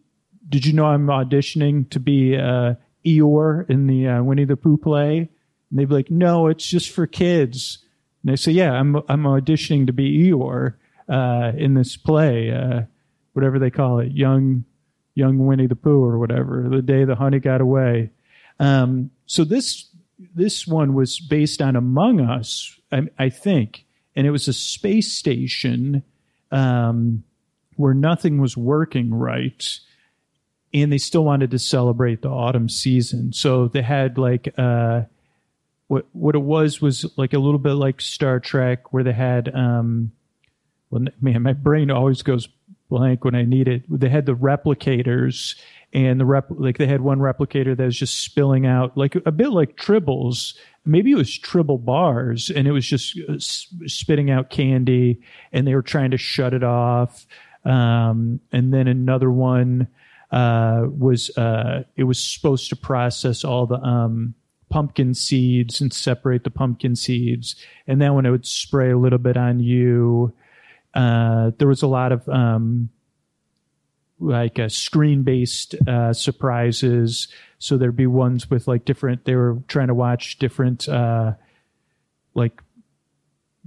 did 0.50 0.66
you 0.66 0.74
know 0.74 0.86
I'm 0.86 1.08
auditioning 1.08 1.90
to 1.92 2.00
be 2.00 2.36
uh, 2.36 2.76
Eeyore 3.06 3.70
in 3.70 3.88
the 3.88 4.08
uh, 4.08 4.24
Winnie 4.24 4.46
the 4.46 4.58
Pooh 4.58 4.78
play?" 4.78 5.30
And 5.70 5.80
they'd 5.80 5.90
be 5.90 5.94
like, 5.94 6.12
"No, 6.12 6.48
it's 6.48 6.68
just 6.68 6.90
for 6.90 7.06
kids." 7.06 7.80
And 8.24 8.32
I 8.32 8.36
say, 8.36 8.52
"Yeah, 8.52 8.72
I'm 8.72 8.96
I'm 9.08 9.24
auditioning 9.24 9.86
to 9.88 9.94
be 9.94 10.30
Eeyore 10.32 10.76
uh, 11.08 11.52
in 11.58 11.76
this 11.76 11.96
play." 11.98 12.52
Uh, 12.52 12.84
whatever 13.34 13.60
they 13.60 13.70
call 13.70 14.00
it, 14.00 14.12
young 14.12 14.64
young 15.16 15.46
Winnie 15.46 15.68
the 15.68 15.76
Pooh 15.76 16.04
or 16.04 16.18
whatever, 16.18 16.68
the 16.70 16.82
day 16.82 17.06
the 17.06 17.16
honey 17.16 17.40
got 17.40 17.62
away. 17.62 18.10
Um, 18.60 19.12
so 19.26 19.44
this 19.44 19.90
this 20.36 20.68
one 20.68 20.94
was 20.94 21.20
based 21.20 21.62
on 21.62 21.76
Among 21.76 22.20
Us, 22.20 22.80
I, 22.92 23.04
I 23.18 23.30
think, 23.30 23.86
and 24.16 24.28
it 24.28 24.32
was 24.32 24.48
a 24.48 24.54
space 24.54 25.12
station 25.12 26.04
um, 26.52 27.24
where 27.76 27.94
nothing 27.94 28.40
was 28.40 28.56
working 28.56 29.14
right, 29.14 29.80
and 30.74 30.92
they 30.92 30.98
still 30.98 31.24
wanted 31.24 31.52
to 31.52 31.60
celebrate 31.60 32.22
the 32.22 32.30
autumn 32.30 32.70
season. 32.70 33.34
So 33.34 33.68
they 33.68 33.82
had 33.82 34.18
like 34.18 34.54
uh, 34.58 35.04
what 35.88 36.06
what 36.14 36.36
it 36.36 36.42
was 36.42 36.82
was 36.82 37.06
like 37.18 37.34
a 37.34 37.40
little 37.40 37.60
bit 37.60 37.74
like 37.74 38.02
Star 38.02 38.40
Trek, 38.40 38.94
where 38.94 39.04
they 39.04 39.14
had 39.14 39.54
um, 39.54 40.12
well, 40.90 41.06
man, 41.22 41.42
my 41.42 41.54
brain 41.54 41.90
always 41.90 42.22
goes 42.22 42.48
blank 42.94 43.26
when 43.26 43.34
I 43.34 43.44
need 43.44 43.68
it. 43.68 43.84
They 43.90 44.08
had 44.08 44.28
the 44.28 44.36
replicators 44.36 45.56
and 45.94 46.20
the 46.20 46.26
rep 46.26 46.46
like 46.50 46.78
they 46.78 46.86
had 46.86 47.02
one 47.02 47.18
replicator 47.18 47.76
that 47.76 47.86
was 47.86 47.98
just 47.98 48.22
spilling 48.22 48.68
out 48.68 48.96
like 48.96 49.16
a 49.16 49.32
bit 49.32 49.50
like 49.50 49.78
tribbles. 49.78 50.54
Maybe 50.86 51.12
it 51.12 51.16
was 51.16 51.36
tribble 51.36 51.80
bars 51.80 52.52
and 52.52 52.68
it 52.68 52.72
was 52.72 52.86
just 52.86 53.20
uh, 53.28 53.40
spitting 53.40 54.30
out 54.30 54.52
candy 54.52 55.22
and 55.52 55.66
they 55.66 55.74
were 55.74 55.82
trying 55.82 56.12
to 56.12 56.18
shut 56.18 56.54
it 56.54 56.64
off. 56.64 57.26
Um, 57.66 58.40
and 58.52 58.72
then 58.72 58.88
another 58.88 59.32
one 59.32 59.88
uh, 60.32 60.84
was 60.88 61.36
uh, 61.36 61.86
it 61.96 62.04
was 62.04 62.20
supposed 62.20 62.70
to 62.70 62.76
process 62.76 63.44
all 63.44 63.66
the 63.66 63.80
um, 63.80 64.36
pumpkin 64.70 65.16
seeds 65.16 65.82
and 65.82 65.92
separate 65.92 66.44
the 66.44 66.52
pumpkin 66.52 66.96
seeds. 66.96 67.56
And 67.88 68.00
then 68.00 68.14
when 68.14 68.28
it 68.28 68.30
would 68.30 68.46
spray 68.46 68.92
a 68.92 69.00
little 69.00 69.18
bit 69.18 69.36
on 69.36 69.60
you, 69.60 70.32
uh, 70.94 71.52
there 71.58 71.68
was 71.68 71.82
a 71.82 71.88
lot 71.88 72.12
of 72.12 72.28
um, 72.30 72.90
like 74.20 74.60
uh, 74.60 74.70
screen 74.70 75.24
based 75.24 75.76
uh, 75.88 76.14
surprises. 76.14 77.28
So 77.60 77.78
there'd 77.78 77.96
be 77.96 78.08
ones 78.08 78.50
with 78.50 78.68
like 78.68 78.86
different. 78.86 79.26
They 79.26 79.36
were 79.36 79.60
trying 79.68 79.88
to 79.88 79.94
watch 79.94 80.40
different 80.40 80.88
uh, 80.88 81.34
like 82.34 82.62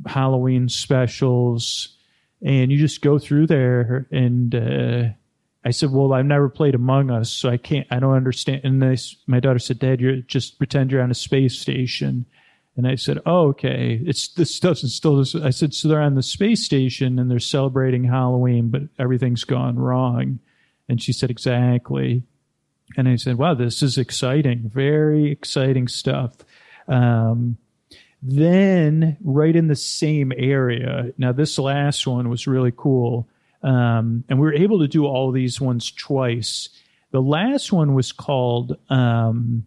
Halloween 0.06 0.68
specials, 0.68 1.96
and 2.42 2.70
you 2.70 2.78
just 2.78 3.00
go 3.00 3.18
through 3.18 3.46
there. 3.46 4.06
And 4.10 4.54
uh, 4.54 5.02
I 5.64 5.70
said, 5.70 5.90
"Well, 5.90 6.12
I've 6.12 6.26
never 6.26 6.48
played 6.48 6.74
Among 6.74 7.10
Us, 7.10 7.30
so 7.30 7.48
I 7.48 7.56
can't. 7.56 7.86
I 7.90 7.98
don't 7.98 8.14
understand." 8.14 8.62
And 8.64 8.80
this, 8.80 9.16
my 9.26 9.40
daughter 9.40 9.58
said, 9.58 9.78
"Dad, 9.78 10.00
you 10.00 10.22
just 10.22 10.58
pretend 10.58 10.92
you're 10.92 11.02
on 11.02 11.10
a 11.10 11.14
space 11.14 11.58
station." 11.58 12.26
And 12.76 12.86
I 12.86 12.94
said, 12.96 13.20
"Oh, 13.24 13.48
okay. 13.48 14.00
It's 14.04 14.28
this 14.28 14.60
doesn't 14.60 14.90
still." 14.90 15.24
I 15.42 15.50
said, 15.50 15.72
"So 15.72 15.88
they're 15.88 16.00
on 16.00 16.14
the 16.14 16.22
space 16.22 16.64
station 16.64 17.18
and 17.18 17.30
they're 17.30 17.38
celebrating 17.38 18.04
Halloween, 18.04 18.68
but 18.68 18.82
everything's 18.98 19.44
gone 19.44 19.76
wrong." 19.76 20.40
And 20.88 21.02
she 21.02 21.12
said, 21.12 21.30
"Exactly." 21.30 22.22
And 22.96 23.08
I 23.08 23.16
said, 23.16 23.38
"Wow, 23.38 23.54
this 23.54 23.82
is 23.82 23.96
exciting. 23.96 24.70
Very 24.72 25.30
exciting 25.30 25.88
stuff." 25.88 26.36
Um, 26.86 27.56
then, 28.22 29.16
right 29.24 29.54
in 29.54 29.68
the 29.68 29.76
same 29.76 30.32
area. 30.36 31.12
Now, 31.16 31.32
this 31.32 31.58
last 31.58 32.06
one 32.06 32.28
was 32.28 32.46
really 32.46 32.72
cool, 32.76 33.26
um, 33.62 34.24
and 34.28 34.38
we 34.38 34.46
were 34.46 34.54
able 34.54 34.80
to 34.80 34.88
do 34.88 35.06
all 35.06 35.32
these 35.32 35.60
ones 35.60 35.90
twice. 35.90 36.68
The 37.10 37.22
last 37.22 37.72
one 37.72 37.94
was 37.94 38.12
called. 38.12 38.76
Um, 38.90 39.64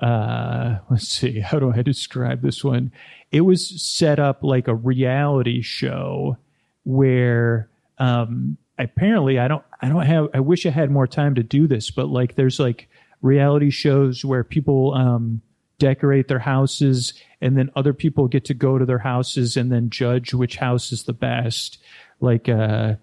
uh, 0.00 0.78
let's 0.90 1.08
see, 1.08 1.40
how 1.40 1.58
do 1.58 1.72
I 1.72 1.82
describe 1.82 2.42
this 2.42 2.62
one? 2.62 2.92
It 3.30 3.42
was 3.42 3.82
set 3.82 4.18
up 4.18 4.42
like 4.42 4.68
a 4.68 4.74
reality 4.74 5.62
show 5.62 6.36
where 6.84 7.68
um, 7.98 8.58
apparently 8.78 9.38
I 9.38 9.48
don't 9.48 9.64
I 9.80 9.88
don't 9.88 10.06
have 10.06 10.28
I 10.34 10.40
wish 10.40 10.66
I 10.66 10.70
had 10.70 10.90
more 10.90 11.06
time 11.06 11.34
to 11.36 11.42
do 11.42 11.66
this, 11.66 11.90
but 11.90 12.08
like 12.08 12.34
there's 12.34 12.60
like 12.60 12.88
reality 13.22 13.70
shows 13.70 14.24
where 14.24 14.44
people 14.44 14.94
um, 14.94 15.40
decorate 15.78 16.28
their 16.28 16.38
houses 16.38 17.14
and 17.40 17.56
then 17.56 17.70
other 17.74 17.92
people 17.92 18.28
get 18.28 18.44
to 18.46 18.54
go 18.54 18.78
to 18.78 18.84
their 18.84 18.98
houses 18.98 19.56
and 19.56 19.72
then 19.72 19.90
judge 19.90 20.34
which 20.34 20.56
house 20.56 20.92
is 20.92 21.04
the 21.04 21.12
best. 21.12 21.78
Like 22.20 22.48
uh 22.48 22.94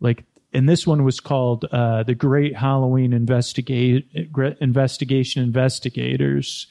like 0.00 0.24
and 0.52 0.68
this 0.68 0.86
one 0.86 1.04
was 1.04 1.20
called 1.20 1.64
uh, 1.72 2.02
the 2.02 2.14
Great 2.14 2.56
Halloween 2.56 3.12
Investigate 3.12 4.08
Investigation 4.60 5.42
Investigators, 5.42 6.66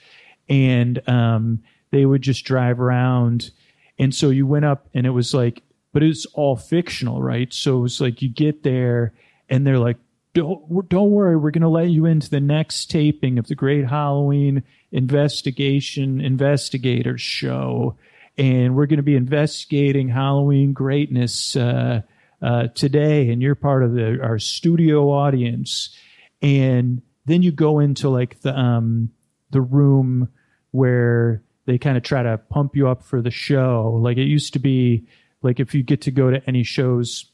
and 0.50 1.08
um, 1.10 1.63
they 1.91 2.06
would 2.06 2.22
just 2.22 2.46
drive 2.46 2.80
around, 2.80 3.52
and 3.98 4.13
so 4.13 4.30
you 4.30 4.46
went 4.46 4.65
up, 4.65 4.88
and 4.94 5.06
it 5.06 5.12
was 5.12 5.34
like 5.34 5.63
but 5.94 6.04
it's 6.04 6.26
all 6.28 6.56
fictional, 6.56 7.22
right? 7.22 7.54
So 7.54 7.86
it's 7.86 8.00
like 8.00 8.22
you 8.22 8.30
get 8.30 8.63
there 8.63 9.13
and 9.50 9.65
they're 9.65 9.80
like, 9.80 9.98
don't, 10.34 10.88
don't 10.88 11.12
worry, 11.12 11.36
we're 11.36 11.52
going 11.52 11.62
to 11.62 11.67
let 11.67 11.89
you 11.89 12.06
into 12.06 12.30
the 12.30 12.39
next 12.39 12.89
taping 12.89 13.38
of 13.38 13.48
the 13.48 13.56
Great 13.56 13.86
Halloween 13.86 14.63
Investigation 14.91 16.22
Investigators 16.22 17.20
show. 17.20 17.98
And 18.38 18.76
we're 18.76 18.86
going 18.86 18.98
to 18.98 19.04
be 19.04 19.17
investigating 19.17 20.08
Halloween 20.08 20.72
greatness 20.72 21.58
uh, 21.58 22.02
uh, 22.41 22.67
today. 22.67 23.30
And 23.30 23.41
you're 23.41 23.56
part 23.56 23.84
of 23.84 23.93
the, 23.93 24.19
our 24.21 24.39
studio 24.39 25.12
audience. 25.12 25.95
And 26.41 27.01
then 27.25 27.41
you 27.43 27.51
go 27.51 27.80
into 27.80 28.10
like 28.10 28.41
the, 28.41 28.58
um, 28.58 29.12
the 29.51 29.62
room 29.62 30.30
where 30.71 31.43
they 31.65 31.77
kind 31.77 31.97
of 31.97 32.04
try 32.04 32.23
to 32.23 32.38
pump 32.38 32.75
you 32.75 32.88
up 32.88 33.04
for 33.04 33.21
the 33.21 33.32
show. 33.32 33.99
Like 34.01 34.17
it 34.17 34.23
used 34.23 34.54
to 34.54 34.60
be 34.60 35.08
like 35.41 35.60
if 35.60 35.73
you 35.75 35.84
get 35.84 36.01
to 36.01 36.12
go 36.12 36.32
to 36.32 36.41
any 36.47 36.63
shows 36.63 37.32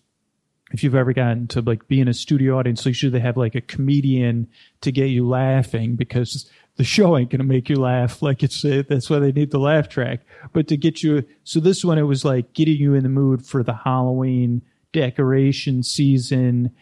if 0.72 0.84
you've 0.84 0.96
ever 0.96 1.13
gotten 1.13 1.48
to 1.48 1.62
like 1.62 1.88
be 1.88 2.02
in 2.02 2.08
a 2.08 2.13
studio 2.13 2.60
audience, 2.60 2.84
so 2.84 2.89
usually 2.89 3.12
they 3.12 3.20
have 3.20 3.38
like 3.38 3.56
a 3.56 3.62
comedian 3.62 4.48
to 4.82 4.91
get 4.91 5.06
you 5.06 5.28
laughing 5.28 5.96
because 5.96 6.50
the 6.76 6.84
show 6.84 7.17
ain't 7.17 7.30
going 7.30 7.39
to 7.39 7.46
make 7.46 7.70
you 7.70 7.78
laugh. 7.78 8.22
Like 8.22 8.43
it's, 8.43 8.63
uh, 8.65 8.84
that's 8.88 9.10
why 9.10 9.20
they 9.20 9.32
need 9.32 9.52
the 9.52 9.60
laugh 9.60 9.88
track. 9.88 10.22
But 10.54 10.67
to 10.67 10.78
get 10.78 11.02
you, 11.02 11.24
so 11.43 11.60
this 11.60 11.86
one, 11.86 11.98
it 11.98 12.04
was 12.04 12.26
like 12.26 12.54
getting 12.54 12.78
you 12.78 12.93
in 12.96 13.04
the 13.04 13.10
mood 13.10 13.46
for 13.46 13.63
the 13.63 13.74
Halloween 13.74 14.62
decoration 14.93 15.84
season. 15.84 16.76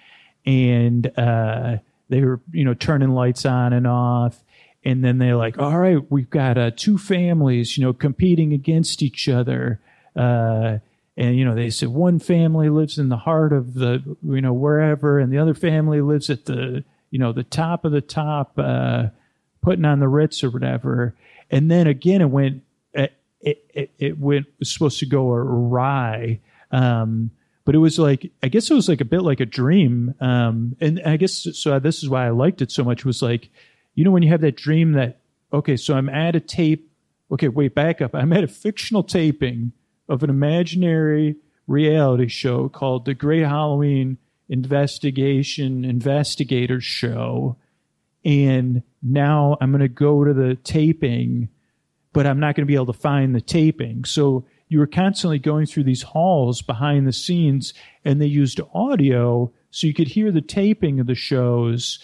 And, 0.46 1.12
uh, 1.18 1.78
they 2.10 2.22
were, 2.22 2.40
you 2.52 2.64
know, 2.64 2.74
turning 2.74 3.10
lights 3.10 3.46
on 3.46 3.74
and 3.74 3.88
off. 3.88 4.44
And 4.84 5.04
then 5.04 5.18
they're 5.18 5.36
like, 5.36 5.58
all 5.58 5.80
right, 5.80 6.00
we've 6.12 6.30
got, 6.30 6.58
uh, 6.58 6.72
two 6.76 6.98
families, 6.98 7.78
you 7.78 7.84
know, 7.84 7.94
competing 7.94 8.54
against 8.54 9.02
each 9.02 9.28
other. 9.28 9.80
Uh, 10.16 10.78
and 11.18 11.38
you 11.38 11.46
know 11.46 11.56
they 11.56 11.70
said 11.70 11.90
one 11.90 12.20
family 12.20 12.70
lives 12.70 12.98
in 12.98 13.10
the 13.10 13.18
heart 13.18 13.54
of 13.54 13.74
the 13.74 14.18
you 14.24 14.42
know 14.42 14.54
wherever 14.54 15.20
and 15.20 15.32
the 15.32 15.38
other 15.38 15.54
family 15.54 16.02
lives 16.02 16.30
at 16.30 16.46
the 16.46 16.84
you 17.10 17.20
know 17.20 17.32
the 17.32 17.44
top 17.44 17.86
of 17.86 17.92
the 17.92 18.02
top 18.02 18.58
uh, 18.58 19.06
putting 19.62 19.86
on 19.86 20.00
the 20.00 20.08
ritz 20.08 20.44
or 20.44 20.50
whatever 20.50 21.16
and 21.50 21.72
then 21.72 21.88
again 21.88 22.22
it 22.22 22.30
went 22.30 22.64
it 22.94 23.64
it, 23.74 23.92
it 24.00 24.20
went 24.20 24.46
was 24.60 24.74
supposed 24.74 25.00
to 25.00 25.06
go 25.06 25.32
awry 25.32 26.40
um, 26.72 27.32
but 27.66 27.76
it 27.76 27.80
was 27.80 28.00
like 28.00 28.32
i 28.42 28.48
guess 28.48 28.70
it 28.72 28.74
was 28.74 28.88
like 28.88 29.02
a 29.02 29.06
bit 29.06 29.22
like 29.22 29.40
a 29.40 29.46
dream 29.46 30.14
um, 30.22 30.76
and 30.80 31.02
i 31.06 31.18
guess 31.18 31.48
so 31.54 31.78
this 31.80 32.02
is 32.02 32.10
why 32.10 32.26
i 32.26 32.30
liked 32.30 32.62
it 32.62 32.72
so 32.72 32.84
much 32.84 33.04
was 33.04 33.22
like 33.22 33.50
you 33.96 34.04
know 34.04 34.12
when 34.12 34.24
you 34.24 34.30
have 34.30 34.42
that 34.42 34.56
dream 34.56 34.94
that 34.94 35.20
okay 35.52 35.76
so 35.76 35.96
i'm 35.96 36.10
at 36.10 36.36
a 36.36 36.40
tape 36.40 36.90
okay 37.32 37.48
wait 37.48 37.76
back 37.76 38.02
up 38.02 38.16
i'm 38.16 38.32
at 38.32 38.44
a 38.44 38.48
fictional 38.48 39.04
taping 39.04 39.72
of 40.08 40.24
an 40.24 40.30
imaginary 40.30 41.36
reality 41.68 42.28
show 42.28 42.70
called 42.70 43.06
The 43.06 43.14
Great 43.14 43.44
Halloween 43.44 44.18
Investigation 44.50 45.84
Investigators 45.84 46.84
Show. 46.84 47.58
And 48.24 48.84
now 49.02 49.58
I'm 49.62 49.72
going 49.72 49.82
to 49.82 49.88
go 49.88 50.24
to 50.24 50.34
the 50.34 50.56
taping, 50.56 51.50
but 52.14 52.26
I'm 52.26 52.40
not 52.40 52.56
going 52.56 52.64
to 52.64 52.68
be 52.68 52.76
able 52.76 52.88
to 52.88 52.94
find 52.94 53.36
the 53.36 53.42
taping. 53.42 54.06
So 54.06 54.46
you 54.76 54.80
were 54.80 54.88
constantly 54.88 55.40
going 55.40 55.66
through 55.66 55.86
these 55.86 56.02
halls 56.02 56.62
behind 56.62 57.08
the 57.08 57.14
scenes, 57.14 57.74
and 58.04 58.22
they 58.22 58.26
used 58.26 58.60
audio 58.74 59.50
so 59.72 59.88
you 59.88 59.94
could 59.94 60.10
hear 60.10 60.34
the 60.34 60.42
taping 60.42 61.00
of 61.00 61.08
the 61.08 61.16
shows, 61.16 62.00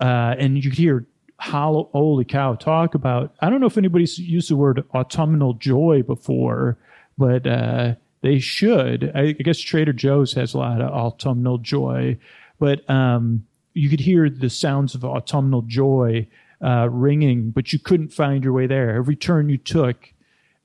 uh, 0.00 0.36
and 0.38 0.56
you 0.56 0.70
could 0.70 0.78
hear 0.78 1.04
hollow, 1.40 1.90
holy 1.92 2.24
cow, 2.24 2.54
talk 2.54 2.94
about. 2.94 3.34
I 3.40 3.50
don't 3.50 3.60
know 3.60 3.66
if 3.66 3.76
anybody's 3.76 4.20
used 4.20 4.50
the 4.50 4.56
word 4.56 4.84
autumnal 4.94 5.54
joy 5.54 6.04
before, 6.06 6.78
but 7.18 7.44
uh, 7.44 7.96
they 8.20 8.38
should. 8.38 9.10
I, 9.16 9.22
I, 9.22 9.32
guess 9.32 9.58
Trader 9.58 9.92
Joe's 9.92 10.32
has 10.34 10.54
a 10.54 10.58
lot 10.58 10.80
of 10.80 10.92
autumnal 10.92 11.58
joy, 11.58 12.18
but 12.60 12.88
um, 12.88 13.44
you 13.74 13.88
could 13.88 13.98
hear 13.98 14.30
the 14.30 14.48
sounds 14.48 14.94
of 14.94 15.04
autumnal 15.04 15.62
joy 15.62 16.28
uh, 16.64 16.88
ringing, 16.88 17.50
but 17.50 17.72
you 17.72 17.80
couldn't 17.80 18.12
find 18.12 18.44
your 18.44 18.52
way 18.52 18.68
there. 18.68 18.94
Every 18.94 19.16
turn 19.16 19.48
you 19.48 19.58
took 19.58 20.14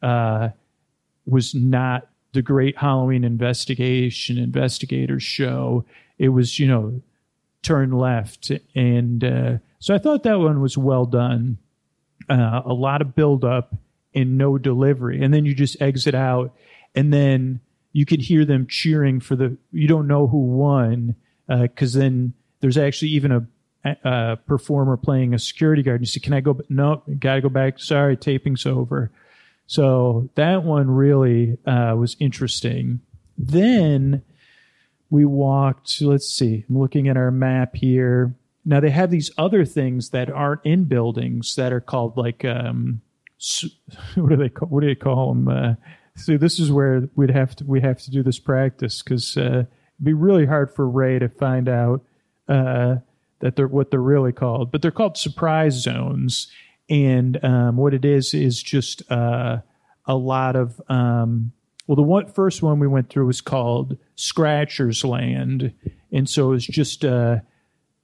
uh, 0.04 0.50
was 1.28 1.54
not 1.54 2.08
the 2.34 2.42
great 2.42 2.78
Halloween 2.78 3.24
investigation 3.24 4.38
investigators 4.38 5.24
show. 5.24 5.86
It 6.18 6.30
was, 6.30 6.60
you 6.60 6.68
know, 6.68 7.02
turn 7.64 7.92
left, 7.92 8.52
and 8.76 9.24
uh, 9.24 9.58
so 9.80 9.94
I 9.94 9.98
thought 9.98 10.24
that 10.24 10.40
one 10.40 10.62
was 10.62 10.78
well 10.78 11.06
done. 11.06 11.58
Uh, 12.30 12.62
a 12.66 12.74
lot 12.74 13.02
of 13.02 13.16
build 13.16 13.46
up 13.46 13.74
and 14.14 14.38
no 14.38 14.58
delivery. 14.58 15.24
And 15.24 15.34
then 15.34 15.46
you 15.46 15.54
just 15.54 15.82
exit 15.82 16.16
out 16.16 16.54
and 16.96 17.14
then 17.14 17.62
you 17.94 18.06
can 18.06 18.20
hear 18.20 18.46
them 18.46 18.68
cheering 18.68 19.20
for 19.20 19.36
the, 19.36 19.56
you 19.72 19.88
don't 19.88 20.08
know 20.08 20.28
who 20.28 20.40
won 20.40 21.16
because 21.48 21.96
uh, 21.96 22.00
then 22.00 22.34
there's 22.60 22.78
actually 22.78 23.10
even 23.10 23.32
a, 23.32 23.98
a, 24.04 24.38
performer 24.48 24.98
playing 24.98 25.34
a 25.34 25.40
security 25.40 25.84
guard. 25.84 26.02
And 26.02 26.08
you 26.08 26.12
say, 26.12 26.20
can 26.20 26.34
I 26.34 26.42
go? 26.42 26.60
No, 26.68 27.04
gotta 27.20 27.42
go 27.42 27.50
back. 27.50 27.80
Sorry, 27.80 28.18
taping's 28.18 28.66
over. 28.66 29.12
So 29.68 30.30
that 30.36 30.64
one 30.64 30.90
really 30.90 31.58
uh, 31.66 31.96
was 31.98 32.16
interesting. 32.20 33.02
Then 33.38 34.24
we 35.10 35.26
walked, 35.26 36.02
let's 36.02 36.30
see, 36.30 36.66
I'm 36.68 36.80
looking 36.80 37.08
at 37.08 37.18
our 37.18 37.32
map 37.32 37.76
here. 37.76 38.34
Now 38.66 38.80
they 38.80 38.90
have 38.90 39.12
these 39.12 39.32
other 39.38 39.64
things 39.66 40.10
that 40.10 40.30
aren't 40.30 40.66
in 40.66 40.86
buildings 40.86 41.56
that 41.56 41.72
are 41.72 41.82
called 41.82 42.18
like 42.18 42.44
um, 42.44 43.02
what 44.16 44.30
do 44.30 44.36
they 44.36 44.50
call 44.50 44.68
what 44.70 44.82
do 44.82 44.88
they 44.88 44.96
call 44.96 45.34
them? 45.34 45.48
Uh, 45.48 45.76
so 46.16 46.38
this 46.38 46.60
is 46.60 46.72
where 46.72 47.08
we'd 47.16 47.30
have 47.30 47.56
to 47.58 47.66
we 47.66 47.82
have 47.82 48.02
to 48.02 48.12
do 48.12 48.24
this 48.24 48.40
practice 48.40 49.02
because 49.02 49.38
uh, 49.38 49.42
it'd 49.42 49.68
be 50.04 50.14
really 50.14 50.46
hard 50.46 50.74
for 50.74 50.90
Ray 50.90 51.20
to 51.20 51.30
find 51.30 51.70
out 51.70 52.04
uh, 52.50 52.96
that 53.40 53.56
they're 53.56 53.68
what 53.68 53.92
they're 53.92 54.00
really 54.00 54.34
called. 54.34 54.72
But 54.72 54.82
they're 54.82 54.92
called 54.92 55.18
surprise 55.18 55.76
zones, 55.76 56.52
and 56.90 57.44
um, 57.44 57.78
what 57.78 57.94
it 57.94 58.06
is 58.06 58.34
is 58.34 58.62
just 58.62 59.10
uh, 59.12 59.60
a 60.06 60.16
lot 60.16 60.56
of 60.56 60.82
um, 60.90 61.52
well, 61.88 61.96
the 61.96 62.02
one 62.02 62.28
first 62.28 62.62
one 62.62 62.80
we 62.80 62.88
went 62.88 63.10
through 63.10 63.28
was 63.28 63.40
called 63.42 63.98
Scratchers 64.16 65.06
Land, 65.06 65.74
and 66.12 66.30
so 66.30 66.52
it's 66.52 66.66
just 66.66 67.06
uh, 67.06 67.38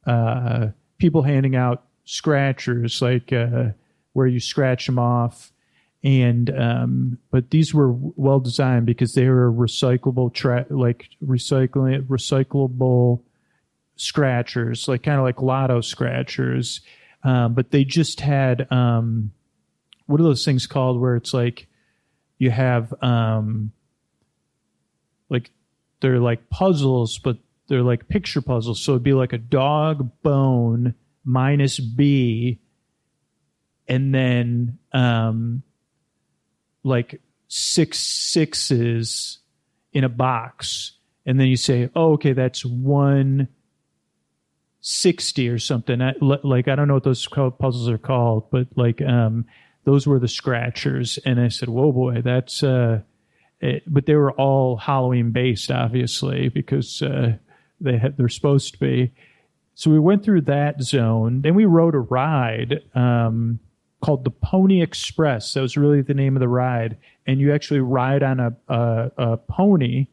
uh, 0.05 0.67
people 0.97 1.23
handing 1.23 1.55
out 1.55 1.83
scratchers 2.05 3.01
like 3.01 3.33
uh, 3.33 3.69
where 4.13 4.27
you 4.27 4.39
scratch 4.39 4.85
them 4.85 4.99
off. 4.99 5.51
And 6.01 6.49
um, 6.57 7.17
but 7.31 7.51
these 7.51 7.73
were 7.73 7.91
well 7.91 8.39
designed 8.39 8.85
because 8.85 9.13
they 9.13 9.27
were 9.27 9.51
recyclable, 9.51 10.33
tra- 10.33 10.65
like 10.69 11.09
recycling 11.25 12.03
recyclable 12.07 13.21
scratchers, 13.95 14.87
like 14.87 15.03
kind 15.03 15.17
of 15.17 15.23
like 15.23 15.41
lotto 15.41 15.81
scratchers. 15.81 16.81
Um, 17.23 17.53
but 17.53 17.71
they 17.71 17.85
just 17.85 18.19
had 18.19 18.69
um, 18.71 19.31
what 20.07 20.19
are 20.19 20.23
those 20.23 20.45
things 20.45 20.67
called 20.67 20.99
where 20.99 21.15
it's 21.15 21.33
like 21.33 21.67
you 22.37 22.51
have 22.51 22.93
um, 23.01 23.71
like 25.29 25.51
they're 26.01 26.19
like 26.19 26.49
puzzles, 26.49 27.17
but 27.17 27.37
they're 27.67 27.81
like 27.81 28.09
picture 28.09 28.41
puzzles. 28.41 28.83
So 28.83 28.93
it'd 28.93 29.03
be 29.03 29.13
like 29.13 29.33
a 29.33 29.37
dog 29.37 30.11
bone 30.21 30.95
minus 31.23 31.79
B 31.79 32.59
and 33.87 34.13
then 34.13 34.77
um, 34.91 35.63
like 36.83 37.21
six 37.47 37.99
sixes 37.99 39.39
in 39.91 40.03
a 40.03 40.09
box, 40.09 40.93
and 41.25 41.39
then 41.39 41.47
you 41.47 41.57
say, 41.57 41.89
"Oh, 41.95 42.13
okay, 42.13 42.33
that's 42.33 42.65
one 42.65 43.47
sixty 44.83 45.49
or 45.49 45.57
something." 45.57 45.99
I, 46.01 46.13
like 46.21 46.67
I 46.67 46.75
don't 46.75 46.87
know 46.87 46.93
what 46.93 47.03
those 47.03 47.25
puzzles 47.27 47.89
are 47.89 47.97
called, 47.97 48.51
but 48.51 48.67
like 48.75 49.01
um, 49.01 49.45
those 49.85 50.05
were 50.05 50.19
the 50.19 50.27
scratchers, 50.27 51.17
and 51.25 51.41
I 51.41 51.47
said, 51.47 51.69
"Whoa, 51.69 51.91
boy, 51.91 52.21
that's." 52.21 52.61
Uh, 52.61 53.01
it, 53.59 53.83
but 53.87 54.05
they 54.05 54.15
were 54.15 54.33
all 54.33 54.75
Halloween 54.75 55.31
based, 55.31 55.71
obviously, 55.71 56.49
because 56.49 57.01
uh, 57.01 57.37
they 57.79 57.97
had, 57.97 58.17
they're 58.17 58.29
supposed 58.29 58.73
to 58.73 58.79
be. 58.79 59.13
So 59.75 59.89
we 59.89 59.99
went 59.99 60.23
through 60.23 60.41
that 60.41 60.83
zone. 60.83 61.41
Then 61.41 61.55
we 61.55 61.65
rode 61.65 61.95
a 61.95 61.99
ride. 61.99 62.81
Um, 62.93 63.59
called 64.03 64.25
the 64.25 64.31
Pony 64.31 64.81
Express. 64.81 65.53
That 65.53 65.61
was 65.61 65.77
really 65.77 66.01
the 66.01 66.13
name 66.13 66.35
of 66.35 66.41
the 66.41 66.49
ride, 66.49 66.97
and 67.25 67.39
you 67.39 67.53
actually 67.53 67.79
ride 67.79 68.21
on 68.21 68.39
a 68.39 68.55
a, 68.67 69.11
a 69.17 69.37
pony, 69.37 70.07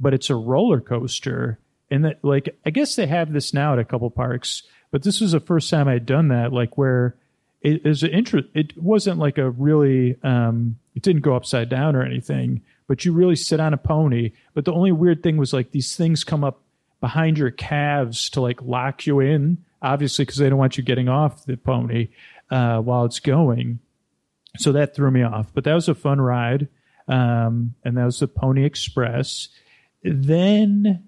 but 0.00 0.14
it's 0.14 0.30
a 0.30 0.34
roller 0.34 0.80
coaster. 0.80 1.58
And 1.90 2.04
that, 2.04 2.24
like, 2.24 2.58
I 2.66 2.70
guess 2.70 2.96
they 2.96 3.06
have 3.06 3.32
this 3.32 3.54
now 3.54 3.72
at 3.72 3.78
a 3.78 3.84
couple 3.84 4.10
parks, 4.10 4.62
but 4.90 5.02
this 5.02 5.20
was 5.20 5.32
the 5.32 5.40
first 5.40 5.70
time 5.70 5.88
I'd 5.88 6.06
done 6.06 6.28
that, 6.28 6.52
like, 6.52 6.76
where 6.76 7.16
it 7.62 7.86
is 7.86 8.02
an 8.02 8.10
interest. 8.10 8.48
It 8.54 8.80
wasn't 8.80 9.18
like 9.18 9.38
a 9.38 9.50
really, 9.50 10.16
um, 10.22 10.78
it 10.94 11.02
didn't 11.02 11.22
go 11.22 11.34
upside 11.34 11.68
down 11.68 11.96
or 11.96 12.02
anything, 12.02 12.62
but 12.86 13.04
you 13.04 13.12
really 13.12 13.36
sit 13.36 13.60
on 13.60 13.74
a 13.74 13.78
pony. 13.78 14.32
But 14.54 14.64
the 14.64 14.72
only 14.72 14.92
weird 14.92 15.22
thing 15.22 15.36
was 15.36 15.52
like 15.52 15.70
these 15.70 15.96
things 15.96 16.24
come 16.24 16.44
up 16.44 16.60
behind 17.00 17.38
your 17.38 17.50
calves 17.50 18.30
to 18.30 18.40
like 18.40 18.62
lock 18.62 19.06
you 19.06 19.20
in, 19.20 19.58
obviously, 19.82 20.24
because 20.24 20.38
they 20.38 20.48
don't 20.48 20.58
want 20.58 20.76
you 20.76 20.84
getting 20.84 21.08
off 21.08 21.44
the 21.44 21.56
pony 21.56 22.08
uh, 22.50 22.80
while 22.80 23.04
it's 23.04 23.20
going. 23.20 23.80
So 24.58 24.72
that 24.72 24.94
threw 24.94 25.10
me 25.10 25.22
off. 25.22 25.52
But 25.52 25.64
that 25.64 25.74
was 25.74 25.88
a 25.88 25.94
fun 25.94 26.20
ride. 26.20 26.68
Um, 27.08 27.74
and 27.84 27.96
that 27.96 28.04
was 28.04 28.20
the 28.20 28.28
Pony 28.28 28.64
Express. 28.64 29.48
Then, 30.02 31.04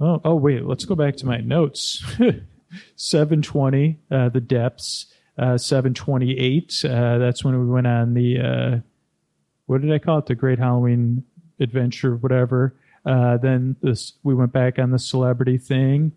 oh, 0.00 0.20
oh 0.24 0.34
wait, 0.34 0.64
let's 0.64 0.84
go 0.84 0.94
back 0.94 1.16
to 1.16 1.26
my 1.26 1.38
notes. 1.38 2.04
720, 2.96 3.98
uh, 4.10 4.28
the 4.30 4.40
depths. 4.40 5.06
Uh, 5.36 5.58
728, 5.58 6.84
uh, 6.84 7.18
that's 7.18 7.44
when 7.44 7.58
we 7.58 7.66
went 7.66 7.88
on 7.88 8.14
the, 8.14 8.38
uh, 8.38 8.78
what 9.66 9.82
did 9.82 9.92
I 9.92 9.98
call 9.98 10.18
it? 10.18 10.26
The 10.26 10.36
Great 10.36 10.60
Halloween 10.60 11.24
Adventure, 11.58 12.14
whatever. 12.14 12.76
Uh, 13.04 13.36
then 13.38 13.76
this, 13.82 14.12
we 14.22 14.34
went 14.34 14.52
back 14.52 14.78
on 14.78 14.90
the 14.90 14.98
celebrity 14.98 15.58
thing. 15.58 16.12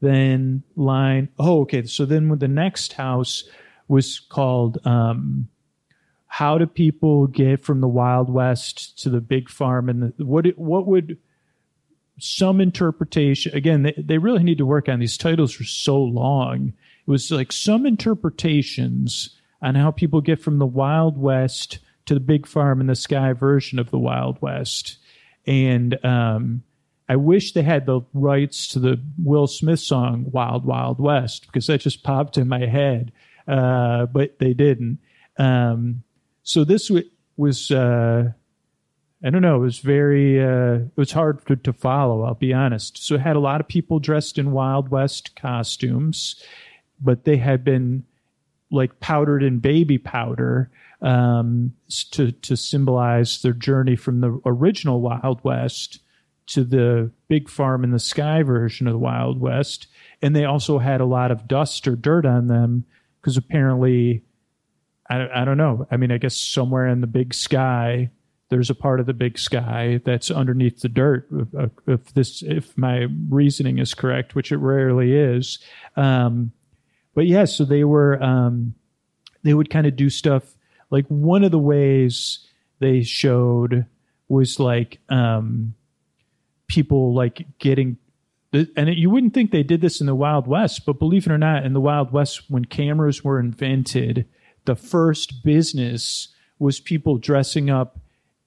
Then 0.00 0.62
line, 0.76 1.30
oh, 1.38 1.62
okay. 1.62 1.84
So 1.84 2.04
then 2.04 2.28
the 2.38 2.46
next 2.46 2.92
house 2.92 3.44
was 3.88 4.20
called, 4.20 4.78
um, 4.86 5.48
how 6.26 6.58
do 6.58 6.66
people 6.66 7.26
get 7.26 7.64
from 7.64 7.80
the 7.80 7.88
Wild 7.88 8.30
West 8.30 8.98
to 9.02 9.10
the 9.10 9.20
big 9.20 9.48
farm? 9.48 9.88
And 9.88 10.02
the, 10.02 10.24
what 10.24 10.46
what 10.58 10.86
would 10.86 11.18
some 12.18 12.60
interpretation? 12.60 13.54
Again, 13.54 13.82
they, 13.82 13.94
they 13.96 14.18
really 14.18 14.42
need 14.42 14.58
to 14.58 14.66
work 14.66 14.88
on 14.88 15.00
these 15.00 15.16
titles 15.16 15.52
for 15.52 15.64
so 15.64 16.00
long. 16.00 16.72
It 17.06 17.10
was 17.10 17.30
like 17.30 17.52
some 17.52 17.86
interpretations 17.86 19.36
on 19.62 19.74
how 19.74 19.90
people 19.90 20.20
get 20.20 20.40
from 20.40 20.58
the 20.58 20.66
Wild 20.66 21.18
West 21.18 21.78
to 22.06 22.14
the 22.14 22.20
big 22.20 22.46
farm 22.46 22.80
in 22.80 22.86
the 22.86 22.94
sky 22.94 23.32
version 23.32 23.78
of 23.78 23.90
the 23.90 23.98
Wild 23.98 24.40
West. 24.40 24.98
And 25.46 26.02
um, 26.04 26.62
I 27.08 27.16
wish 27.16 27.52
they 27.52 27.62
had 27.62 27.86
the 27.86 28.02
rights 28.12 28.68
to 28.68 28.78
the 28.78 29.00
Will 29.22 29.46
Smith 29.46 29.80
song 29.80 30.26
"Wild 30.30 30.64
Wild 30.64 31.00
West" 31.00 31.46
because 31.46 31.66
that 31.66 31.80
just 31.80 32.02
popped 32.02 32.36
in 32.36 32.48
my 32.48 32.66
head, 32.66 33.12
uh, 33.46 34.06
but 34.06 34.38
they 34.38 34.52
didn't. 34.52 34.98
Um, 35.38 36.02
so 36.42 36.64
this 36.64 36.88
w- 36.88 37.08
was, 37.36 37.70
uh, 37.70 38.32
I 39.24 39.30
don't 39.30 39.42
know, 39.42 39.56
it 39.56 39.60
was 39.60 39.78
very, 39.78 40.40
uh, 40.40 40.74
it 40.74 40.96
was 40.96 41.10
hard 41.10 41.44
to, 41.46 41.56
to 41.56 41.72
follow, 41.72 42.22
I'll 42.22 42.34
be 42.34 42.52
honest. 42.52 43.04
So 43.04 43.16
it 43.16 43.20
had 43.20 43.36
a 43.36 43.40
lot 43.40 43.60
of 43.60 43.66
people 43.66 43.98
dressed 43.98 44.38
in 44.38 44.52
Wild 44.52 44.90
West 44.90 45.34
costumes, 45.34 46.40
but 47.00 47.24
they 47.24 47.36
had 47.36 47.64
been 47.64 48.04
like 48.70 49.00
powdered 49.00 49.42
in 49.42 49.58
baby 49.58 49.98
powder 49.98 50.70
um, 51.00 51.72
to, 52.12 52.30
to 52.30 52.56
symbolize 52.56 53.42
their 53.42 53.52
journey 53.52 53.96
from 53.96 54.20
the 54.20 54.40
original 54.44 55.00
Wild 55.00 55.42
West 55.42 56.00
to 56.46 56.64
the 56.64 57.10
big 57.28 57.48
farm 57.48 57.84
in 57.84 57.90
the 57.90 57.98
sky 57.98 58.42
version 58.42 58.86
of 58.86 58.92
the 58.92 58.98
Wild 58.98 59.40
West. 59.40 59.88
And 60.22 60.34
they 60.34 60.44
also 60.44 60.78
had 60.78 61.00
a 61.00 61.06
lot 61.06 61.30
of 61.30 61.48
dust 61.48 61.86
or 61.88 61.96
dirt 61.96 62.24
on 62.24 62.46
them 62.46 62.84
because 63.20 63.36
apparently 63.36 64.22
I, 65.10 65.28
I 65.42 65.44
don't 65.44 65.58
know. 65.58 65.86
I 65.90 65.96
mean, 65.96 66.12
I 66.12 66.18
guess 66.18 66.36
somewhere 66.36 66.86
in 66.86 67.00
the 67.00 67.06
big 67.06 67.34
sky, 67.34 68.10
there's 68.50 68.70
a 68.70 68.74
part 68.74 69.00
of 69.00 69.06
the 69.06 69.12
big 69.12 69.38
sky 69.38 70.00
that's 70.04 70.30
underneath 70.30 70.80
the 70.80 70.88
dirt. 70.88 71.28
If, 71.86 72.14
this, 72.14 72.42
if 72.42 72.76
my 72.76 73.06
reasoning 73.28 73.78
is 73.78 73.94
correct, 73.94 74.34
which 74.34 74.52
it 74.52 74.56
rarely 74.56 75.14
is, 75.14 75.58
um, 75.96 76.52
but 77.14 77.26
yeah, 77.26 77.44
so 77.44 77.64
they 77.64 77.84
were, 77.84 78.22
um, 78.22 78.74
they 79.42 79.54
would 79.54 79.70
kind 79.70 79.86
of 79.86 79.96
do 79.96 80.08
stuff 80.08 80.54
like 80.90 81.06
one 81.08 81.44
of 81.44 81.50
the 81.50 81.58
ways 81.58 82.46
they 82.78 83.02
showed 83.02 83.86
was 84.28 84.60
like 84.60 85.00
um, 85.08 85.74
people 86.66 87.14
like 87.14 87.46
getting 87.58 87.98
and 88.52 88.88
you 88.96 89.10
wouldn't 89.10 89.34
think 89.34 89.50
they 89.50 89.62
did 89.62 89.82
this 89.82 90.00
in 90.00 90.06
the 90.06 90.14
Wild 90.14 90.46
West, 90.46 90.86
but 90.86 90.98
believe 90.98 91.26
it 91.26 91.32
or 91.32 91.36
not, 91.36 91.66
in 91.66 91.74
the 91.74 91.82
Wild 91.82 92.12
West, 92.12 92.50
when 92.50 92.64
cameras 92.64 93.22
were 93.22 93.38
invented, 93.38 94.26
the 94.64 94.74
first 94.74 95.44
business 95.44 96.28
was 96.58 96.80
people 96.80 97.18
dressing 97.18 97.68
up 97.68 97.98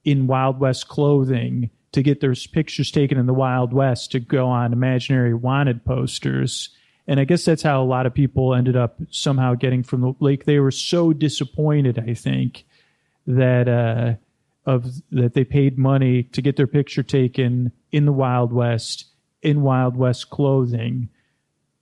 in 0.04 0.26
Wild 0.26 0.58
West 0.58 0.88
clothing 0.88 1.70
to 1.92 2.02
get 2.02 2.20
their 2.20 2.34
pictures 2.52 2.90
taken 2.90 3.18
in 3.18 3.26
the 3.26 3.34
Wild 3.34 3.72
West 3.72 4.12
to 4.12 4.20
go 4.20 4.48
on 4.48 4.72
imaginary 4.72 5.34
wanted 5.34 5.84
posters. 5.84 6.70
And 7.06 7.20
I 7.20 7.24
guess 7.24 7.44
that's 7.44 7.62
how 7.62 7.82
a 7.82 7.84
lot 7.84 8.06
of 8.06 8.14
people 8.14 8.54
ended 8.54 8.76
up 8.76 8.98
somehow 9.10 9.54
getting 9.54 9.82
from 9.82 10.00
the 10.00 10.14
lake. 10.20 10.44
They 10.44 10.58
were 10.58 10.70
so 10.70 11.12
disappointed, 11.12 11.98
I 11.98 12.14
think, 12.14 12.64
that 13.26 13.68
uh, 13.68 14.14
of 14.64 14.86
that 15.10 15.34
they 15.34 15.44
paid 15.44 15.78
money 15.78 16.22
to 16.22 16.42
get 16.42 16.56
their 16.56 16.66
picture 16.66 17.02
taken 17.02 17.72
in 17.90 18.06
the 18.06 18.12
Wild 18.12 18.52
West 18.52 19.06
in 19.42 19.62
Wild 19.62 19.96
West 19.96 20.30
clothing 20.30 21.08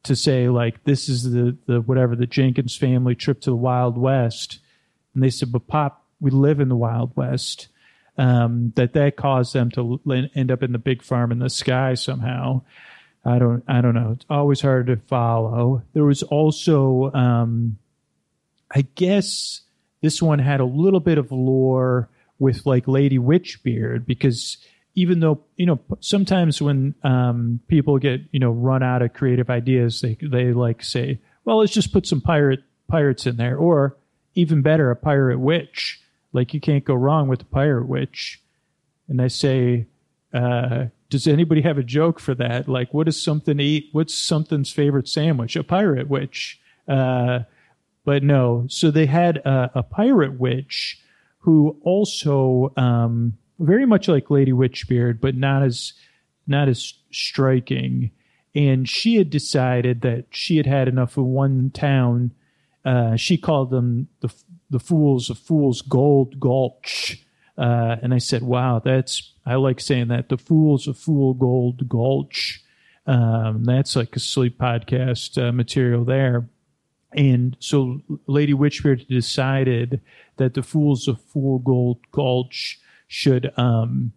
to 0.02 0.16
say 0.16 0.48
like 0.48 0.82
this 0.84 1.08
is 1.08 1.30
the 1.30 1.56
the 1.66 1.80
whatever 1.82 2.16
the 2.16 2.26
Jenkins 2.26 2.76
family 2.76 3.14
trip 3.14 3.40
to 3.42 3.50
the 3.50 3.56
Wild 3.56 3.98
West, 3.98 4.60
and 5.14 5.22
they 5.22 5.30
said, 5.30 5.52
but 5.52 5.66
Pop, 5.66 6.04
we 6.20 6.30
live 6.30 6.60
in 6.60 6.68
the 6.68 6.76
Wild 6.76 7.12
West. 7.16 7.68
Um, 8.20 8.72
that 8.76 8.92
that 8.92 9.16
caused 9.16 9.54
them 9.54 9.70
to 9.70 10.00
end 10.34 10.50
up 10.50 10.62
in 10.62 10.72
the 10.72 10.78
big 10.78 11.02
farm 11.02 11.32
in 11.32 11.38
the 11.38 11.48
sky 11.48 11.94
somehow. 11.94 12.62
I 13.24 13.38
don't 13.38 13.64
I 13.66 13.80
don't 13.80 13.94
know. 13.94 14.12
It's 14.12 14.26
always 14.28 14.60
hard 14.60 14.88
to 14.88 14.96
follow. 14.96 15.82
There 15.94 16.04
was 16.04 16.22
also 16.22 17.10
um, 17.12 17.78
I 18.70 18.82
guess 18.94 19.62
this 20.02 20.20
one 20.20 20.38
had 20.38 20.60
a 20.60 20.64
little 20.64 21.00
bit 21.00 21.18
of 21.18 21.32
lore 21.32 22.08
with 22.38 22.66
like 22.66 22.86
Lady 22.86 23.18
Witchbeard 23.18 24.06
because 24.06 24.58
even 24.94 25.20
though 25.20 25.40
you 25.56 25.66
know 25.66 25.78
sometimes 26.00 26.60
when 26.60 26.94
um, 27.02 27.60
people 27.68 27.98
get 27.98 28.22
you 28.32 28.40
know 28.40 28.50
run 28.50 28.82
out 28.82 29.02
of 29.02 29.12
creative 29.12 29.50
ideas, 29.50 30.00
they 30.00 30.16
they 30.20 30.52
like 30.52 30.82
say, 30.82 31.20
well, 31.44 31.58
let's 31.58 31.72
just 31.72 31.92
put 31.92 32.06
some 32.06 32.20
pirate 32.20 32.60
pirates 32.88 33.26
in 33.26 33.36
there, 33.36 33.56
or 33.56 33.96
even 34.34 34.62
better, 34.62 34.90
a 34.90 34.96
pirate 34.96 35.38
witch. 35.38 36.00
Like 36.32 36.54
you 36.54 36.60
can't 36.60 36.84
go 36.84 36.94
wrong 36.94 37.28
with 37.28 37.42
a 37.42 37.46
pirate 37.46 37.86
witch. 37.88 38.42
And 39.08 39.20
I 39.20 39.28
say, 39.28 39.86
uh, 40.32 40.86
does 41.08 41.26
anybody 41.26 41.62
have 41.62 41.78
a 41.78 41.82
joke 41.82 42.20
for 42.20 42.34
that? 42.36 42.68
Like, 42.68 42.94
what 42.94 43.08
is 43.08 43.20
something 43.20 43.58
eat? 43.58 43.88
What's 43.92 44.14
something's 44.14 44.70
favorite 44.70 45.08
sandwich? 45.08 45.56
A 45.56 45.64
pirate 45.64 46.08
witch. 46.08 46.60
Uh, 46.86 47.40
but 48.04 48.22
no, 48.22 48.66
so 48.68 48.90
they 48.90 49.06
had 49.06 49.38
a, 49.38 49.70
a 49.74 49.82
pirate 49.82 50.38
witch 50.38 51.00
who 51.38 51.76
also 51.82 52.72
um, 52.76 53.36
very 53.58 53.86
much 53.86 54.08
like 54.08 54.30
Lady 54.30 54.52
Witchbeard, 54.52 55.20
but 55.20 55.36
not 55.36 55.62
as 55.62 55.92
not 56.46 56.68
as 56.68 56.94
striking. 57.10 58.10
And 58.54 58.88
she 58.88 59.16
had 59.16 59.30
decided 59.30 60.00
that 60.00 60.26
she 60.30 60.56
had 60.56 60.66
had 60.66 60.88
enough 60.88 61.16
of 61.16 61.24
one 61.24 61.70
town. 61.70 62.32
Uh, 62.84 63.16
she 63.16 63.36
called 63.36 63.70
them 63.70 64.08
the 64.20 64.32
the 64.70 64.78
fools 64.78 65.30
of 65.30 65.38
Fools 65.38 65.82
Gold 65.82 66.38
Gulch. 66.40 67.24
Uh, 67.58 67.96
and 68.02 68.14
I 68.14 68.18
said, 68.18 68.42
"Wow, 68.42 68.80
that's 68.82 69.34
I 69.44 69.56
like 69.56 69.80
saying 69.80 70.08
that 70.08 70.28
the 70.28 70.38
fools 70.38 70.86
of 70.86 70.96
Fool 70.98 71.34
Gold 71.34 71.88
Gulch." 71.88 72.62
Um, 73.06 73.64
that's 73.64 73.96
like 73.96 74.14
a 74.14 74.20
sleep 74.20 74.58
podcast 74.58 75.36
uh, 75.42 75.52
material 75.52 76.04
there. 76.04 76.48
And 77.12 77.56
so 77.58 78.02
Lady 78.26 78.54
Witchbeard 78.54 79.08
decided 79.08 80.00
that 80.36 80.54
the 80.54 80.62
fools 80.62 81.08
of 81.08 81.20
Fool 81.20 81.58
Gold 81.58 81.98
Gulch 82.12 82.78
should 83.08 83.52
um, 83.56 84.12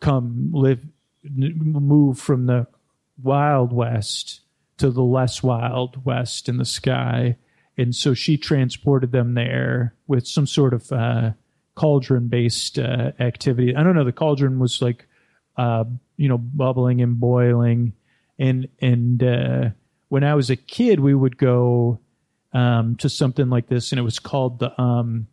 come 0.00 0.50
live, 0.52 0.84
move 1.24 2.18
from 2.18 2.46
the 2.46 2.66
wild 3.22 3.72
west 3.72 4.40
to 4.76 4.90
the 4.90 5.02
less 5.02 5.42
wild 5.42 6.04
west 6.04 6.48
in 6.48 6.58
the 6.58 6.66
sky. 6.66 7.36
And 7.78 7.94
so 7.94 8.14
she 8.14 8.36
transported 8.36 9.12
them 9.12 9.34
there 9.34 9.94
with 10.06 10.26
some 10.26 10.46
sort 10.46 10.72
of 10.72 10.90
uh, 10.92 11.30
cauldron 11.74 12.28
based 12.28 12.78
uh, 12.78 13.12
activity. 13.20 13.74
I 13.76 13.82
don't 13.82 13.94
know. 13.94 14.04
The 14.04 14.12
cauldron 14.12 14.58
was 14.58 14.80
like, 14.80 15.06
uh, 15.56 15.84
you 16.16 16.28
know, 16.28 16.38
bubbling 16.38 17.00
and 17.02 17.20
boiling. 17.20 17.92
And, 18.38 18.68
and, 18.80 19.22
uh, 19.22 19.70
when 20.08 20.24
I 20.24 20.34
was 20.34 20.50
a 20.50 20.56
kid, 20.56 21.00
we 21.00 21.14
would 21.14 21.36
go, 21.36 22.00
um, 22.52 22.96
to 22.96 23.08
something 23.08 23.50
like 23.50 23.66
this 23.66 23.92
and 23.92 23.98
it 23.98 24.02
was 24.02 24.18
called 24.18 24.60
the, 24.60 24.80
um, 24.80 25.26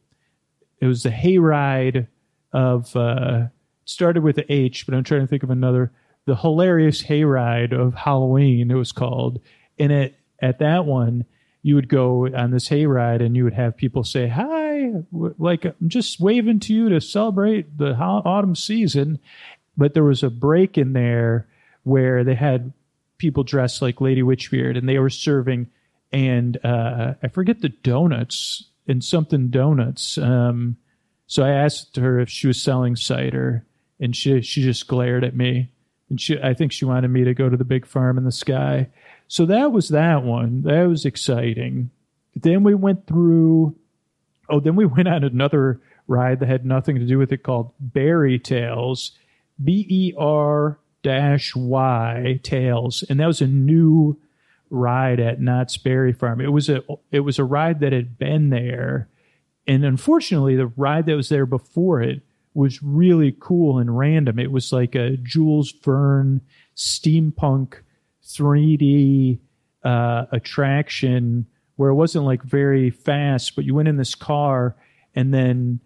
it 0.82 0.88
was 0.88 1.04
the 1.04 1.10
hayride 1.10 2.08
of 2.52 2.96
uh, 2.96 3.46
started 3.86 4.24
with 4.24 4.36
the 4.36 4.52
H, 4.52 4.86
but 4.86 4.96
I'm 4.96 5.04
trying 5.04 5.22
to 5.22 5.28
think 5.28 5.44
of 5.44 5.50
another. 5.50 5.91
The 6.26 6.36
hilarious 6.36 7.04
hayride 7.04 7.74
of 7.74 7.94
Halloween, 7.94 8.72
it 8.72 8.76
was 8.76 8.91
called. 8.91 9.41
And 9.80 9.91
it, 9.91 10.16
at 10.41 10.60
that 10.60 10.86
one, 10.86 11.26
you 11.64 11.76
would 11.76 11.89
go 11.89 12.28
on 12.28 12.51
this 12.51 12.70
hayride 12.70 13.24
and 13.24 13.36
you 13.36 13.43
would 13.43 13.53
have 13.53 13.76
people 13.76 14.03
say, 14.03 14.28
Hi, 14.28 14.91
like 15.11 15.66
I'm 15.66 15.76
just 15.88 16.20
waving 16.20 16.59
to 16.61 16.74
you 16.74 16.89
to 16.89 17.01
celebrate 17.01 17.78
the 17.78 17.95
autumn 17.95 18.55
season. 18.55 19.20
but 19.76 19.93
there 19.95 20.03
was 20.03 20.22
a 20.22 20.30
break 20.30 20.78
in 20.78 20.93
there 20.93 21.47
where 21.84 22.24
they 22.24 22.36
had 22.36 22.72
people 23.18 23.43
dressed 23.43 23.82
like 23.82 24.01
Lady 24.01 24.22
Witchbeard 24.22 24.78
and 24.78 24.88
they 24.88 24.99
were 24.99 25.09
serving 25.09 25.70
and 26.14 26.64
uh, 26.64 27.16
I 27.24 27.28
forget 27.28 27.61
the 27.61 27.70
donuts 27.70 28.70
and 28.88 29.03
something 29.03 29.49
donuts. 29.49 30.18
Um, 30.18 30.78
so 31.26 31.43
I 31.43 31.49
asked 31.49 31.95
her 31.95 32.20
if 32.20 32.30
she 32.30 32.47
was 32.47 32.61
selling 32.61 32.95
cider, 32.95 33.66
and 33.99 34.16
she 34.16 34.41
she 34.41 34.61
just 34.61 34.88
glared 34.88 35.24
at 35.24 35.36
me, 35.36 35.72
and 36.09 36.22
she 36.22 36.39
I 36.39 36.53
think 36.53 36.72
she 36.72 36.86
wanted 36.86 37.07
me 37.07 37.24
to 37.24 37.34
go 37.34 37.49
to 37.49 37.57
the 37.57 37.64
big 37.66 37.88
farm 37.88 38.18
in 38.18 38.24
the 38.24 38.32
sky. 38.32 38.89
So 39.28 39.46
that 39.46 39.72
was 39.72 39.90
that 39.90 40.24
one. 40.24 40.64
That 40.64 40.88
was 40.88 41.06
exciting. 41.06 41.90
Then 42.36 42.64
we 42.64 42.76
went 42.76 43.08
through. 43.08 43.76
Oh, 44.50 44.60
then 44.60 44.76
we 44.76 44.86
went 44.86 45.08
on 45.08 45.24
another 45.24 45.82
ride 46.08 46.40
that 46.40 46.50
had 46.50 46.66
nothing 46.66 46.98
to 47.00 47.06
do 47.06 47.18
with 47.18 47.32
it 47.32 47.44
called 47.44 47.72
Berry 47.80 48.40
Tales, 48.40 49.12
B 49.64 49.86
E 49.90 50.14
R 50.18 50.78
dash 51.02 51.56
Y 51.56 52.40
Tales, 52.44 53.04
and 53.10 53.20
that 53.20 53.28
was 53.28 53.42
a 53.42 53.48
new 53.48 54.18
ride 54.70 55.20
at 55.20 55.40
Knott's 55.40 55.78
Berry 55.78 56.14
Farm. 56.14 56.42
It 56.42 56.52
was 56.52 56.70
a 56.70 56.82
it 57.12 57.22
was 57.22 57.40
a 57.40 57.44
ride 57.44 57.80
that 57.82 57.94
had 57.94 58.18
been 58.18 58.50
there, 58.50 59.08
and 59.68 59.86
unfortunately, 59.86 60.56
the 60.56 60.68
ride 60.68 61.06
that 61.06 61.16
was 61.16 61.30
there 61.30 61.46
before 61.46 62.02
it 62.02 62.22
was 62.54 62.84
really 62.84 63.36
cool 63.40 63.80
and 63.80 63.98
random. 63.98 64.40
It 64.40 64.52
was 64.52 64.72
like 64.74 64.96
a 64.96 65.18
Jules 65.18 65.72
Verne 65.72 66.42
steampunk 66.76 67.80
3D 68.26 69.40
uh, 69.84 70.26
attraction 70.32 71.46
where 71.76 71.90
it 71.90 71.96
wasn't 71.96 72.26
like 72.26 72.44
very 72.44 72.90
fast, 72.90 73.56
but 73.56 73.66
you 73.66 73.74
went 73.74 73.88
in 73.88 73.98
this 73.98 74.16
car 74.16 74.76
and 75.16 75.34
then 75.34 75.80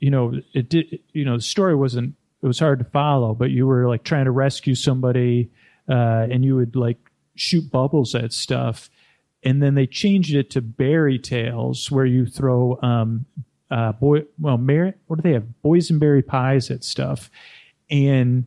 you 0.00 0.10
know 0.10 0.40
it 0.54 0.68
did 0.68 1.00
you 1.12 1.24
know 1.24 1.36
the 1.36 1.42
story 1.42 1.74
wasn't 1.74 2.14
it 2.40 2.46
was 2.46 2.60
hard 2.60 2.78
to 2.78 2.84
follow 2.84 3.34
but 3.34 3.50
you 3.50 3.66
were 3.66 3.88
like 3.88 4.04
trying 4.04 4.26
to 4.26 4.30
rescue 4.30 4.74
somebody 4.74 5.50
uh, 5.88 6.26
and 6.30 6.44
you 6.44 6.54
would 6.54 6.76
like 6.76 6.98
shoot 7.38 7.70
bubbles 7.70 8.14
at 8.14 8.32
stuff. 8.32 8.90
And 9.42 9.62
then 9.62 9.74
they 9.74 9.86
changed 9.86 10.34
it 10.34 10.50
to 10.50 10.60
berry 10.60 11.18
tales, 11.18 11.90
where 11.90 12.04
you 12.04 12.26
throw 12.26 12.78
um, 12.82 13.24
uh, 13.70 13.92
boy, 13.92 14.24
well, 14.38 14.58
Mary, 14.58 14.94
what 15.06 15.16
do 15.16 15.22
they 15.22 15.34
have? 15.34 15.46
Boysenberry 15.64 16.26
pies 16.26 16.70
at 16.70 16.82
stuff, 16.82 17.30
and 17.90 18.46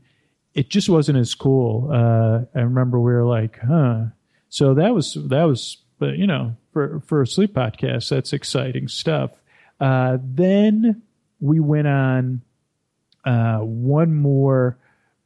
it 0.54 0.70
just 0.70 0.90
wasn't 0.90 1.18
as 1.18 1.34
cool. 1.34 1.90
Uh, 1.92 2.46
I 2.56 2.62
remember 2.62 3.00
we 3.00 3.14
were 3.14 3.26
like, 3.26 3.60
huh. 3.60 4.06
So 4.50 4.74
that 4.74 4.94
was 4.94 5.18
that 5.28 5.44
was, 5.44 5.78
but 5.98 6.18
you 6.18 6.28
know, 6.28 6.58
for 6.74 7.02
for 7.08 7.22
a 7.22 7.28
sleep 7.28 7.54
podcast, 7.54 8.10
that's 8.10 8.34
exciting 8.34 8.88
stuff. 8.88 9.32
Uh, 9.80 10.18
then 10.22 11.02
we 11.40 11.60
went 11.60 11.88
on 11.88 12.42
uh, 13.26 13.60
one 13.60 14.14
more 14.14 14.78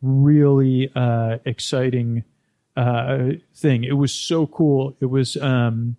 really 0.01 0.91
uh, 0.95 1.39
exciting 1.45 2.23
uh, 2.77 3.29
thing. 3.55 3.83
It 3.83 3.93
was 3.93 4.13
so 4.13 4.45
cool. 4.47 4.95
It 4.99 5.07
was 5.07 5.37
um, 5.37 5.97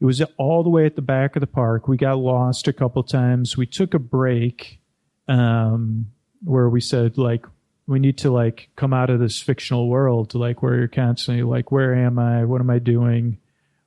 it 0.00 0.04
was 0.04 0.22
all 0.36 0.62
the 0.62 0.68
way 0.70 0.84
at 0.84 0.96
the 0.96 1.02
back 1.02 1.36
of 1.36 1.40
the 1.40 1.46
park. 1.46 1.88
We 1.88 1.96
got 1.96 2.18
lost 2.18 2.68
a 2.68 2.72
couple 2.72 3.02
times. 3.02 3.56
We 3.56 3.66
took 3.66 3.94
a 3.94 3.98
break 3.98 4.80
um, 5.28 6.06
where 6.42 6.68
we 6.68 6.80
said 6.80 7.16
like 7.16 7.46
we 7.86 7.98
need 7.98 8.18
to 8.18 8.30
like 8.30 8.68
come 8.76 8.92
out 8.92 9.10
of 9.10 9.20
this 9.20 9.40
fictional 9.40 9.88
world, 9.88 10.30
to 10.30 10.38
like 10.38 10.62
where 10.62 10.76
you're 10.76 10.88
constantly 10.88 11.42
like, 11.42 11.70
where 11.70 11.94
am 11.94 12.18
I? 12.18 12.44
What 12.44 12.60
am 12.60 12.70
I 12.70 12.78
doing? 12.78 13.38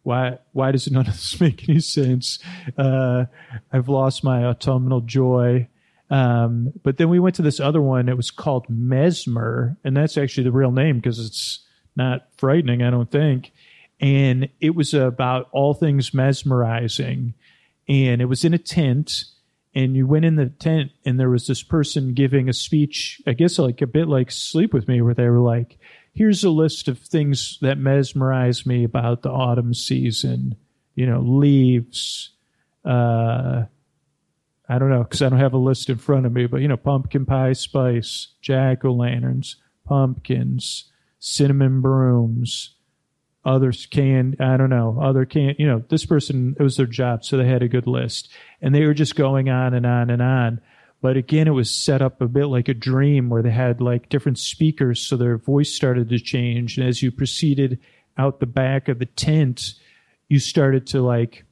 Why 0.04 0.40
why 0.54 0.72
does 0.72 0.90
none 0.90 1.08
of 1.08 1.14
this 1.14 1.40
make 1.42 1.68
any 1.68 1.80
sense? 1.80 2.40
Uh, 2.78 3.26
I've 3.72 3.90
lost 3.90 4.24
my 4.24 4.46
autumnal 4.46 5.02
joy. 5.02 5.68
Um, 6.10 6.72
but 6.84 6.98
then 6.98 7.10
we 7.10 7.20
went 7.20 7.36
to 7.36 7.42
this 7.42 7.60
other 7.60 7.82
one. 7.82 8.08
It 8.08 8.16
was 8.16 8.32
called 8.32 8.70
Mesmer, 8.70 9.78
and 9.84 9.98
that's 9.98 10.18
actually 10.18 10.46
the 10.46 10.52
real 10.52 10.72
name 10.72 10.98
because 10.98 11.20
it's 11.20 11.66
not 11.98 12.28
frightening, 12.38 12.82
I 12.82 12.92
don't 12.92 13.12
think. 13.12 13.52
And 14.00 14.48
it 14.62 14.76
was 14.76 14.94
about 14.94 15.50
all 15.52 15.74
things 15.74 16.14
mesmerizing. 16.14 17.34
And 17.90 18.22
it 18.22 18.26
was 18.26 18.46
in 18.46 18.54
a 18.54 18.60
tent. 18.60 19.24
And 19.78 19.96
you 19.96 20.08
went 20.08 20.26
in 20.26 20.38
the 20.38 20.48
tent, 20.48 20.92
and 21.06 21.20
there 21.20 21.30
was 21.30 21.46
this 21.46 21.62
person 21.62 22.16
giving 22.16 22.50
a 22.50 22.54
speech, 22.54 23.22
I 23.28 23.34
guess 23.34 23.60
like 23.60 23.80
a 23.80 23.86
bit 23.86 24.08
like 24.08 24.32
Sleep 24.32 24.74
With 24.74 24.88
Me, 24.88 25.04
where 25.04 25.14
they 25.14 25.30
were 25.30 25.38
like, 25.38 25.78
here's 26.16 26.44
a 26.44 26.50
list 26.50 26.88
of 26.88 26.98
things 26.98 27.60
that 27.62 27.78
mesmerize 27.78 28.66
me 28.66 28.84
about 28.84 29.22
the 29.22 29.30
autumn 29.30 29.76
season. 29.76 30.56
You 30.96 31.06
know, 31.06 31.20
leaves, 31.20 32.32
uh, 32.84 33.66
I 34.68 34.80
don't 34.80 34.90
know 34.90 35.04
because 35.04 35.22
I 35.22 35.30
don't 35.30 35.38
have 35.38 35.54
a 35.54 35.60
list 35.60 35.92
in 35.92 36.00
front 36.00 36.26
of 36.26 36.32
me, 36.32 36.48
but 36.48 36.62
you 36.62 36.68
know, 36.68 36.78
pumpkin 36.78 37.28
pie 37.28 37.54
spice, 37.54 38.30
jack 38.42 38.84
o' 38.84 38.92
lanterns, 38.92 39.58
pumpkins, 39.86 40.92
cinnamon 41.20 41.82
brooms, 41.82 42.77
others 43.48 43.86
can 43.86 44.36
I 44.40 44.58
don't 44.58 44.70
know, 44.70 45.00
other 45.02 45.26
can't 45.26 45.60
you 45.60 45.66
know, 45.66 45.84
this 45.90 46.06
person 46.06 46.56
it 46.60 46.64
was 46.64 46.78
their 46.78 46.86
job, 46.86 47.24
so 47.24 47.38
they 47.38 47.48
had 47.48 47.64
a 47.64 47.68
good 47.68 47.88
list. 47.88 48.30
And 48.62 48.76
they 48.76 48.86
were 48.86 48.94
just 48.94 49.16
going 49.16 49.50
on 49.50 49.74
and 49.74 49.86
on 49.86 50.10
and 50.10 50.22
on. 50.22 50.62
But 51.02 51.16
again, 51.16 51.48
it 51.48 51.52
was 51.52 51.70
set 51.70 52.02
up 52.02 52.22
a 52.22 52.28
bit 52.28 52.48
like 52.48 52.68
a 52.68 52.74
dream 52.74 53.30
where 53.30 53.44
they 53.44 53.52
had 53.52 53.82
like 53.82 54.10
different 54.10 54.40
speakers, 54.40 55.02
so 55.02 55.16
their 55.16 55.38
voice 55.38 55.74
started 55.74 56.10
to 56.10 56.20
change. 56.20 56.78
And 56.78 56.88
as 56.88 57.02
you 57.02 57.12
proceeded 57.12 57.80
out 58.18 58.40
the 58.40 58.48
back 58.48 58.90
of 58.90 59.00
the 59.00 59.06
tent, 59.06 59.76
you 60.28 60.40
started 60.40 60.88
to 60.88 61.02
like 61.02 61.46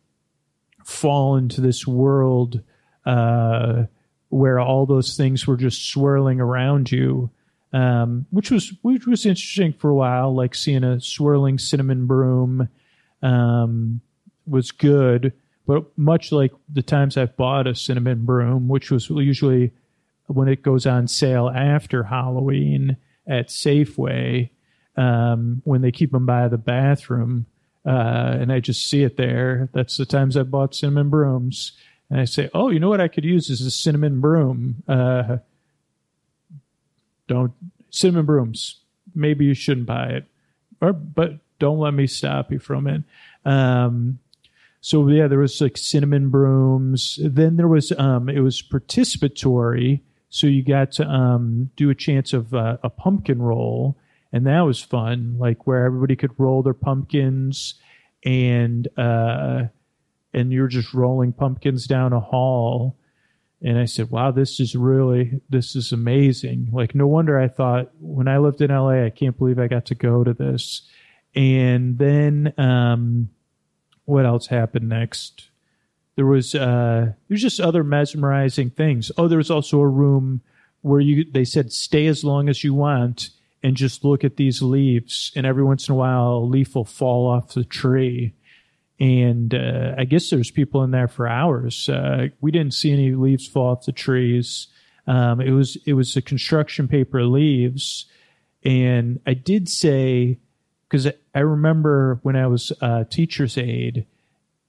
fall 0.83 1.35
into 1.35 1.61
this 1.61 1.87
world 1.87 2.61
uh, 3.05 3.83
where 4.29 4.59
all 4.59 4.85
those 4.85 5.15
things 5.15 5.45
were 5.45 5.57
just 5.57 5.89
swirling 5.89 6.41
around 6.41 6.91
you, 6.91 7.29
um, 7.76 8.26
which 8.32 8.51
was 8.51 8.73
which 8.84 9.05
was 9.05 9.26
interesting 9.26 9.73
for 9.73 9.89
a 9.89 9.95
while. 9.95 10.34
Like 10.34 10.55
seeing 10.55 10.86
a 10.86 11.01
swirling 11.01 11.59
cinnamon 11.59 12.07
broom 12.07 12.69
um, 13.21 13.99
was 14.47 14.71
good, 14.71 15.34
but 15.67 15.86
much 15.97 16.32
like 16.32 16.53
the 16.71 16.82
times 16.82 17.17
I've 17.17 17.36
bought 17.36 17.67
a 17.67 17.76
cinnamon 17.76 18.23
broom, 18.23 18.69
which 18.69 18.91
was 18.91 19.09
usually 19.09 19.73
when 20.28 20.47
it 20.47 20.63
goes 20.63 20.86
on 20.86 21.09
sale 21.09 21.49
after 21.49 22.03
Halloween 22.03 22.95
at 23.28 23.49
Safeway, 23.49 24.51
um, 24.95 25.61
when 25.65 25.82
they 25.82 25.91
keep 25.91 26.13
them 26.13 26.26
by 26.26 26.47
the 26.47 26.57
bathroom. 26.57 27.45
Uh, 27.86 28.38
and 28.39 28.53
I 28.53 28.61
just 28.61 28.89
see 28.89 29.03
it 29.03 29.17
there. 29.17 29.69
That's 29.73 29.97
the 29.97 30.05
times 30.05 30.38
I 30.38 30.43
bought 30.43 30.73
cinnamon 30.73 31.09
brooms 31.09 31.73
and 32.09 32.21
I 32.21 32.26
say, 32.26 32.49
"Oh, 32.53 32.69
you 32.69 32.80
know 32.80 32.89
what 32.89 33.01
I 33.01 33.09
could 33.09 33.26
use 33.26 33.49
is 33.49 33.61
a 33.61 33.71
cinnamon 33.71 34.21
broom." 34.21 34.82
Uh, 34.88 35.38
don't 37.28 37.53
cinnamon 37.89 38.26
brooms. 38.26 38.82
Maybe 39.13 39.45
you 39.45 39.53
shouldn't 39.53 39.88
buy 39.88 40.07
it, 40.07 40.26
or 40.82 40.93
but 40.93 41.39
don't 41.59 41.80
let 41.80 41.93
me 41.93 42.07
stop 42.07 42.51
you 42.51 42.59
from 42.59 42.88
it. 42.88 43.03
Um, 43.45 44.19
so 44.82 45.07
yeah, 45.07 45.28
there 45.28 45.39
was 45.39 45.59
like 45.61 45.78
cinnamon 45.78 46.30
brooms. 46.30 47.19
Then 47.23 47.57
there 47.57 47.67
was 47.67 47.91
um, 47.93 48.30
it 48.30 48.41
was 48.41 48.61
participatory, 48.61 50.01
so 50.30 50.47
you 50.47 50.63
got 50.63 50.91
to 50.93 51.07
um, 51.07 51.71
do 51.76 51.89
a 51.89 51.95
chance 51.95 52.34
of 52.34 52.53
uh, 52.53 52.78
a 52.84 52.89
pumpkin 52.89 53.41
roll, 53.41 53.97
and 54.32 54.45
that 54.45 54.61
was 54.61 54.82
fun. 54.82 55.38
Like 55.39 55.65
where 55.65 55.86
everybody 55.86 56.15
could 56.15 56.38
roll 56.38 56.61
their 56.61 56.73
pumpkins, 56.73 57.76
and 58.23 58.88
uh, 58.97 59.63
and 60.34 60.51
you're 60.51 60.67
just 60.67 60.93
rolling 60.93 61.34
pumpkins 61.34 61.88
down 61.88 62.13
a 62.13 62.19
hall. 62.19 62.97
And 63.62 63.80
I 63.80 63.86
said, 63.86 64.12
wow, 64.12 64.32
this 64.32 64.60
is 64.60 64.76
really, 64.76 65.41
this 65.49 65.76
is 65.76 65.91
amazing. 65.91 66.70
Like, 66.72 66.93
no 66.93 67.08
wonder 67.08 67.39
I 67.39 67.47
thought 67.47 67.91
when 67.99 68.28
I 68.28 68.38
lived 68.38 68.62
in 68.62 68.70
LA, 68.70 69.06
I 69.06 69.10
can't 69.10 69.38
believe 69.38 69.60
I 69.60 69.68
got 69.68 69.86
to 69.88 69.95
go 69.95 70.24
to 70.24 70.34
this. 70.34 70.84
And 71.36 71.97
then, 71.97 72.53
um, 72.58 73.30
what 74.06 74.26
else 74.26 74.47
happened 74.47 74.89
next? 74.89 75.49
There 76.16 76.26
was, 76.26 76.53
uh, 76.53 77.14
there's 77.28 77.41
just 77.41 77.60
other 77.60 77.84
mesmerizing 77.84 78.70
things. 78.70 79.12
Oh, 79.18 79.28
there 79.28 79.38
was 79.38 79.51
also 79.51 79.80
a 79.80 79.88
room 79.88 80.41
where 80.82 81.01
you, 81.01 81.26
they 81.30 81.43
said, 81.45 81.72
stay 81.72 82.06
as 82.06 82.24
long 82.24 82.47
as 82.47 82.64
you 82.64 82.74
want 82.74 83.32
and 83.64 83.76
just 83.76 84.06
look 84.06 84.24
at 84.24 84.38
these 84.38 84.62
leaves. 84.62 85.32
And 85.36 85.45
every 85.45 85.64
once 85.64 85.89
in 85.89 85.93
a 85.93 85.97
while, 85.97 86.34
a 86.34 86.45
leaf 86.45 86.76
will 86.76 86.86
fall 86.86 87.28
off 87.28 87.53
the 87.53 87.64
tree 87.64 88.34
and 88.99 89.53
uh, 89.53 89.93
I 89.97 90.05
guess 90.05 90.29
there's 90.29 90.51
people 90.51 90.83
in 90.83 90.91
there 90.91 91.07
for 91.07 91.27
hours. 91.27 91.89
Uh, 91.89 92.27
we 92.39 92.51
didn't 92.51 92.73
see 92.73 92.93
any 92.93 93.11
leaves 93.11 93.47
fall 93.47 93.71
off 93.71 93.85
the 93.85 93.91
trees. 93.91 94.67
Um, 95.07 95.41
it 95.41 95.51
was 95.51 95.77
it 95.85 95.93
was 95.93 96.13
the 96.13 96.21
construction 96.21 96.87
paper 96.87 97.23
leaves, 97.23 98.05
and 98.63 99.19
I 99.25 99.33
did 99.33 99.69
say 99.69 100.39
because 100.87 101.07
I 101.33 101.39
remember 101.39 102.19
when 102.23 102.35
I 102.35 102.47
was 102.47 102.71
a 102.81 103.05
teacher's 103.05 103.57
aide, 103.57 104.05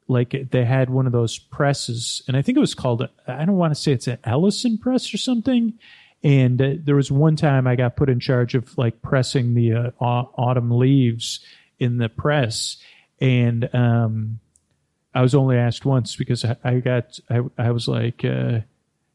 like 0.08 0.50
they 0.50 0.64
had 0.64 0.90
one 0.90 1.06
of 1.06 1.12
those 1.12 1.38
presses, 1.38 2.22
and 2.26 2.36
I 2.36 2.42
think 2.42 2.58
it 2.58 2.60
was 2.60 2.74
called 2.74 3.08
I 3.26 3.44
don't 3.44 3.56
want 3.56 3.74
to 3.74 3.80
say 3.80 3.92
it's 3.92 4.08
an 4.08 4.18
Ellison 4.24 4.78
press 4.78 5.14
or 5.14 5.18
something. 5.18 5.74
And 6.22 6.60
uh, 6.60 6.70
there 6.82 6.96
was 6.96 7.12
one 7.12 7.36
time 7.36 7.66
I 7.66 7.76
got 7.76 7.94
put 7.94 8.08
in 8.08 8.18
charge 8.18 8.54
of 8.54 8.76
like 8.76 9.00
pressing 9.00 9.54
the 9.54 9.74
uh, 9.74 9.90
autumn 10.00 10.72
leaves 10.72 11.40
in 11.78 11.98
the 11.98 12.08
press 12.08 12.78
and 13.20 13.68
um, 13.74 14.40
I 15.14 15.22
was 15.22 15.34
only 15.34 15.56
asked 15.56 15.84
once 15.84 16.16
because 16.16 16.44
I, 16.44 16.56
I 16.64 16.74
got 16.80 17.18
I, 17.30 17.40
I 17.58 17.70
was 17.70 17.88
like, 17.88 18.24
uh, 18.24 18.60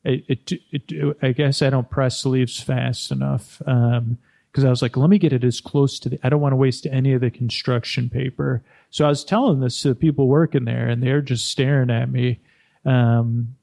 it, 0.04 0.52
it, 0.52 0.62
it, 0.72 1.18
I 1.22 1.32
guess 1.32 1.62
I 1.62 1.70
don't 1.70 1.90
press 1.90 2.26
leaves 2.26 2.60
fast 2.60 3.12
enough 3.12 3.60
because 3.60 3.98
um, 4.00 4.18
I 4.66 4.70
was 4.70 4.82
like, 4.82 4.98
let 4.98 5.10
me 5.10 5.20
get 5.20 5.34
it 5.34 5.44
as 5.44 5.62
close 5.62 6.00
to 6.00 6.10
the. 6.10 6.20
I 6.24 6.30
don't 6.30 6.42
want 6.42 6.54
to 6.54 6.58
waste 6.58 6.88
any 6.88 7.14
of 7.14 7.22
the 7.22 7.30
construction 7.30 8.10
paper. 8.10 8.64
So 8.90 9.06
I 9.06 9.10
was 9.10 9.24
telling 9.24 9.60
this 9.60 9.82
to 9.82 9.90
the 9.90 9.96
people 9.96 10.28
working 10.28 10.66
there, 10.66 10.88
and 10.88 11.04
they're 11.04 11.22
just 11.22 11.48
staring 11.48 11.92
at 11.92 12.10
me. 12.10 12.40
Um, 12.86 13.56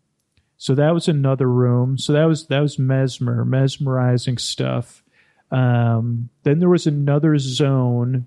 so 0.59 0.75
that 0.75 0.95
was 0.95 1.09
another 1.09 1.49
room. 1.49 1.99
So 1.99 2.13
that 2.13 2.25
was 2.25 2.47
that 2.49 2.61
was 2.61 2.79
mesmer, 2.79 3.45
mesmerizing 3.45 4.39
stuff. 4.39 5.03
Um, 5.51 6.29
then 6.43 6.59
there 6.59 6.69
was 6.69 6.87
another 6.87 7.39
zone, 7.39 8.27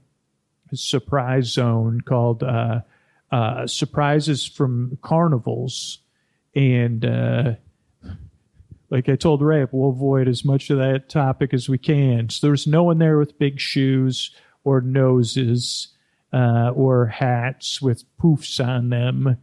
surprise 0.78 1.48
zone 1.48 2.02
called 2.02 2.44
uh, 2.44 2.82
uh, 3.32 3.68
surprises 3.68 4.46
from 4.46 4.98
carnivals, 5.02 6.00
and 6.56 7.06
uh, 7.06 7.54
like 8.90 9.08
I 9.08 9.16
told 9.16 9.42
Ray, 9.42 9.66
we'll 9.72 9.90
avoid 9.90 10.28
as 10.28 10.44
much 10.44 10.70
of 10.70 10.78
that 10.78 11.10
topic 11.10 11.54
as 11.54 11.70
we 11.70 11.78
can. 11.78 12.30
So 12.30 12.48
there's 12.48 12.68
no 12.68 12.84
one 12.84 12.98
there 12.98 13.18
with 13.18 13.40
big 13.40 13.60
shoes 13.60 14.32
or 14.64 14.82
noses 14.82 15.88
uh, 16.34 16.72
or 16.76 17.08
hats 17.08 17.82
with 17.82 18.04
poofs 18.18 18.64
on 18.64 18.90
them 18.90 19.38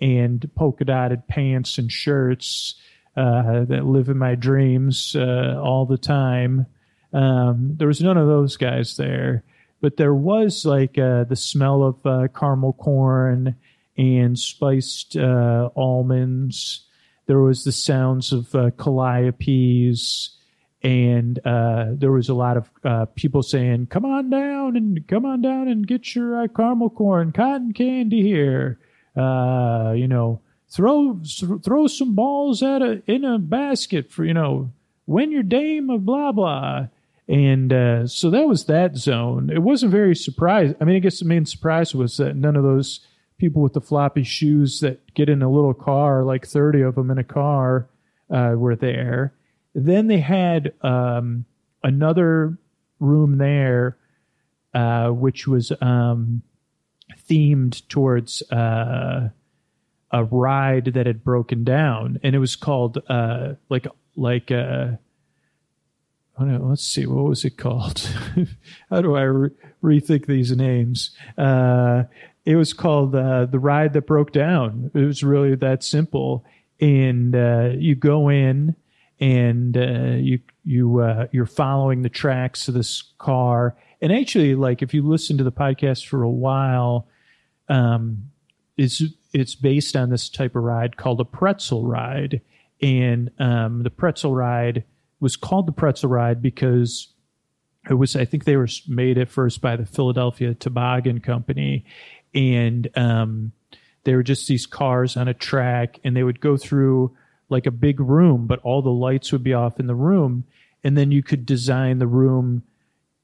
and 0.00 0.50
polka 0.56 0.84
dotted 0.84 1.26
pants 1.28 1.78
and 1.78 1.90
shirts 1.90 2.74
uh, 3.16 3.64
that 3.64 3.84
live 3.84 4.08
in 4.08 4.18
my 4.18 4.34
dreams 4.34 5.14
uh, 5.16 5.60
all 5.62 5.86
the 5.86 5.98
time. 5.98 6.66
Um, 7.12 7.74
there 7.76 7.88
was 7.88 8.00
none 8.00 8.16
of 8.16 8.26
those 8.26 8.56
guys 8.56 8.96
there, 8.96 9.44
but 9.82 9.98
there 9.98 10.14
was 10.14 10.64
like 10.64 10.96
uh, 10.96 11.24
the 11.24 11.36
smell 11.36 11.82
of 11.82 12.06
uh, 12.06 12.28
caramel 12.28 12.72
corn 12.72 13.56
and 13.98 14.38
spiced 14.38 15.16
uh, 15.16 15.68
almonds 15.76 16.86
there 17.26 17.40
was 17.40 17.64
the 17.64 17.72
sounds 17.72 18.32
of 18.32 18.54
uh, 18.54 18.70
calliopes, 18.70 20.30
and 20.82 21.38
uh, 21.46 21.86
there 21.92 22.10
was 22.10 22.28
a 22.28 22.34
lot 22.34 22.56
of 22.56 22.70
uh, 22.84 23.06
people 23.14 23.42
saying, 23.42 23.86
"Come 23.86 24.04
on 24.04 24.28
down 24.28 24.76
and 24.76 25.06
come 25.06 25.24
on 25.24 25.40
down 25.40 25.68
and 25.68 25.86
get 25.86 26.14
your 26.14 26.46
caramel 26.48 26.90
corn, 26.90 27.32
cotton 27.32 27.72
candy 27.72 28.22
here." 28.22 28.78
You 29.16 30.08
know, 30.08 30.40
throw 30.68 31.20
throw 31.62 31.86
some 31.86 32.14
balls 32.14 32.62
at 32.62 32.82
a 32.82 33.02
in 33.06 33.24
a 33.24 33.38
basket 33.38 34.10
for 34.10 34.24
you 34.24 34.34
know, 34.34 34.72
win 35.06 35.30
your 35.30 35.44
dame 35.44 35.90
of 35.90 36.04
blah 36.04 36.32
blah. 36.32 36.88
And 37.28 37.72
uh, 37.72 38.06
so 38.06 38.30
that 38.30 38.46
was 38.46 38.64
that 38.66 38.96
zone. 38.96 39.50
It 39.50 39.62
wasn't 39.62 39.92
very 39.92 40.14
surprised. 40.14 40.76
I 40.80 40.84
mean, 40.84 40.96
I 40.96 41.00
guess 41.00 41.20
the 41.20 41.24
main 41.24 41.46
surprise 41.46 41.94
was 41.94 42.16
that 42.16 42.36
none 42.36 42.56
of 42.56 42.64
those 42.64 43.06
people 43.38 43.62
with 43.62 43.72
the 43.72 43.80
floppy 43.80 44.22
shoes 44.22 44.80
that 44.80 45.14
get 45.14 45.28
in 45.28 45.42
a 45.42 45.50
little 45.50 45.74
car, 45.74 46.24
like 46.24 46.46
30 46.46 46.82
of 46.82 46.94
them 46.96 47.10
in 47.10 47.18
a 47.18 47.24
car, 47.24 47.88
uh, 48.30 48.54
were 48.56 48.76
there. 48.76 49.34
Then 49.74 50.08
they 50.08 50.20
had 50.20 50.74
um, 50.82 51.44
another 51.82 52.58
room 52.98 53.38
there, 53.38 53.96
uh, 54.74 55.08
which 55.08 55.46
was 55.46 55.72
um, 55.80 56.42
themed 57.28 57.86
towards 57.88 58.42
uh, 58.50 59.28
a 60.10 60.24
ride 60.24 60.86
that 60.86 61.06
had 61.06 61.24
broken 61.24 61.64
down, 61.64 62.18
and 62.22 62.34
it 62.34 62.38
was 62.38 62.56
called 62.56 62.98
uh, 63.08 63.54
like 63.68 63.86
like 64.14 64.50
uh, 64.50 64.92
let's 66.38 66.84
see, 66.84 67.06
what 67.06 67.24
was 67.24 67.44
it 67.44 67.56
called? 67.56 68.00
How 68.90 69.02
do 69.02 69.16
I 69.16 69.22
re- 69.22 69.50
rethink 69.82 70.26
these 70.26 70.56
names? 70.56 71.10
Uh, 71.36 72.04
it 72.44 72.56
was 72.56 72.72
called 72.72 73.14
uh, 73.14 73.46
the 73.46 73.58
ride 73.58 73.92
that 73.92 74.06
broke 74.06 74.32
down. 74.32 74.90
It 74.94 75.04
was 75.04 75.22
really 75.22 75.54
that 75.56 75.84
simple. 75.84 76.44
And 76.80 77.34
uh, 77.34 77.70
you 77.76 77.94
go 77.94 78.28
in, 78.28 78.74
and 79.20 79.76
uh, 79.76 80.16
you 80.16 80.40
you 80.64 80.98
uh, 80.98 81.28
you're 81.30 81.46
following 81.46 82.02
the 82.02 82.08
tracks 82.08 82.66
of 82.66 82.74
this 82.74 83.12
car. 83.18 83.76
And 84.00 84.12
actually, 84.12 84.56
like 84.56 84.82
if 84.82 84.92
you 84.92 85.02
listen 85.02 85.38
to 85.38 85.44
the 85.44 85.52
podcast 85.52 86.06
for 86.06 86.24
a 86.24 86.30
while, 86.30 87.06
um, 87.68 88.30
it's 88.76 89.00
it's 89.32 89.54
based 89.54 89.94
on 89.94 90.10
this 90.10 90.28
type 90.28 90.56
of 90.56 90.64
ride 90.64 90.96
called 90.96 91.20
a 91.20 91.24
pretzel 91.24 91.86
ride. 91.86 92.40
And 92.80 93.30
um, 93.38 93.84
the 93.84 93.90
pretzel 93.90 94.34
ride 94.34 94.82
was 95.22 95.36
called 95.36 95.66
the 95.66 95.72
pretzel 95.72 96.10
ride 96.10 96.42
because 96.42 97.06
it 97.88 97.94
was 97.94 98.16
I 98.16 98.24
think 98.24 98.44
they 98.44 98.56
were 98.56 98.68
made 98.88 99.18
at 99.18 99.30
first 99.30 99.60
by 99.60 99.76
the 99.76 99.86
Philadelphia 99.86 100.52
Toboggan 100.52 101.20
Company, 101.20 101.84
and 102.34 102.88
um, 102.96 103.52
they 104.02 104.16
were 104.16 104.24
just 104.24 104.48
these 104.48 104.66
cars 104.66 105.16
on 105.16 105.28
a 105.28 105.34
track, 105.34 106.00
and 106.02 106.16
they 106.16 106.24
would 106.24 106.40
go 106.40 106.56
through 106.56 107.16
like 107.48 107.66
a 107.66 107.70
big 107.70 108.00
room, 108.00 108.48
but 108.48 108.58
all 108.64 108.82
the 108.82 108.90
lights 108.90 109.30
would 109.30 109.44
be 109.44 109.54
off 109.54 109.78
in 109.78 109.86
the 109.86 109.94
room, 109.94 110.44
and 110.82 110.98
then 110.98 111.12
you 111.12 111.22
could 111.22 111.46
design 111.46 111.98
the 111.98 112.06
room 112.08 112.64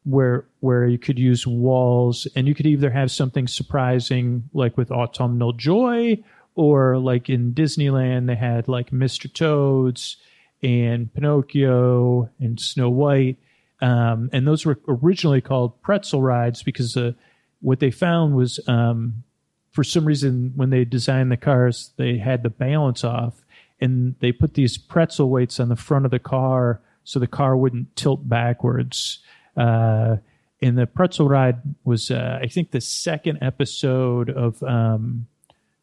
where 0.04 0.46
where 0.60 0.86
you 0.86 0.98
could 0.98 1.18
use 1.18 1.48
walls, 1.48 2.28
and 2.36 2.46
you 2.46 2.54
could 2.54 2.66
either 2.66 2.90
have 2.90 3.10
something 3.10 3.48
surprising 3.48 4.48
like 4.54 4.76
with 4.76 4.92
Autumnal 4.92 5.52
Joy, 5.52 6.22
or 6.54 6.96
like 6.96 7.28
in 7.28 7.54
Disneyland 7.54 8.28
they 8.28 8.36
had 8.36 8.68
like 8.68 8.92
Mr. 8.92 9.32
Toads 9.32 10.16
and 10.62 11.12
Pinocchio 11.12 12.30
and 12.38 12.58
Snow 12.60 12.90
White. 12.90 13.38
Um, 13.80 14.28
and 14.32 14.46
those 14.46 14.66
were 14.66 14.78
originally 14.88 15.40
called 15.40 15.80
pretzel 15.82 16.20
rides 16.20 16.62
because 16.62 16.96
uh, 16.96 17.12
what 17.60 17.80
they 17.80 17.90
found 17.90 18.34
was 18.34 18.60
um, 18.66 19.22
for 19.70 19.84
some 19.84 20.04
reason 20.04 20.52
when 20.56 20.70
they 20.70 20.84
designed 20.84 21.30
the 21.30 21.36
cars 21.36 21.92
they 21.96 22.18
had 22.18 22.42
the 22.42 22.50
balance 22.50 23.04
off 23.04 23.44
and 23.80 24.16
they 24.18 24.32
put 24.32 24.54
these 24.54 24.76
pretzel 24.76 25.30
weights 25.30 25.60
on 25.60 25.68
the 25.68 25.76
front 25.76 26.04
of 26.04 26.10
the 26.10 26.18
car 26.18 26.80
so 27.04 27.18
the 27.18 27.26
car 27.26 27.56
wouldn't 27.56 27.94
tilt 27.94 28.28
backwards 28.28 29.20
uh, 29.56 30.16
and 30.60 30.76
the 30.76 30.86
pretzel 30.86 31.28
ride 31.28 31.58
was 31.84 32.10
uh, 32.10 32.38
i 32.42 32.48
think 32.48 32.72
the 32.72 32.80
second 32.80 33.38
episode 33.40 34.30
of 34.30 34.60
um, 34.64 35.26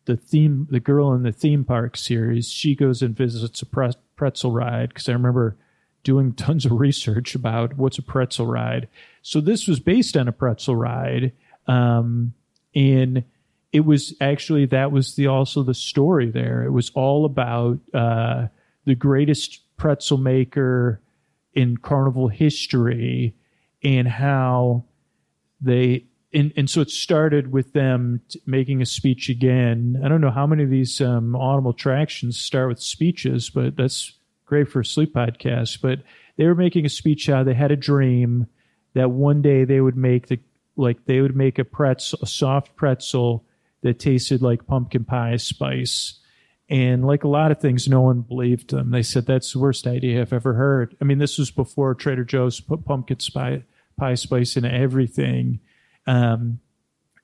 the 0.05 0.15
theme 0.15 0.67
the 0.69 0.79
girl 0.79 1.13
in 1.13 1.23
the 1.23 1.31
theme 1.31 1.63
park 1.63 1.97
series 1.97 2.49
she 2.49 2.75
goes 2.75 3.01
and 3.01 3.15
visits 3.15 3.61
a 3.61 3.65
pretzel 4.15 4.51
ride 4.51 4.89
because 4.89 5.09
i 5.09 5.11
remember 5.11 5.57
doing 6.03 6.33
tons 6.35 6.65
of 6.65 6.71
research 6.71 7.35
about 7.35 7.77
what's 7.77 7.97
a 7.97 8.03
pretzel 8.03 8.45
ride 8.45 8.87
so 9.21 9.41
this 9.41 9.67
was 9.67 9.79
based 9.79 10.15
on 10.15 10.27
a 10.27 10.31
pretzel 10.31 10.75
ride 10.75 11.31
um, 11.67 12.33
and 12.75 13.23
it 13.75 13.85
was 13.85 14.13
actually 14.21 14.65
that 14.67 14.93
was 14.93 15.15
the 15.15 15.27
also 15.27 15.61
the 15.61 15.73
story 15.73 16.31
there. 16.31 16.63
It 16.63 16.71
was 16.71 16.91
all 16.95 17.25
about 17.25 17.79
uh, 17.93 18.47
the 18.85 18.95
greatest 18.95 19.59
pretzel 19.75 20.17
maker 20.17 21.01
in 21.53 21.75
carnival 21.75 22.29
history 22.29 23.35
and 23.83 24.07
how 24.07 24.85
they 25.59 26.05
and, 26.35 26.53
and 26.57 26.69
so 26.69 26.81
it 26.81 26.91
started 26.91 27.51
with 27.51 27.71
them 27.71 28.21
t- 28.29 28.41
making 28.45 28.81
a 28.81 28.85
speech 28.85 29.29
again. 29.29 30.01
I 30.03 30.09
don't 30.09 30.21
know 30.21 30.31
how 30.31 30.45
many 30.45 30.63
of 30.63 30.69
these 30.69 30.99
um, 30.99 31.33
autumnal 31.35 31.71
attractions 31.71 32.37
start 32.37 32.67
with 32.67 32.81
speeches, 32.81 33.49
but 33.49 33.77
that's 33.77 34.11
great 34.45 34.67
for 34.67 34.81
a 34.81 34.85
sleep 34.85 35.13
podcast. 35.13 35.81
But 35.81 36.01
they 36.35 36.45
were 36.45 36.55
making 36.55 36.85
a 36.85 36.89
speech 36.89 37.27
they 37.27 37.53
had 37.53 37.71
a 37.71 37.77
dream 37.77 38.47
that 38.93 39.11
one 39.11 39.41
day 39.41 39.63
they 39.63 39.79
would 39.79 39.95
make 39.95 40.27
the 40.27 40.39
like 40.75 41.05
they 41.05 41.21
would 41.21 41.37
make 41.37 41.57
a 41.57 41.63
pretzel, 41.63 42.19
a 42.21 42.27
soft 42.27 42.75
pretzel 42.75 43.45
that 43.81 43.97
tasted 43.97 44.41
like 44.41 44.67
pumpkin 44.67 45.05
pie 45.05 45.37
spice. 45.37 46.19
And 46.67 47.05
like 47.05 47.23
a 47.23 47.29
lot 47.29 47.51
of 47.51 47.61
things, 47.61 47.87
no 47.87 48.01
one 48.01 48.21
believed 48.21 48.71
them. 48.71 48.91
They 48.91 49.03
said 49.03 49.25
that's 49.25 49.53
the 49.53 49.59
worst 49.59 49.87
idea 49.87 50.19
I've 50.19 50.33
ever 50.33 50.53
heard. 50.55 50.97
I 50.99 51.05
mean, 51.05 51.19
this 51.19 51.37
was 51.37 51.51
before 51.51 51.93
Trader 51.93 52.25
Joe's 52.25 52.59
put 52.59 52.83
pumpkin 52.83 53.19
pie 53.97 54.15
spice 54.15 54.57
in 54.57 54.65
everything. 54.65 55.61
Um, 56.07 56.59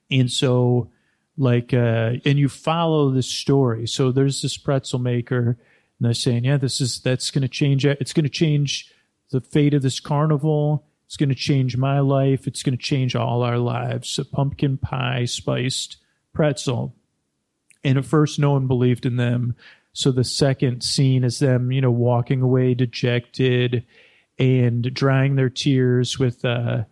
and 0.10 0.32
so, 0.32 0.90
like, 1.38 1.74
uh, 1.74 2.14
and 2.26 2.38
you 2.38 2.50
follow 2.50 3.12
the 3.12 3.24
story. 3.24 3.88
So 3.88 4.12
there's 4.12 4.42
this 4.42 4.58
pretzel 4.58 5.00
maker, 5.00 5.42
and 5.50 5.58
they're 6.00 6.14
saying, 6.14 6.46
yeah, 6.46 6.58
this 6.58 6.82
is 6.82 7.00
that's 7.00 7.32
going 7.32 7.44
to 7.44 7.48
change. 7.48 7.86
It's 7.86 8.14
going 8.14 8.24
to 8.24 8.30
change 8.30 8.92
the 9.32 9.42
fate 9.42 9.74
of 9.74 9.82
this 9.82 10.00
carnival. 10.00 10.86
It's 11.06 11.18
going 11.18 11.30
to 11.30 11.36
change 11.36 11.76
my 11.78 12.00
life. 12.00 12.48
It's 12.48 12.64
going 12.64 12.78
to 12.78 12.84
change 12.84 13.16
all 13.16 13.44
our 13.44 13.58
lives. 13.58 14.18
A 14.18 14.26
pumpkin 14.26 14.78
pie 14.78 15.26
spiced 15.26 15.98
pretzel. 16.34 16.96
And 17.84 17.98
at 17.98 18.06
first, 18.06 18.40
no 18.40 18.52
one 18.52 18.68
believed 18.68 19.06
in 19.06 19.18
them. 19.18 19.56
So 19.94 20.12
the 20.12 20.24
second 20.24 20.84
scene 20.84 21.24
is 21.24 21.40
them, 21.40 21.72
you 21.72 21.82
know, 21.82 21.92
walking 21.92 22.42
away 22.42 22.74
dejected 22.74 23.86
and 24.40 24.94
drying 24.94 25.36
their 25.36 25.50
tears 25.50 26.18
with 26.18 26.46
uh, 26.46 26.84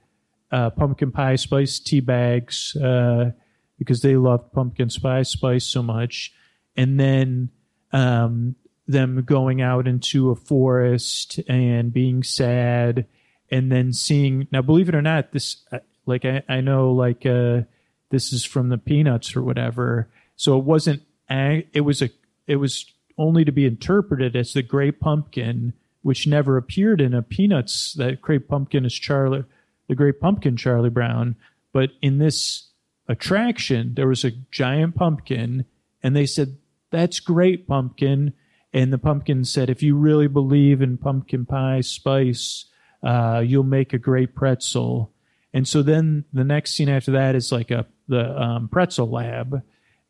uh, 0.52 0.70
pumpkin 0.72 1.12
pie 1.12 1.36
spice 1.36 1.80
tea 1.80 2.00
bags 2.00 2.76
uh, 2.76 3.32
because 3.78 4.02
they 4.02 4.16
loved 4.16 4.52
pumpkin 4.52 4.90
spice 4.90 5.30
spice 5.30 5.66
so 5.66 5.84
much. 5.84 6.34
And 6.76 7.00
then 7.00 7.50
um, 7.92 8.56
them 8.88 9.24
going 9.24 9.62
out 9.62 9.88
into 9.88 10.30
a 10.32 10.36
forest 10.36 11.40
and 11.48 11.94
being 11.94 12.24
sad 12.24 13.06
and 13.52 13.72
then 13.72 13.94
seeing 13.94 14.48
now 14.52 14.62
believe 14.62 14.90
it 14.90 14.96
or 14.96 15.02
not 15.02 15.32
this 15.32 15.64
uh, 15.72 15.80
like 16.06 16.24
i, 16.24 16.44
I 16.48 16.62
know 16.62 16.92
like 16.92 17.26
uh, 17.26 17.62
this 18.12 18.32
is 18.32 18.46
from 18.46 18.70
the 18.70 18.78
peanuts 18.78 19.36
or 19.36 19.42
whatever 19.42 20.08
so 20.36 20.58
it 20.58 20.64
wasn't 20.66 21.02
it 21.30 21.84
was 21.84 22.02
a 22.02 22.10
it 22.48 22.58
was 22.58 22.86
only 23.18 23.46
to 23.46 23.52
be 23.52 23.66
interpreted 23.66 24.36
as 24.36 24.54
the 24.54 24.64
Great 24.64 25.00
Pumpkin, 25.00 25.74
which 26.02 26.26
never 26.26 26.58
appeared 26.58 27.02
in 27.02 27.14
a 27.14 27.22
Peanuts. 27.22 27.94
That 27.94 28.22
Great 28.22 28.48
Pumpkin 28.48 28.86
is 28.86 28.94
Charlie, 28.94 29.44
the 29.90 29.96
Great 29.96 30.22
Pumpkin, 30.22 30.56
Charlie 30.56 30.90
Brown. 30.90 31.36
But 31.74 31.90
in 32.02 32.20
this 32.20 32.70
attraction, 33.10 33.96
there 33.96 34.08
was 34.08 34.24
a 34.24 34.32
giant 34.52 34.96
pumpkin, 34.96 35.66
and 36.02 36.16
they 36.16 36.26
said, 36.26 36.58
"That's 36.92 37.20
great, 37.20 37.68
pumpkin." 37.68 38.34
And 38.72 38.94
the 38.94 38.98
pumpkin 38.98 39.44
said, 39.44 39.70
"If 39.70 39.84
you 39.84 39.98
really 39.98 40.28
believe 40.28 40.82
in 40.82 40.98
pumpkin 40.98 41.46
pie 41.46 41.82
spice, 41.82 42.66
uh, 43.04 43.44
you'll 43.46 43.64
make 43.64 43.94
a 43.94 44.00
great 44.00 44.36
pretzel." 44.36 45.12
And 45.54 45.68
so 45.68 45.82
then 45.82 46.26
the 46.32 46.44
next 46.44 46.76
scene 46.76 46.90
after 46.90 47.12
that 47.12 47.36
is 47.36 47.52
like 47.52 47.72
a 47.72 47.86
the 48.08 48.42
um, 48.42 48.70
pretzel 48.70 49.10
lab, 49.10 49.62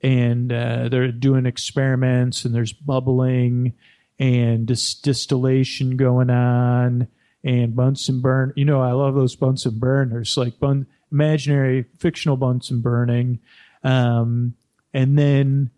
and 0.01 0.51
uh, 0.51 0.89
they're 0.89 1.11
doing 1.11 1.45
experiments, 1.45 2.45
and 2.45 2.53
there's 2.53 2.73
bubbling 2.73 3.73
and 4.19 4.65
dis- 4.65 4.95
distillation 4.95 5.95
going 5.95 6.30
on, 6.30 7.07
and 7.43 7.75
Bunsen 7.75 8.21
burn. 8.21 8.53
You 8.55 8.65
know, 8.65 8.81
I 8.81 8.91
love 8.91 9.15
those 9.15 9.35
Bunsen 9.35 9.79
burners, 9.79 10.37
like 10.37 10.59
bun 10.59 10.87
imaginary 11.11 11.85
fictional 11.99 12.37
Bunsen 12.37 12.81
burning, 12.81 13.39
um, 13.83 14.55
and 14.93 15.17
then 15.17 15.71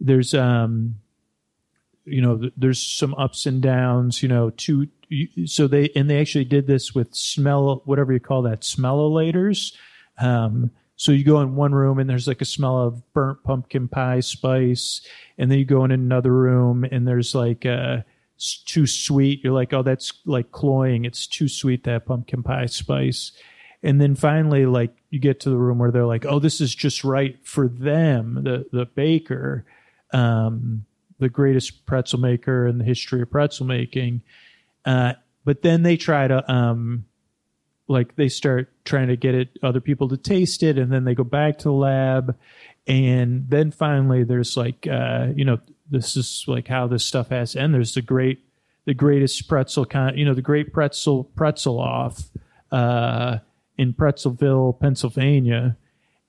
there's 0.00 0.34
um, 0.34 0.96
you 2.04 2.22
know, 2.22 2.50
there's 2.56 2.82
some 2.82 3.14
ups 3.14 3.46
and 3.46 3.60
downs. 3.60 4.22
You 4.22 4.28
know, 4.28 4.50
two 4.50 4.88
so 5.46 5.66
they 5.66 5.90
and 5.96 6.08
they 6.08 6.20
actually 6.20 6.44
did 6.44 6.66
this 6.66 6.94
with 6.94 7.14
smell 7.14 7.82
whatever 7.84 8.12
you 8.12 8.20
call 8.20 8.42
that 8.42 8.60
smellolators 8.60 9.74
um, 10.18 10.70
so 10.96 11.12
you 11.12 11.24
go 11.24 11.40
in 11.40 11.54
one 11.54 11.72
room 11.72 11.98
and 11.98 12.10
there's 12.10 12.28
like 12.28 12.40
a 12.40 12.46
smell 12.46 12.78
of 12.78 13.12
burnt 13.12 13.42
pumpkin 13.42 13.88
pie 13.88 14.20
spice 14.20 15.00
and 15.38 15.50
then 15.50 15.58
you 15.58 15.64
go 15.64 15.84
in 15.84 15.92
another 15.92 16.32
room 16.32 16.84
and 16.84 17.08
there's 17.08 17.34
like 17.34 17.64
uh 18.38 18.62
too 18.62 18.86
sweet. 18.86 19.42
You're 19.42 19.52
like 19.52 19.72
oh 19.72 19.82
that's 19.82 20.12
like 20.24 20.52
cloying. 20.52 21.04
It's 21.04 21.26
too 21.26 21.48
sweet 21.48 21.84
that 21.84 22.06
pumpkin 22.06 22.42
pie 22.42 22.66
spice. 22.66 23.32
And 23.82 24.00
then 24.00 24.14
finally 24.14 24.66
like 24.66 24.94
you 25.10 25.18
get 25.18 25.40
to 25.40 25.50
the 25.50 25.56
room 25.56 25.78
where 25.78 25.90
they're 25.90 26.06
like 26.06 26.24
oh 26.24 26.38
this 26.38 26.60
is 26.60 26.74
just 26.74 27.04
right 27.04 27.36
for 27.44 27.68
them 27.68 28.42
the 28.44 28.66
the 28.72 28.86
baker 28.86 29.64
um 30.12 30.84
the 31.18 31.28
greatest 31.28 31.84
pretzel 31.86 32.18
maker 32.18 32.66
in 32.66 32.78
the 32.78 32.84
history 32.84 33.22
of 33.22 33.30
pretzel 33.30 33.66
making. 33.66 34.22
Uh, 34.84 35.14
but 35.44 35.62
then 35.62 35.82
they 35.82 35.96
try 35.96 36.28
to 36.28 36.52
um, 36.52 37.04
like 37.88 38.16
they 38.16 38.28
start 38.28 38.72
trying 38.84 39.08
to 39.08 39.16
get 39.16 39.34
it 39.34 39.50
other 39.62 39.80
people 39.80 40.08
to 40.08 40.16
taste 40.16 40.62
it, 40.62 40.78
and 40.78 40.92
then 40.92 41.04
they 41.04 41.14
go 41.14 41.24
back 41.24 41.58
to 41.58 41.64
the 41.64 41.72
lab, 41.72 42.36
and 42.86 43.48
then 43.48 43.70
finally 43.70 44.24
there's 44.24 44.56
like 44.56 44.86
uh, 44.86 45.28
you 45.34 45.44
know 45.44 45.58
this 45.90 46.16
is 46.16 46.44
like 46.46 46.68
how 46.68 46.86
this 46.86 47.04
stuff 47.04 47.28
has 47.28 47.52
to 47.52 47.60
end. 47.60 47.74
There's 47.74 47.94
the 47.94 48.02
great 48.02 48.44
the 48.84 48.94
greatest 48.94 49.48
pretzel 49.48 49.84
con 49.84 50.16
you 50.16 50.24
know 50.24 50.34
the 50.34 50.42
great 50.42 50.72
pretzel 50.72 51.24
pretzel 51.24 51.78
off 51.78 52.24
uh, 52.70 53.38
in 53.76 53.94
Pretzelville, 53.94 54.78
Pennsylvania, 54.78 55.76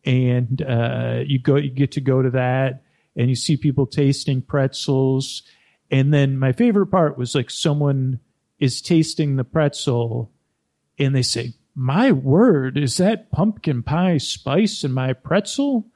and 0.05 0.61
uh, 0.61 1.21
you 1.25 1.39
go 1.39 1.55
you 1.55 1.69
get 1.69 1.91
to 1.93 2.01
go 2.01 2.21
to 2.21 2.29
that 2.31 2.83
and 3.15 3.29
you 3.29 3.35
see 3.35 3.57
people 3.57 3.85
tasting 3.85 4.41
pretzels. 4.41 5.43
And 5.91 6.13
then 6.13 6.37
my 6.37 6.51
favorite 6.51 6.87
part 6.87 7.17
was 7.17 7.35
like 7.35 7.49
someone 7.49 8.19
is 8.59 8.81
tasting 8.81 9.35
the 9.35 9.43
pretzel 9.43 10.31
and 10.97 11.15
they 11.15 11.21
say, 11.21 11.53
My 11.75 12.11
word, 12.11 12.77
is 12.77 12.97
that 12.97 13.31
pumpkin 13.31 13.83
pie 13.83 14.17
spice 14.17 14.83
in 14.83 14.91
my 14.91 15.13
pretzel? 15.13 15.87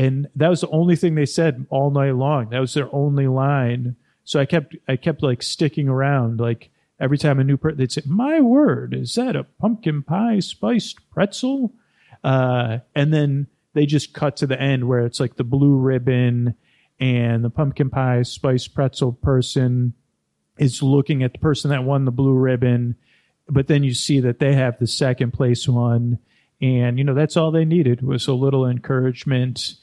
And 0.00 0.28
that 0.34 0.48
was 0.48 0.62
the 0.62 0.70
only 0.70 0.96
thing 0.96 1.14
they 1.14 1.26
said 1.26 1.66
all 1.68 1.90
night 1.90 2.14
long. 2.14 2.48
That 2.48 2.60
was 2.60 2.72
their 2.72 2.88
only 2.94 3.26
line. 3.26 3.96
So 4.24 4.40
I 4.40 4.46
kept 4.46 4.74
I 4.88 4.96
kept 4.96 5.22
like 5.22 5.42
sticking 5.42 5.90
around. 5.90 6.40
Like 6.40 6.70
every 6.98 7.18
time 7.18 7.38
a 7.38 7.44
new 7.44 7.58
person, 7.58 7.76
they'd 7.76 7.92
say, 7.92 8.00
"My 8.06 8.40
word, 8.40 8.94
is 8.94 9.14
that 9.16 9.36
a 9.36 9.44
pumpkin 9.44 10.02
pie 10.02 10.38
spiced 10.40 11.10
pretzel?" 11.10 11.74
Uh, 12.24 12.78
and 12.94 13.12
then 13.12 13.46
they 13.74 13.84
just 13.84 14.14
cut 14.14 14.38
to 14.38 14.46
the 14.46 14.58
end 14.58 14.88
where 14.88 15.04
it's 15.04 15.20
like 15.20 15.36
the 15.36 15.44
blue 15.44 15.76
ribbon 15.76 16.54
and 16.98 17.44
the 17.44 17.50
pumpkin 17.50 17.90
pie 17.90 18.22
spiced 18.22 18.74
pretzel 18.74 19.12
person 19.12 19.92
is 20.56 20.82
looking 20.82 21.22
at 21.22 21.34
the 21.34 21.38
person 21.40 21.70
that 21.72 21.84
won 21.84 22.06
the 22.06 22.10
blue 22.10 22.34
ribbon, 22.34 22.96
but 23.50 23.66
then 23.66 23.84
you 23.84 23.92
see 23.92 24.20
that 24.20 24.38
they 24.38 24.54
have 24.54 24.78
the 24.78 24.86
second 24.86 25.32
place 25.32 25.68
one. 25.68 26.18
And, 26.62 26.96
you 26.96 27.04
know, 27.04 27.14
that's 27.14 27.36
all 27.36 27.50
they 27.50 27.66
needed 27.66 28.02
was 28.02 28.26
a 28.26 28.34
little 28.34 28.66
encouragement. 28.66 29.76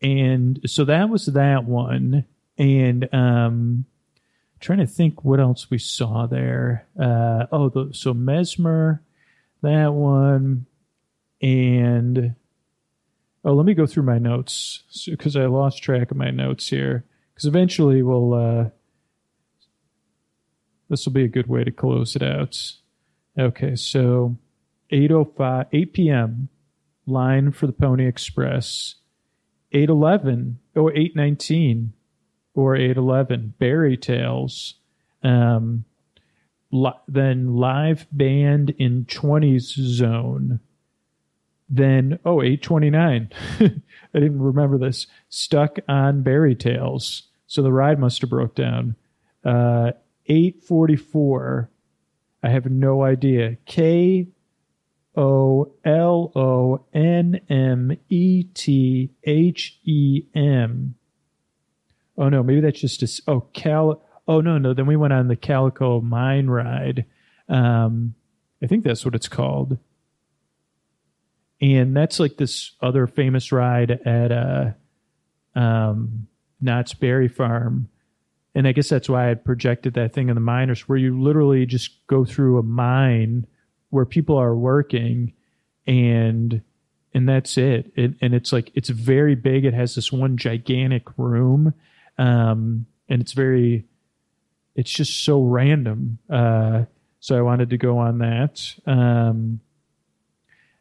And 0.00 0.60
so 0.66 0.84
that 0.84 1.08
was 1.08 1.26
that 1.26 1.64
one. 1.64 2.24
And, 2.56 3.12
um, 3.12 3.84
trying 4.60 4.78
to 4.78 4.86
think 4.86 5.24
what 5.24 5.40
else 5.40 5.70
we 5.70 5.78
saw 5.78 6.26
there. 6.26 6.86
Uh, 6.98 7.46
oh, 7.52 7.68
the, 7.68 7.90
so 7.92 8.12
Mesmer, 8.12 9.02
that 9.62 9.94
one. 9.94 10.66
And, 11.40 12.34
oh, 13.44 13.54
let 13.54 13.66
me 13.66 13.74
go 13.74 13.86
through 13.86 14.02
my 14.02 14.18
notes 14.18 14.82
because 15.06 15.36
I 15.36 15.46
lost 15.46 15.82
track 15.82 16.10
of 16.10 16.16
my 16.16 16.30
notes 16.30 16.68
here. 16.68 17.04
Because 17.34 17.46
eventually 17.46 18.02
we'll, 18.02 18.34
uh, 18.34 18.70
this 20.88 21.06
will 21.06 21.12
be 21.12 21.24
a 21.24 21.28
good 21.28 21.46
way 21.46 21.64
to 21.64 21.70
close 21.70 22.16
it 22.16 22.22
out. 22.22 22.72
Okay, 23.38 23.76
so 23.76 24.36
805 24.90 25.66
8 25.72 25.92
p.m. 25.92 26.48
line 27.06 27.52
for 27.52 27.66
the 27.66 27.72
Pony 27.72 28.06
Express. 28.06 28.96
811 29.72 30.58
or 30.74 30.92
819 30.92 31.92
or 32.54 32.74
811 32.76 33.54
Berry 33.58 33.96
Tales. 33.96 34.74
Um, 35.22 35.84
li- 36.70 36.92
then 37.06 37.56
live 37.56 38.06
band 38.12 38.70
in 38.70 39.04
20s 39.04 39.78
zone. 39.78 40.60
Then 41.68 42.18
oh 42.24 42.42
829. 42.42 43.30
I 43.60 43.70
didn't 44.18 44.42
remember 44.42 44.78
this. 44.78 45.06
Stuck 45.28 45.78
on 45.88 46.22
Berry 46.22 46.54
Tales. 46.54 47.24
So 47.46 47.62
the 47.62 47.72
ride 47.72 47.98
must 47.98 48.20
have 48.22 48.30
broke 48.30 48.54
down. 48.54 48.96
Uh, 49.44 49.92
844. 50.26 51.70
I 52.42 52.48
have 52.48 52.66
no 52.66 53.02
idea. 53.02 53.56
K 53.66 54.28
O 55.16 55.72
L 55.84 56.32
O 56.34 56.84
N 56.92 57.40
M 57.48 57.96
E 58.08 58.44
T 58.44 59.10
H 59.24 59.78
E 59.84 60.22
M. 60.34 60.94
Oh 62.16 62.28
no, 62.28 62.42
maybe 62.42 62.60
that's 62.60 62.80
just 62.80 63.02
a 63.02 63.30
oh 63.30 63.40
Cal. 63.52 64.02
Oh 64.26 64.40
no, 64.40 64.58
no. 64.58 64.74
Then 64.74 64.86
we 64.86 64.96
went 64.96 65.12
on 65.12 65.28
the 65.28 65.36
Calico 65.36 66.00
Mine 66.00 66.48
ride. 66.48 67.06
Um, 67.48 68.14
I 68.62 68.66
think 68.66 68.84
that's 68.84 69.04
what 69.04 69.14
it's 69.14 69.28
called. 69.28 69.78
And 71.60 71.96
that's 71.96 72.20
like 72.20 72.36
this 72.36 72.72
other 72.80 73.06
famous 73.06 73.50
ride 73.50 73.90
at 73.90 74.30
uh, 74.30 74.70
um, 75.58 76.28
Knott's 76.60 76.94
Berry 76.94 77.28
Farm 77.28 77.88
and 78.58 78.66
I 78.66 78.72
guess 78.72 78.88
that's 78.88 79.08
why 79.08 79.30
I 79.30 79.34
projected 79.34 79.94
that 79.94 80.12
thing 80.12 80.30
in 80.30 80.34
the 80.34 80.40
miners 80.40 80.88
where 80.88 80.98
you 80.98 81.22
literally 81.22 81.64
just 81.64 82.04
go 82.08 82.24
through 82.24 82.58
a 82.58 82.62
mine 82.64 83.46
where 83.90 84.04
people 84.04 84.36
are 84.36 84.54
working 84.54 85.32
and 85.86 86.62
and 87.14 87.28
that's 87.28 87.56
it. 87.56 87.90
it 87.96 88.14
and 88.20 88.34
it's 88.34 88.52
like 88.52 88.70
it's 88.74 88.90
very 88.90 89.34
big. 89.34 89.64
It 89.64 89.74
has 89.74 89.94
this 89.94 90.12
one 90.12 90.36
gigantic 90.36 91.04
room. 91.16 91.74
Um, 92.18 92.86
and 93.08 93.22
it's 93.22 93.32
very 93.32 93.84
it's 94.74 94.90
just 94.90 95.24
so 95.24 95.42
random. 95.42 96.18
Uh, 96.30 96.84
so 97.20 97.36
I 97.36 97.42
wanted 97.42 97.70
to 97.70 97.78
go 97.78 97.98
on 97.98 98.18
that. 98.18 98.74
Um, 98.86 99.60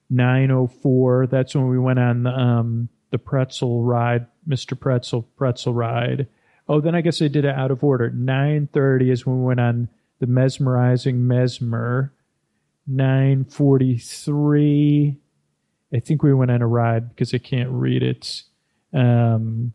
904, 0.09 1.27
that's 1.27 1.55
when 1.55 1.67
we 1.67 1.79
went 1.79 1.99
on 1.99 2.23
the, 2.23 2.29
um, 2.29 2.89
the 3.11 3.17
pretzel 3.17 3.83
ride, 3.83 4.27
Mr. 4.47 4.79
Pretzel 4.79 5.23
pretzel 5.35 5.73
ride. 5.73 6.27
Oh, 6.69 6.79
then 6.81 6.95
I 6.95 7.01
guess 7.01 7.21
I 7.21 7.27
did 7.27 7.45
it 7.45 7.55
out 7.55 7.71
of 7.71 7.83
order. 7.83 8.11
9.30 8.11 9.11
is 9.11 9.25
when 9.25 9.39
we 9.39 9.45
went 9.45 9.59
on 9.59 9.89
the 10.19 10.27
mesmerizing 10.27 11.27
mesmer. 11.27 12.13
9.43, 12.89 15.17
I 15.93 15.99
think 15.99 16.23
we 16.23 16.33
went 16.33 16.51
on 16.51 16.61
a 16.61 16.67
ride 16.67 17.09
because 17.09 17.33
I 17.33 17.37
can't 17.37 17.69
read 17.69 18.03
it. 18.03 18.43
Um, 18.93 19.73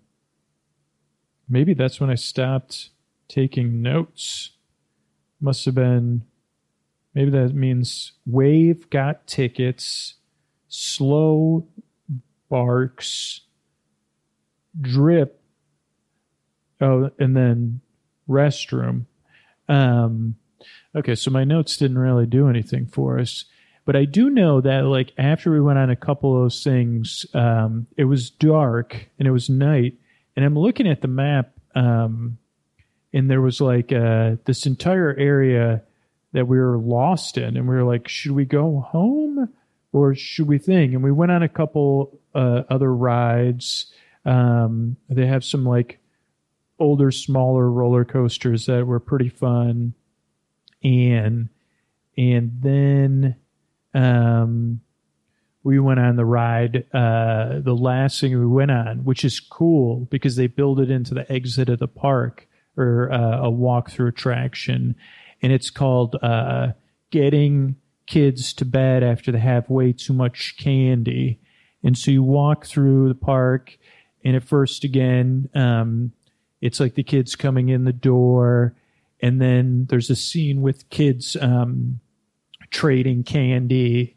maybe 1.48 1.72
that's 1.74 2.00
when 2.00 2.08
I 2.10 2.14
stopped 2.14 2.90
taking 3.28 3.82
notes. 3.82 4.52
Must 5.40 5.64
have 5.64 5.74
been, 5.74 6.22
maybe 7.14 7.30
that 7.30 7.54
means 7.54 8.12
Wave 8.26 8.90
got 8.90 9.26
tickets, 9.26 10.14
slow 10.68 11.66
barks, 12.48 13.40
drip 14.80 15.42
Oh, 16.82 17.10
and 17.20 17.36
then 17.36 17.80
restroom. 18.28 19.06
Um, 19.68 20.34
okay, 20.94 21.14
so 21.14 21.30
my 21.30 21.44
notes 21.44 21.76
didn't 21.76 21.98
really 21.98 22.26
do 22.26 22.48
anything 22.48 22.86
for 22.86 23.18
us, 23.18 23.44
but 23.84 23.96
I 23.96 24.04
do 24.04 24.30
know 24.30 24.60
that 24.60 24.84
like 24.84 25.12
after 25.18 25.50
we 25.50 25.60
went 25.60 25.78
on 25.78 25.90
a 25.90 25.96
couple 25.96 26.36
of 26.36 26.44
those 26.44 26.62
things, 26.62 27.26
um, 27.34 27.86
it 27.96 28.04
was 28.04 28.30
dark 28.30 29.08
and 29.18 29.26
it 29.26 29.32
was 29.32 29.50
night, 29.50 29.94
and 30.36 30.44
I'm 30.44 30.58
looking 30.58 30.88
at 30.88 31.00
the 31.02 31.08
map, 31.08 31.50
um, 31.74 32.38
and 33.12 33.30
there 33.30 33.40
was 33.40 33.60
like 33.60 33.92
uh, 33.92 34.36
this 34.44 34.66
entire 34.66 35.14
area 35.16 35.82
that 36.32 36.48
we 36.48 36.58
were 36.58 36.78
lost 36.78 37.36
in, 37.36 37.56
and 37.56 37.68
we 37.68 37.74
were 37.74 37.84
like, 37.84 38.08
should 38.08 38.32
we 38.32 38.44
go 38.44 38.80
home 38.80 39.48
or 39.92 40.14
should 40.14 40.48
we 40.48 40.58
think? 40.58 40.94
And 40.94 41.02
we 41.02 41.12
went 41.12 41.32
on 41.32 41.42
a 41.42 41.48
couple 41.48 42.18
uh, 42.34 42.62
other 42.70 42.92
rides. 42.92 43.92
Um, 44.24 44.96
they 45.08 45.26
have 45.26 45.44
some 45.44 45.64
like 45.64 45.98
older, 46.78 47.10
smaller 47.10 47.70
roller 47.70 48.04
coasters 48.04 48.66
that 48.66 48.86
were 48.86 49.00
pretty 49.00 49.28
fun, 49.28 49.94
and 50.82 51.48
and 52.16 52.52
then 52.60 53.36
um, 53.94 54.80
we 55.64 55.78
went 55.78 56.00
on 56.00 56.16
the 56.16 56.24
ride. 56.24 56.84
Uh, 56.92 57.60
the 57.60 57.76
last 57.76 58.20
thing 58.20 58.38
we 58.38 58.46
went 58.46 58.70
on, 58.70 59.04
which 59.04 59.24
is 59.24 59.40
cool 59.40 60.06
because 60.10 60.36
they 60.36 60.46
build 60.46 60.80
it 60.80 60.90
into 60.90 61.14
the 61.14 61.30
exit 61.30 61.68
of 61.68 61.78
the 61.78 61.88
park 61.88 62.48
or 62.76 63.12
uh, 63.12 63.42
a 63.42 63.50
walk-through 63.50 64.08
attraction, 64.08 64.96
and 65.42 65.52
it's 65.52 65.70
called 65.70 66.16
uh, 66.22 66.68
"Getting 67.10 67.76
Kids 68.06 68.52
to 68.54 68.64
Bed 68.64 69.02
After 69.02 69.30
They 69.30 69.38
Have 69.38 69.70
Way 69.70 69.92
Too 69.92 70.12
Much 70.12 70.56
Candy." 70.58 71.38
And 71.84 71.98
so 71.98 72.10
you 72.10 72.22
walk 72.22 72.66
through 72.66 73.08
the 73.08 73.14
park, 73.14 73.76
and 74.24 74.36
at 74.36 74.44
first, 74.44 74.84
again, 74.84 75.48
um, 75.54 76.12
it's 76.60 76.78
like 76.78 76.94
the 76.94 77.02
kids 77.02 77.34
coming 77.34 77.68
in 77.68 77.84
the 77.84 77.92
door, 77.92 78.74
and 79.22 79.40
then 79.40 79.86
there's 79.88 80.10
a 80.10 80.16
scene 80.16 80.60
with 80.60 80.90
kids 80.90 81.36
um, 81.40 82.00
trading 82.70 83.22
candy. 83.22 84.16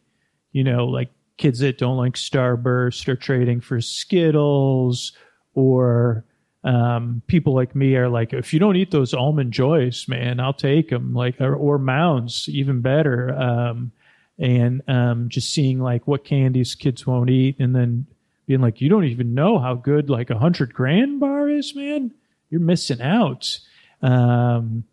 You 0.52 0.64
know, 0.64 0.86
like 0.86 1.10
kids 1.38 1.60
that 1.60 1.78
don't 1.78 1.98
like 1.98 2.14
Starburst 2.14 3.08
are 3.08 3.16
trading 3.16 3.62
for 3.62 3.80
Skittles, 3.80 5.14
or 5.54 6.26
um, 6.64 7.22
people 7.28 7.54
like 7.54 7.76
me 7.76 7.96
are 7.96 8.10
like, 8.10 8.34
if 8.34 8.54
you 8.54 8.60
don't 8.60 8.76
eat 8.76 8.90
those 8.92 9.14
almond 9.14 9.54
joys, 9.54 10.08
man, 10.08 10.40
I'll 10.40 10.54
take 10.54 10.90
them. 10.90 11.14
Like, 11.14 11.40
or, 11.40 11.56
or 11.56 11.78
mounds, 11.78 12.50
even 12.50 12.82
better. 12.82 13.38
Um, 13.38 13.92
and 14.40 14.82
um, 14.88 15.30
just 15.30 15.54
seeing 15.54 15.80
like 15.80 16.08
what 16.08 16.26
candies 16.26 16.76
kids 16.76 17.06
won't 17.06 17.30
eat, 17.30 17.58
and 17.60 17.76
then 17.76 18.08
being 18.48 18.62
like, 18.62 18.82
you 18.82 18.90
don't 18.90 19.06
even 19.06 19.34
know 19.34 19.60
how 19.60 19.76
good 19.76 20.10
like 20.10 20.30
a 20.30 20.38
hundred 20.38 20.74
grand 20.74 21.20
bar 21.20 21.50
is, 21.50 21.76
man. 21.76 22.12
You're 22.50 22.62
missing 22.62 23.02
out. 23.02 23.60
Um, 24.02 24.84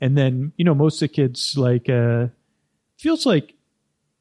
and 0.00 0.16
then 0.16 0.52
you 0.56 0.64
know 0.64 0.74
most 0.74 0.96
of 0.96 1.08
the 1.08 1.14
kids 1.14 1.54
like 1.56 1.88
uh, 1.88 2.26
feels 2.98 3.26
like 3.26 3.54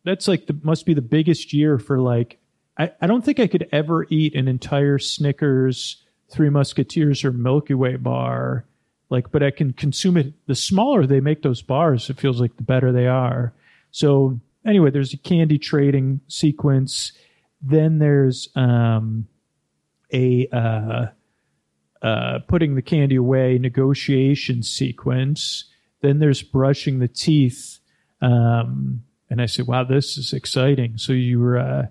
that's 0.03 0.27
like 0.27 0.47
the 0.47 0.57
must 0.63 0.85
be 0.85 0.93
the 0.93 1.01
biggest 1.01 1.53
year 1.53 1.77
for 1.79 1.99
like 1.99 2.39
I, 2.77 2.91
I 3.01 3.07
don't 3.07 3.23
think 3.23 3.39
I 3.39 3.47
could 3.47 3.67
ever 3.71 4.05
eat 4.09 4.35
an 4.35 4.47
entire 4.47 4.99
Snickers, 4.99 6.03
Three 6.31 6.49
Musketeers, 6.49 7.23
or 7.23 7.31
Milky 7.31 7.73
Way 7.73 7.95
bar. 7.95 8.65
Like, 9.09 9.31
but 9.31 9.43
I 9.43 9.51
can 9.51 9.73
consume 9.73 10.17
it. 10.17 10.33
The 10.47 10.55
smaller 10.55 11.05
they 11.05 11.19
make 11.19 11.41
those 11.41 11.61
bars, 11.61 12.09
it 12.09 12.19
feels 12.19 12.41
like 12.41 12.57
the 12.57 12.63
better 12.63 12.91
they 12.91 13.07
are. 13.07 13.53
So 13.91 14.39
anyway, 14.65 14.89
there's 14.89 15.13
a 15.13 15.17
candy 15.17 15.59
trading 15.59 16.21
sequence. 16.27 17.11
Then 17.61 17.99
there's 17.99 18.49
um, 18.55 19.27
a 20.11 20.47
uh, 20.51 21.05
uh, 22.05 22.37
putting 22.47 22.75
the 22.75 22.83
candy 22.83 23.15
away 23.15 23.57
negotiation 23.57 24.61
sequence. 24.61 25.65
Then 26.01 26.19
there's 26.19 26.43
brushing 26.43 26.99
the 26.99 27.07
teeth. 27.07 27.79
Um, 28.21 29.03
and 29.27 29.41
I 29.41 29.47
said, 29.47 29.65
wow, 29.65 29.85
this 29.85 30.15
is 30.15 30.31
exciting. 30.31 30.99
So 30.99 31.13
you 31.13 31.39
were 31.39 31.57
uh, 31.57 31.87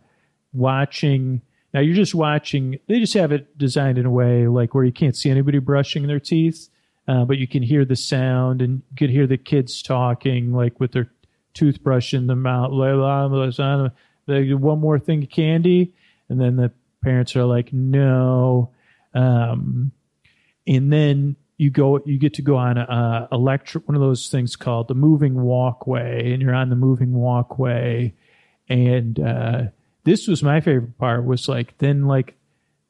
watching. 0.53 1.43
Now 1.73 1.81
you're 1.81 1.97
just 1.97 2.15
watching. 2.15 2.79
They 2.87 3.01
just 3.01 3.15
have 3.15 3.33
it 3.33 3.59
designed 3.59 3.99
in 3.99 4.07
a 4.07 4.11
way 4.11 4.47
like 4.47 4.73
where 4.73 4.85
you 4.85 4.93
can't 4.93 5.17
see 5.17 5.31
anybody 5.31 5.59
brushing 5.59 6.07
their 6.07 6.21
teeth, 6.21 6.69
uh, 7.09 7.25
but 7.25 7.39
you 7.39 7.49
can 7.49 7.65
hear 7.65 7.85
the 7.85 7.97
sound 7.97 8.63
and 8.63 8.83
you 8.91 8.97
could 8.97 9.11
hear 9.11 9.27
the 9.27 9.37
kids 9.37 9.83
talking 9.83 10.53
like 10.53 10.79
with 10.79 10.93
their 10.93 11.11
toothbrush 11.55 12.15
in 12.15 12.29
the 12.29 12.37
mouth. 12.37 12.71
One 14.29 14.81
more 14.81 14.99
thing 15.01 15.25
of 15.25 15.31
candy, 15.31 15.93
and 16.29 16.41
then 16.41 16.55
the 16.55 16.71
parents 17.03 17.35
are 17.35 17.45
like, 17.45 17.73
"No," 17.73 18.71
um, 19.13 19.91
and 20.67 20.93
then 20.93 21.37
you 21.57 21.71
go, 21.71 22.01
you 22.05 22.19
get 22.19 22.35
to 22.35 22.43
go 22.43 22.57
on 22.57 22.79
a, 22.79 22.83
a 22.83 23.29
electric 23.33 23.87
one 23.89 23.95
of 23.95 24.01
those 24.01 24.29
things 24.29 24.57
called 24.57 24.89
the 24.89 24.95
moving 24.95 25.43
walkway, 25.43 26.33
and 26.33 26.43
you're 26.43 26.55
on 26.55 26.71
the 26.71 26.77
moving 26.77 27.13
walkway, 27.13 28.13
and 28.69 29.21
uh, 29.21 29.63
this 30.05 30.27
was 30.27 30.43
my 30.43 30.61
favorite 30.61 30.99
part. 30.99 31.25
Was 31.25 31.49
like 31.49 31.79
then 31.79 32.07
like 32.07 32.35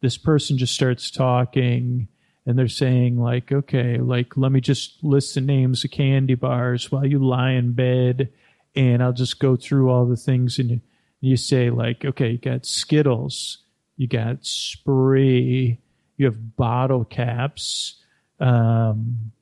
this 0.00 0.16
person 0.18 0.58
just 0.58 0.74
starts 0.74 1.10
talking 1.10 2.08
and 2.46 2.58
they're 2.58 2.68
saying 2.68 3.18
like 3.18 3.50
okay 3.50 3.96
like 3.96 4.36
let 4.36 4.52
me 4.52 4.60
just 4.60 5.02
list 5.02 5.34
the 5.34 5.40
names 5.40 5.82
of 5.82 5.90
candy 5.90 6.34
bars 6.34 6.92
while 6.92 7.06
you 7.06 7.18
lie 7.18 7.52
in 7.52 7.72
bed 7.72 8.28
and 8.76 9.02
I'll 9.02 9.12
just 9.12 9.38
go 9.38 9.56
through 9.56 9.90
all 9.90 10.06
the 10.06 10.16
things 10.16 10.58
and 10.58 10.70
you, 10.70 10.80
you 11.20 11.36
say 11.36 11.70
like, 11.70 12.04
okay, 12.04 12.30
you 12.30 12.38
got 12.38 12.66
Skittles, 12.66 13.58
you 13.96 14.08
got 14.08 14.44
Spree, 14.44 15.80
you 16.16 16.26
have 16.26 16.56
bottle 16.56 17.04
caps, 17.04 18.02
um, 18.40 19.32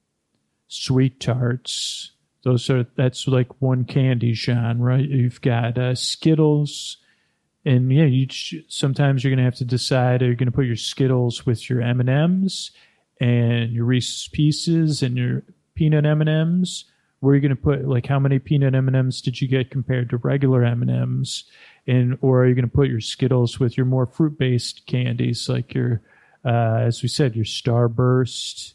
sweet 0.68 1.20
tarts. 1.20 2.12
Those 2.45 2.68
are 2.70 2.87
that's 2.97 3.29
like 3.29 3.61
one 3.61 3.85
candy 3.85 4.33
genre. 4.33 4.99
You've 4.99 5.41
got 5.41 5.79
uh, 5.79 5.95
Skittles, 5.95 6.97
and 7.64 7.93
yeah, 7.93 8.05
you 8.05 8.27
sometimes 8.68 9.23
you're 9.23 9.31
gonna 9.31 9.45
have 9.45 9.57
to 9.57 9.64
decide: 9.64 10.23
are 10.23 10.27
you 10.27 10.37
gonna 10.37 10.51
put 10.51 10.66
your 10.66 10.77
Skittles 10.77 11.47
with 11.47 11.70
your 11.70 11.81
M 11.81 12.01
and 12.01 12.09
M's 12.09 12.73
and 13.20 13.73
your 13.73 13.85
Reese's 13.85 14.29
Pieces 14.29 15.03
and 15.03 15.16
your 15.16 15.43
peanut 15.75 16.07
M 16.07 16.20
and 16.20 16.31
M's? 16.31 16.87
where 17.23 17.33
are 17.33 17.37
you 17.37 17.41
going 17.41 17.57
to 17.57 17.62
put 17.62 17.87
like 17.87 18.07
how 18.07 18.18
many 18.18 18.41
peanut 18.41 18.75
M&Ms 18.75 19.20
did 19.20 19.41
you 19.41 19.47
get 19.47 19.70
compared 19.70 20.11
to 20.11 20.16
regular 20.16 20.64
M&Ms 20.64 21.45
and 21.87 22.18
or 22.20 22.43
are 22.43 22.49
you 22.49 22.55
going 22.55 22.68
to 22.68 22.70
put 22.70 22.89
your 22.89 23.01
Skittles 23.01 23.61
with 23.61 23.77
your 23.77 23.87
more 23.87 24.07
fruit 24.07 24.37
based 24.37 24.85
candies 24.87 25.49
like 25.49 25.73
your 25.73 26.03
uh, 26.45 26.80
as 26.80 27.03
we 27.03 27.09
said 27.09 27.36
your 27.36 27.45
Starburst 27.45 28.74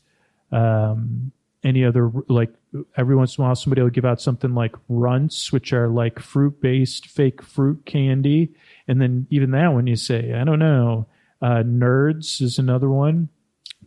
um, 0.51 1.31
any 1.63 1.83
other 1.83 2.11
like 2.27 2.53
every 2.95 3.15
once 3.15 3.37
in 3.37 3.43
a 3.43 3.47
while 3.47 3.55
somebody 3.55 3.81
will 3.81 3.89
give 3.89 4.05
out 4.05 4.21
something 4.21 4.53
like 4.53 4.75
runts 4.87 5.51
which 5.51 5.73
are 5.73 5.89
like 5.89 6.19
fruit 6.19 6.61
based 6.61 7.07
fake 7.07 7.41
fruit 7.41 7.85
candy 7.85 8.53
and 8.87 9.01
then 9.01 9.27
even 9.29 9.51
that 9.51 9.73
one 9.73 9.87
you 9.87 9.95
say 9.95 10.33
I 10.33 10.43
don't 10.43 10.59
know 10.59 11.07
uh, 11.41 11.63
nerds 11.65 12.41
is 12.41 12.57
another 12.59 12.89
one 12.89 13.29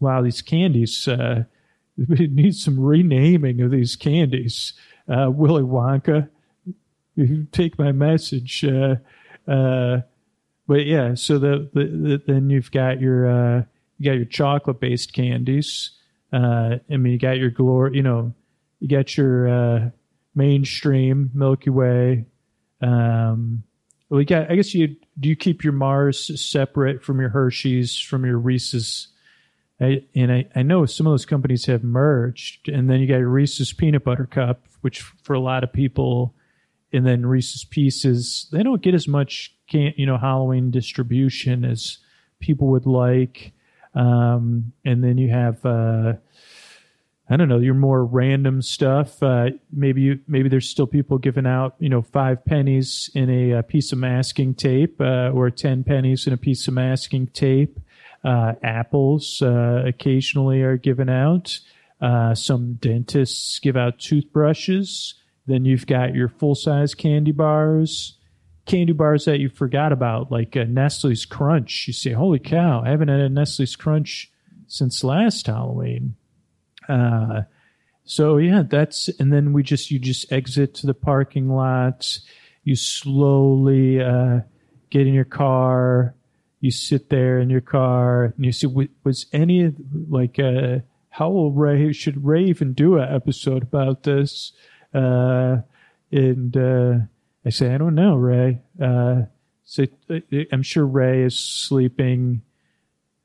wow 0.00 0.22
these 0.22 0.42
candies 0.42 1.08
uh, 1.08 1.44
we 2.08 2.26
need 2.26 2.54
some 2.54 2.78
renaming 2.78 3.60
of 3.60 3.70
these 3.70 3.96
candies. 3.96 4.72
Uh, 5.08 5.30
Willy 5.30 5.62
Wonka, 5.62 6.28
take 7.52 7.78
my 7.78 7.92
message. 7.92 8.64
Uh, 8.64 8.96
uh, 9.50 10.00
but 10.70 10.86
yeah, 10.86 11.14
so 11.14 11.40
the, 11.40 11.68
the, 11.74 11.84
the, 11.84 12.22
then 12.28 12.48
you've 12.48 12.70
got 12.70 13.00
your 13.00 13.26
uh, 13.28 13.62
you 13.98 14.04
got 14.04 14.16
your 14.16 14.24
chocolate 14.24 14.78
based 14.78 15.12
candies. 15.12 15.90
Uh, 16.32 16.76
I 16.88 16.96
mean, 16.96 17.12
you 17.12 17.18
got 17.18 17.38
your 17.38 17.50
glory. 17.50 17.96
You 17.96 18.04
know, 18.04 18.34
you 18.78 18.86
got 18.86 19.16
your 19.16 19.48
uh, 19.48 19.90
mainstream 20.36 21.32
Milky 21.34 21.70
Way. 21.70 22.26
Um, 22.80 23.64
well, 24.08 24.20
you 24.20 24.26
got. 24.26 24.48
I 24.48 24.54
guess 24.54 24.72
you 24.72 24.94
do. 25.18 25.30
You 25.30 25.34
keep 25.34 25.64
your 25.64 25.72
Mars 25.72 26.40
separate 26.40 27.02
from 27.02 27.18
your 27.18 27.30
Hershey's, 27.30 27.98
from 27.98 28.24
your 28.24 28.38
Reese's 28.38 29.08
I, 29.80 30.04
and 30.14 30.30
I, 30.30 30.46
I 30.54 30.62
know 30.62 30.84
some 30.86 31.06
of 31.06 31.12
those 31.12 31.26
companies 31.26 31.64
have 31.66 31.82
merged, 31.82 32.68
and 32.68 32.88
then 32.88 33.00
you 33.00 33.08
got 33.08 33.16
your 33.16 33.28
Reese's 33.28 33.72
Peanut 33.72 34.04
Butter 34.04 34.26
Cup, 34.26 34.66
which 34.82 35.00
for 35.00 35.32
a 35.32 35.40
lot 35.40 35.64
of 35.64 35.72
people, 35.72 36.34
and 36.92 37.06
then 37.06 37.24
Reese's 37.24 37.64
Pieces, 37.64 38.46
they 38.52 38.62
don't 38.62 38.82
get 38.82 38.94
as 38.94 39.08
much, 39.08 39.56
can 39.70 39.94
you 39.96 40.04
know, 40.04 40.18
Halloween 40.18 40.70
distribution 40.70 41.64
as 41.64 41.98
people 42.40 42.66
would 42.68 42.86
like. 42.86 43.52
Um, 43.94 44.72
and 44.84 45.02
then 45.02 45.16
you 45.16 45.30
have, 45.30 45.64
uh, 45.64 46.14
I 47.28 47.36
don't 47.36 47.48
know, 47.48 47.58
your 47.58 47.74
more 47.74 48.04
random 48.04 48.60
stuff. 48.60 49.22
Uh, 49.22 49.50
maybe 49.72 50.02
you, 50.02 50.20
maybe 50.26 50.48
there's 50.48 50.68
still 50.68 50.86
people 50.86 51.18
giving 51.18 51.46
out, 51.46 51.76
you 51.78 51.88
know, 51.88 52.02
five 52.02 52.44
pennies 52.44 53.08
in 53.14 53.30
a, 53.30 53.52
a 53.52 53.62
piece 53.62 53.92
of 53.92 53.98
masking 53.98 54.54
tape, 54.54 55.00
uh, 55.00 55.30
or 55.30 55.50
ten 55.50 55.84
pennies 55.84 56.26
in 56.26 56.32
a 56.32 56.36
piece 56.36 56.68
of 56.68 56.74
masking 56.74 57.28
tape. 57.28 57.78
Uh, 58.22 58.52
apples 58.62 59.40
uh, 59.42 59.82
occasionally 59.86 60.60
are 60.60 60.76
given 60.76 61.08
out. 61.08 61.58
Uh, 62.00 62.34
some 62.34 62.74
dentists 62.74 63.58
give 63.60 63.76
out 63.76 63.98
toothbrushes. 63.98 65.14
Then 65.46 65.64
you've 65.64 65.86
got 65.86 66.14
your 66.14 66.28
full 66.28 66.54
size 66.54 66.94
candy 66.94 67.32
bars, 67.32 68.18
candy 68.70 68.92
bars 68.92 69.24
that 69.24 69.40
you 69.40 69.48
forgot 69.48 69.92
about, 69.92 70.30
like 70.30 70.54
Nestle's 70.54 71.24
Crunch. 71.24 71.86
You 71.86 71.92
say, 71.92 72.12
"Holy 72.12 72.38
cow! 72.38 72.82
I 72.84 72.90
haven't 72.90 73.08
had 73.08 73.20
a 73.20 73.28
Nestle's 73.28 73.76
Crunch 73.76 74.30
since 74.66 75.04
last 75.04 75.46
Halloween." 75.46 76.16
Uh, 76.88 77.42
so 78.04 78.38
yeah, 78.38 78.62
that's 78.68 79.08
and 79.18 79.32
then 79.32 79.52
we 79.52 79.62
just 79.62 79.90
you 79.90 79.98
just 79.98 80.32
exit 80.32 80.74
to 80.76 80.86
the 80.86 80.94
parking 80.94 81.48
lot. 81.48 82.18
You 82.64 82.76
slowly 82.76 84.00
uh, 84.00 84.40
get 84.90 85.06
in 85.06 85.14
your 85.14 85.24
car 85.24 86.14
you 86.60 86.70
sit 86.70 87.08
there 87.08 87.40
in 87.40 87.50
your 87.50 87.62
car 87.62 88.34
and 88.36 88.44
you 88.44 88.52
see 88.52 88.66
was 89.02 89.26
any 89.32 89.72
like 90.08 90.38
uh, 90.38 90.78
how 91.08 91.30
will 91.30 91.52
Ray 91.52 91.92
should 91.92 92.24
Ray 92.24 92.44
even 92.44 92.74
do 92.74 92.98
an 92.98 93.12
episode 93.12 93.62
about 93.62 94.02
this? 94.02 94.52
Uh, 94.94 95.58
and 96.12 96.56
uh, 96.56 96.94
I 97.44 97.50
say, 97.50 97.74
I 97.74 97.78
don't 97.78 97.94
know, 97.94 98.16
Ray. 98.16 98.60
Uh, 98.80 99.22
so 99.64 99.86
I'm 100.52 100.62
sure 100.62 100.86
Ray 100.86 101.22
is 101.22 101.38
sleeping. 101.38 102.42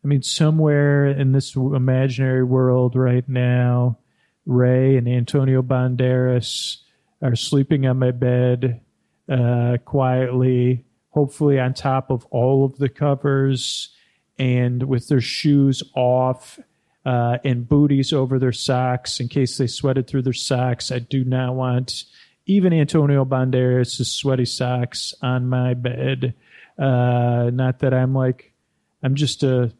I 0.03 0.07
mean, 0.07 0.21
somewhere 0.21 1.07
in 1.07 1.31
this 1.31 1.55
imaginary 1.55 2.43
world 2.43 2.95
right 2.95 3.27
now, 3.27 3.97
Ray 4.45 4.95
and 4.95 5.07
Antonio 5.07 5.61
Banderas 5.61 6.77
are 7.21 7.35
sleeping 7.35 7.87
on 7.87 7.99
my 7.99 8.11
bed 8.11 8.81
uh, 9.27 9.77
quietly, 9.83 10.85
hopefully 11.09 11.59
on 11.59 11.73
top 11.73 12.11
of 12.11 12.25
all 12.27 12.65
of 12.65 12.77
the 12.77 12.89
covers 12.89 13.89
and 14.37 14.83
with 14.83 15.07
their 15.07 15.21
shoes 15.21 15.81
off 15.95 16.59
uh, 17.05 17.37
and 17.43 17.67
booties 17.67 18.13
over 18.13 18.39
their 18.39 18.51
socks 18.51 19.19
in 19.19 19.27
case 19.27 19.57
they 19.57 19.67
sweated 19.67 20.07
through 20.07 20.21
their 20.21 20.33
socks. 20.33 20.91
I 20.91 20.99
do 20.99 21.23
not 21.23 21.55
want 21.55 22.05
even 22.45 22.73
Antonio 22.73 23.25
Banderas' 23.25 24.05
sweaty 24.05 24.45
socks 24.45 25.13
on 25.21 25.47
my 25.47 25.73
bed. 25.73 26.33
Uh, 26.77 27.49
not 27.53 27.79
that 27.79 27.93
I'm 27.93 28.13
like, 28.13 28.53
I'm 29.01 29.15
just 29.15 29.43
a 29.43 29.71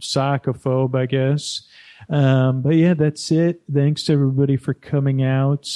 sockophobe, 0.00 0.94
I 0.94 1.06
guess. 1.06 1.62
Um, 2.08 2.62
but 2.62 2.74
yeah, 2.76 2.94
that's 2.94 3.30
it. 3.30 3.62
Thanks 3.72 4.08
everybody 4.10 4.56
for 4.56 4.74
coming 4.74 5.22
out. 5.22 5.68